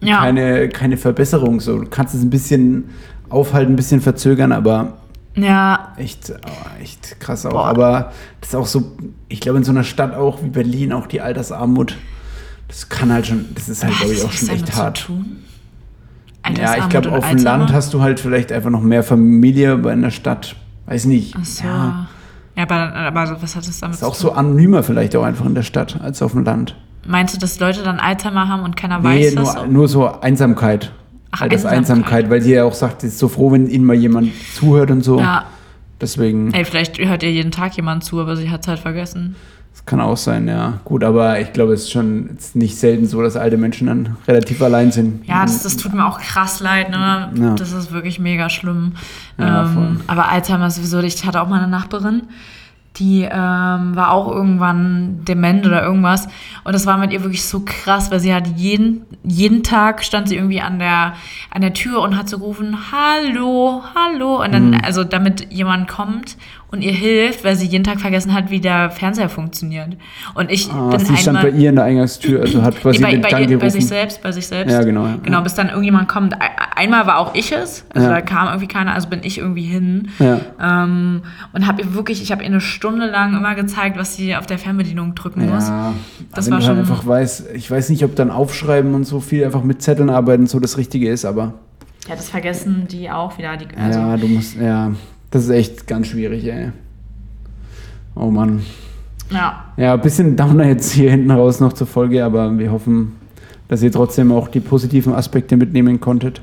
Ja. 0.00 0.20
Keine, 0.20 0.68
keine 0.68 0.96
Verbesserung. 0.96 1.60
So, 1.60 1.80
du 1.80 1.88
kannst 1.88 2.14
es 2.14 2.22
ein 2.22 2.30
bisschen 2.30 2.90
aufhalten, 3.28 3.72
ein 3.72 3.76
bisschen 3.76 4.00
verzögern, 4.00 4.52
aber 4.52 4.98
ja. 5.34 5.92
Echt, 5.96 6.30
oh, 6.30 6.82
echt 6.82 7.20
krass 7.20 7.44
auch. 7.44 7.52
Boah. 7.52 7.66
Aber 7.66 8.12
das 8.40 8.50
ist 8.50 8.54
auch 8.54 8.66
so, 8.66 8.96
ich 9.28 9.40
glaube, 9.40 9.58
in 9.58 9.64
so 9.64 9.72
einer 9.72 9.84
Stadt 9.84 10.14
auch 10.14 10.42
wie 10.42 10.48
Berlin, 10.48 10.92
auch 10.92 11.06
die 11.06 11.20
Altersarmut, 11.20 11.96
das 12.68 12.88
kann 12.88 13.12
halt 13.12 13.26
schon, 13.26 13.46
das 13.54 13.68
ist 13.68 13.84
halt, 13.84 13.96
glaube 13.96 14.14
ich, 14.14 14.24
auch 14.24 14.32
schon 14.32 14.48
echt 14.48 14.74
hart. 14.74 14.98
Zu 14.98 15.06
tun? 15.08 15.36
Ja, 16.54 16.76
ich 16.76 16.88
glaube, 16.88 17.12
auf 17.12 17.28
dem 17.28 17.38
Land 17.38 17.72
hast 17.72 17.92
du 17.94 18.02
halt 18.02 18.20
vielleicht 18.20 18.52
einfach 18.52 18.70
noch 18.70 18.82
mehr 18.82 19.02
Familie, 19.02 19.76
bei 19.78 19.92
einer 19.92 20.10
Stadt, 20.10 20.56
weiß 20.86 21.06
nicht. 21.06 21.34
Ach 21.40 21.44
so. 21.44 21.64
Ja, 21.64 22.08
ja 22.56 22.62
aber, 22.62 22.94
aber 22.94 23.42
was 23.42 23.56
hat 23.56 23.66
das 23.66 23.80
damit 23.80 23.96
zu 23.96 24.04
tun? 24.04 24.12
Ist 24.12 24.18
auch 24.18 24.20
so 24.20 24.32
anonymer 24.32 24.82
vielleicht 24.82 25.16
auch 25.16 25.24
einfach 25.24 25.46
in 25.46 25.54
der 25.54 25.62
Stadt 25.62 26.00
als 26.00 26.22
auf 26.22 26.32
dem 26.32 26.44
Land. 26.44 26.76
Meinst 27.06 27.34
du, 27.34 27.38
dass 27.38 27.58
Leute 27.60 27.82
dann 27.82 27.98
Alzheimer 27.98 28.48
haben 28.48 28.62
und 28.62 28.76
keiner 28.76 28.98
nee, 28.98 29.26
weiß 29.26 29.34
nur, 29.34 29.44
das? 29.44 29.54
Nee, 29.62 29.72
nur 29.72 29.88
so 29.88 30.20
Einsamkeit. 30.20 30.92
Ach, 31.30 31.40
halt 31.40 31.52
Einsamkeit. 31.52 31.78
Einsamkeit, 31.78 32.30
weil 32.30 32.42
sie 32.42 32.54
ja 32.54 32.64
auch 32.64 32.74
sagt, 32.74 33.02
sie 33.02 33.08
ist 33.08 33.18
so 33.18 33.28
froh, 33.28 33.52
wenn 33.52 33.68
ihnen 33.68 33.84
mal 33.84 33.94
jemand 33.94 34.30
zuhört 34.54 34.90
und 34.90 35.02
so. 35.02 35.20
Ja, 35.20 35.44
Deswegen, 36.00 36.52
ey, 36.52 36.64
vielleicht 36.64 36.98
hört 36.98 37.22
ihr 37.22 37.32
jeden 37.32 37.50
Tag 37.50 37.74
jemand 37.76 38.04
zu, 38.04 38.20
aber 38.20 38.36
sie 38.36 38.50
hat 38.50 38.60
es 38.60 38.68
halt 38.68 38.80
vergessen. 38.80 39.34
Kann 39.86 40.00
auch 40.00 40.16
sein, 40.16 40.48
ja. 40.48 40.80
Gut, 40.84 41.04
aber 41.04 41.40
ich 41.40 41.52
glaube, 41.52 41.72
es 41.72 41.82
ist 41.82 41.92
schon 41.92 42.36
nicht 42.54 42.76
selten 42.76 43.06
so, 43.06 43.22
dass 43.22 43.36
alte 43.36 43.56
Menschen 43.56 43.86
dann 43.86 44.16
relativ 44.26 44.60
allein 44.60 44.90
sind. 44.90 45.26
Ja, 45.26 45.42
das, 45.42 45.62
das 45.62 45.76
tut 45.76 45.94
mir 45.94 46.04
auch 46.04 46.20
krass 46.20 46.58
leid, 46.58 46.90
ne? 46.90 47.30
Ja. 47.34 47.54
Das 47.54 47.72
ist 47.72 47.92
wirklich 47.92 48.18
mega 48.18 48.50
schlimm. 48.50 48.94
Ja, 49.38 49.64
ähm, 49.64 50.00
aber 50.08 50.28
Alzheimer 50.28 50.70
sowieso, 50.70 50.98
ich 51.00 51.24
hatte 51.24 51.40
auch 51.40 51.48
mal 51.48 51.62
eine 51.62 51.70
Nachbarin, 51.70 52.22
die 52.96 53.22
ähm, 53.22 53.94
war 53.94 54.10
auch 54.10 54.30
irgendwann 54.32 55.24
dement 55.24 55.66
oder 55.66 55.82
irgendwas. 55.82 56.26
Und 56.64 56.74
das 56.74 56.86
war 56.86 56.98
mit 56.98 57.12
ihr 57.12 57.22
wirklich 57.22 57.44
so 57.44 57.62
krass, 57.64 58.10
weil 58.10 58.20
sie 58.20 58.34
hat 58.34 58.46
jeden, 58.56 59.04
jeden 59.22 59.62
Tag 59.62 60.02
stand 60.02 60.28
sie 60.28 60.36
irgendwie 60.36 60.62
an 60.62 60.78
der, 60.78 61.12
an 61.50 61.60
der 61.60 61.74
Tür 61.74 62.00
und 62.00 62.16
hat 62.16 62.28
so 62.28 62.38
gerufen, 62.38 62.76
hallo, 62.90 63.82
hallo. 63.94 64.42
Und 64.42 64.52
dann, 64.52 64.74
also 64.82 65.04
damit 65.04 65.52
jemand 65.52 65.88
kommt 65.88 66.36
und 66.76 66.82
ihr 66.82 66.92
hilft, 66.92 67.44
weil 67.44 67.56
sie 67.56 67.66
jeden 67.66 67.84
Tag 67.84 68.00
vergessen 68.00 68.32
hat, 68.32 68.50
wie 68.50 68.60
der 68.60 68.90
Fernseher 68.90 69.28
funktioniert. 69.28 69.96
Und 70.34 70.50
ich 70.50 70.70
Ah, 70.70 70.88
bin 70.90 71.00
sie 71.00 71.16
stand 71.16 71.40
bei 71.42 71.48
einmal... 71.48 71.60
ihr 71.62 71.68
in 71.70 71.76
der 71.76 71.84
Eingangstür, 71.84 72.40
also 72.42 72.62
hat 72.62 72.76
quasi 72.80 72.98
Nee, 72.98 73.04
bei, 73.04 73.10
den 73.12 73.20
bei, 73.22 73.42
ihr, 73.44 73.58
bei 73.58 73.68
sich 73.70 73.86
selbst, 73.86 74.22
bei 74.22 74.30
sich 74.32 74.46
selbst. 74.46 74.72
Ja, 74.72 74.82
genau, 74.82 75.06
ja. 75.06 75.16
Genau, 75.22 75.42
bis 75.42 75.54
dann 75.54 75.68
irgendjemand 75.68 76.08
kommt. 76.08 76.34
Ein- 76.34 76.50
Einmal 76.78 77.06
war 77.06 77.18
auch 77.18 77.34
ich 77.34 77.52
es, 77.52 77.86
also 77.94 78.06
Ja. 78.06 78.14
da 78.16 78.20
kam 78.20 78.48
irgendwie 78.48 78.68
keiner, 78.68 78.92
also 78.94 79.08
bin 79.08 79.20
ich 79.22 79.38
irgendwie 79.38 79.62
hin. 79.62 80.08
Ja. 80.18 80.40
Ähm, 80.62 81.22
und 81.54 81.66
habe 81.66 81.80
ihr 81.82 81.94
wirklich, 81.94 82.22
ich 82.22 82.30
habe 82.32 82.42
ihr 82.42 82.48
eine 82.48 82.60
Stunde 82.60 83.06
lang 83.06 83.34
immer 83.34 83.54
gezeigt, 83.54 83.96
was 83.98 84.14
sie 84.14 84.36
auf 84.36 84.46
der 84.46 84.58
Fernbedienung 84.58 85.14
drücken 85.14 85.48
muss. 85.48 85.64
Das 86.34 86.46
wenn 86.46 86.52
war 86.52 86.60
du 86.60 86.66
halt 86.66 86.76
schon- 86.76 86.78
einfach 86.78 87.06
weißt, 87.06 87.46
ich 87.54 87.70
weiß 87.70 87.88
nicht, 87.88 88.04
ob 88.04 88.14
dann 88.14 88.30
Aufschreiben 88.30 88.92
und 88.94 89.04
so 89.04 89.20
viel 89.20 89.44
einfach 89.46 89.62
mit 89.62 89.80
Zetteln 89.80 90.10
arbeiten 90.10 90.46
so 90.46 90.60
das 90.60 90.76
Richtige 90.76 91.08
ist, 91.08 91.24
aber 91.24 91.54
Ja, 92.08 92.14
das 92.14 92.28
vergessen 92.28 92.86
die 92.90 93.10
auch 93.10 93.38
wieder. 93.38 93.56
Die, 93.56 93.66
also, 93.76 93.98
ja, 93.98 94.16
du 94.18 94.28
musst, 94.28 94.56
ja, 94.56 94.92
das 95.30 95.44
ist 95.44 95.50
echt 95.50 95.86
ganz 95.86 96.08
schwierig, 96.08 96.44
ey. 96.46 96.70
Oh 98.14 98.30
Mann. 98.30 98.62
ja. 99.30 99.64
Ja, 99.76 99.92
ein 99.94 100.00
bisschen 100.00 100.36
Downer 100.36 100.66
jetzt 100.66 100.92
hier 100.92 101.10
hinten 101.10 101.30
raus 101.30 101.60
noch 101.60 101.72
zur 101.74 101.86
Folge, 101.86 102.24
aber 102.24 102.56
wir 102.58 102.70
hoffen, 102.72 103.12
dass 103.68 103.82
ihr 103.82 103.92
trotzdem 103.92 104.32
auch 104.32 104.48
die 104.48 104.60
positiven 104.60 105.12
Aspekte 105.14 105.56
mitnehmen 105.56 106.00
konntet. 106.00 106.40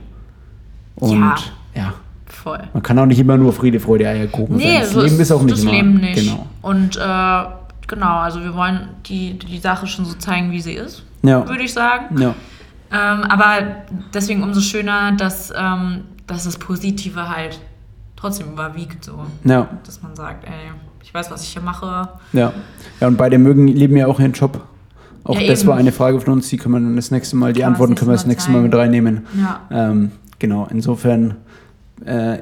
Und 0.95 1.19
Ja. 1.19 1.35
ja, 1.75 1.93
voll. 2.27 2.59
man 2.73 2.83
kann 2.83 2.99
auch 2.99 3.05
nicht 3.07 3.17
immer 3.19 3.37
nur 3.37 3.53
Friede, 3.53 3.79
Freude, 3.79 4.07
Eierkuchen 4.07 4.59
sein. 4.59 4.67
Nee, 4.67 4.79
Das 4.81 4.91
so 4.91 5.01
Leben 5.01 5.19
ist 5.19 5.31
auch 5.31 5.41
nicht 5.41 5.53
das 5.57 5.63
immer. 5.63 5.71
Leben 5.71 5.95
nicht. 5.97 6.15
Genau. 6.15 6.45
Und 6.61 6.95
äh, 6.97 7.43
genau, 7.87 8.17
also 8.19 8.41
wir 8.43 8.53
wollen 8.53 8.89
die, 9.07 9.39
die 9.39 9.57
Sache 9.57 9.87
schon 9.87 10.05
so 10.05 10.13
zeigen, 10.15 10.51
wie 10.51 10.61
sie 10.61 10.73
ist, 10.73 11.03
Ja. 11.23 11.47
würde 11.47 11.63
ich 11.63 11.73
sagen. 11.73 12.19
Ja. 12.21 12.35
Ähm, 12.91 13.23
aber 13.23 13.55
deswegen 14.13 14.43
umso 14.43 14.61
schöner, 14.61 15.13
dass, 15.13 15.51
ähm, 15.57 16.01
dass 16.27 16.43
das 16.43 16.57
Positive 16.59 17.27
halt 17.35 17.59
trotzdem 18.23 18.47
überwiegt, 18.53 19.03
so. 19.03 19.25
Ja. 19.43 19.67
Dass 19.85 20.01
man 20.01 20.15
sagt, 20.15 20.45
ey, 20.45 20.71
ich 21.03 21.13
weiß, 21.13 21.29
was 21.29 21.43
ich 21.43 21.49
hier 21.49 21.61
mache. 21.61 22.07
Ja. 22.31 22.53
Ja, 23.01 23.07
und 23.07 23.17
beide 23.17 23.37
mögen, 23.37 23.67
leben 23.67 23.97
ja 23.97 24.07
auch 24.07 24.19
ihren 24.19 24.31
Job. 24.31 24.61
Auch 25.25 25.39
Ja, 25.39 25.47
das 25.47 25.61
eben. 25.61 25.69
war 25.69 25.77
eine 25.77 25.91
Frage 25.91 26.19
von 26.21 26.33
uns, 26.33 26.47
die 26.47 26.57
können 26.57 26.73
wir 26.73 26.79
dann 26.79 26.95
das 26.95 27.11
nächste 27.11 27.35
Mal, 27.35 27.51
die 27.53 27.61
Kann 27.61 27.73
Antworten 27.73 27.95
können 27.95 28.09
wir 28.09 28.13
das 28.13 28.25
nächste 28.25 28.51
Mal 28.51 28.61
mit 28.61 28.73
reinnehmen. 28.73 29.27
Ja. 29.37 29.61
Ähm, 29.71 30.11
genau, 30.39 30.67
insofern 30.71 31.35
äh, 32.05 32.39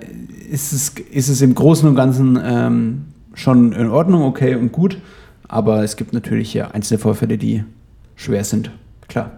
ist, 0.49 0.71
es, 0.71 0.89
ist 1.11 1.29
es 1.29 1.41
im 1.41 1.55
Großen 1.55 1.89
und 1.89 1.95
Ganzen 1.95 2.39
ähm, 2.43 3.05
schon 3.33 3.73
in 3.73 3.89
Ordnung, 3.89 4.23
okay 4.23 4.55
und 4.55 4.71
gut, 4.71 4.99
aber 5.47 5.83
es 5.83 5.95
gibt 5.95 6.13
natürlich 6.13 6.53
ja 6.53 6.69
einzelne 6.71 6.99
Vorfälle, 6.99 7.37
die 7.39 7.63
schwer 8.15 8.43
sind, 8.43 8.71
klar. 9.07 9.31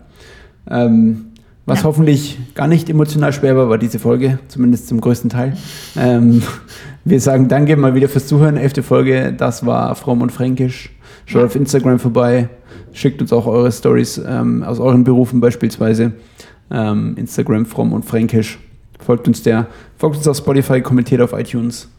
Ähm, 0.69 1.27
was 1.66 1.80
Ja. 1.80 1.86
hoffentlich 1.86 2.38
gar 2.55 2.68
nicht 2.68 2.89
emotional 2.89 3.32
schwer 3.34 3.55
war, 3.55 3.70
war 3.70 3.78
diese 3.78 3.99
Folge, 3.99 4.39
zumindest 4.47 4.88
zum 4.88 4.99
größten 5.01 5.30
Teil. 5.30 5.55
Ähm, 5.95 6.41
wir 7.05 7.20
sagen 7.20 7.47
danke 7.47 7.76
mal 7.78 7.95
wieder 7.95 8.09
fürs 8.09 8.28
Zuhören. 8.28 8.57
Elfte 8.57 8.84
Folge, 8.84 9.34
das 9.34 9.66
war 9.66 9.95
Fromm 9.95 10.22
und 10.22 10.32
Fränkisch. 10.32 10.91
Schaut 11.26 11.41
Ja. 11.41 11.45
auf 11.47 11.55
Instagram 11.55 11.99
vorbei, 11.99 12.49
schickt 12.91 13.22
uns 13.22 13.32
auch 13.32 13.45
eure 13.47 13.72
Stories 13.72 14.18
ähm, 14.26 14.64
aus 14.64 14.80
euren 14.80 15.03
Berufen 15.03 15.39
beispielsweise. 15.39 16.14
Ähm, 16.72 17.16
Instagram 17.18 17.66
Fromm 17.66 17.93
und 17.93 18.03
Fränkisch. 18.03 18.59
Folgt 18.99 19.28
uns 19.28 19.43
der. 19.43 19.68
Folgt 19.97 20.18
uns 20.18 20.28
auf 20.28 20.38
Spotify, 20.38 20.82
kommentiert 20.82 21.22
auf 21.22 21.34
iTunes, 21.34 21.89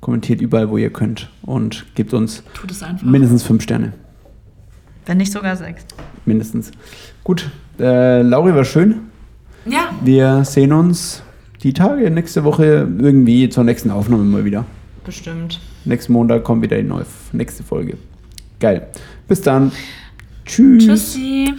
kommentiert 0.00 0.40
überall, 0.40 0.68
wo 0.70 0.76
ihr 0.78 0.90
könnt 0.90 1.30
und 1.42 1.86
gebt 1.94 2.12
uns 2.12 2.42
mindestens 3.02 3.42
fünf 3.44 3.62
Sterne. 3.62 3.92
Wenn 5.06 5.18
nicht 5.18 5.32
sogar 5.32 5.56
sechs. 5.56 5.84
Mindestens. 6.26 6.70
Gut, 7.24 7.50
äh, 7.80 8.22
Lauri 8.22 8.54
war 8.54 8.64
schön. 8.64 8.96
Ja, 9.66 9.90
Wir 10.02 10.44
sehen 10.44 10.72
uns 10.72 11.22
die 11.62 11.72
Tage, 11.72 12.10
nächste 12.10 12.44
Woche 12.44 12.88
irgendwie 12.98 13.48
zur 13.48 13.64
nächsten 13.64 13.90
Aufnahme 13.90 14.24
mal 14.24 14.44
wieder. 14.44 14.64
bestimmt. 15.04 15.60
Nächsten 15.84 16.12
Montag 16.12 16.44
kommt 16.44 16.62
wieder 16.62 16.76
die 16.76 16.82
neue, 16.82 17.04
nächste 17.32 17.62
Folge. 17.62 17.96
Geil. 18.58 18.86
Bis 19.28 19.40
dann. 19.40 19.72
Tschüss. 20.44 20.84
Tschüssi. 20.84 21.54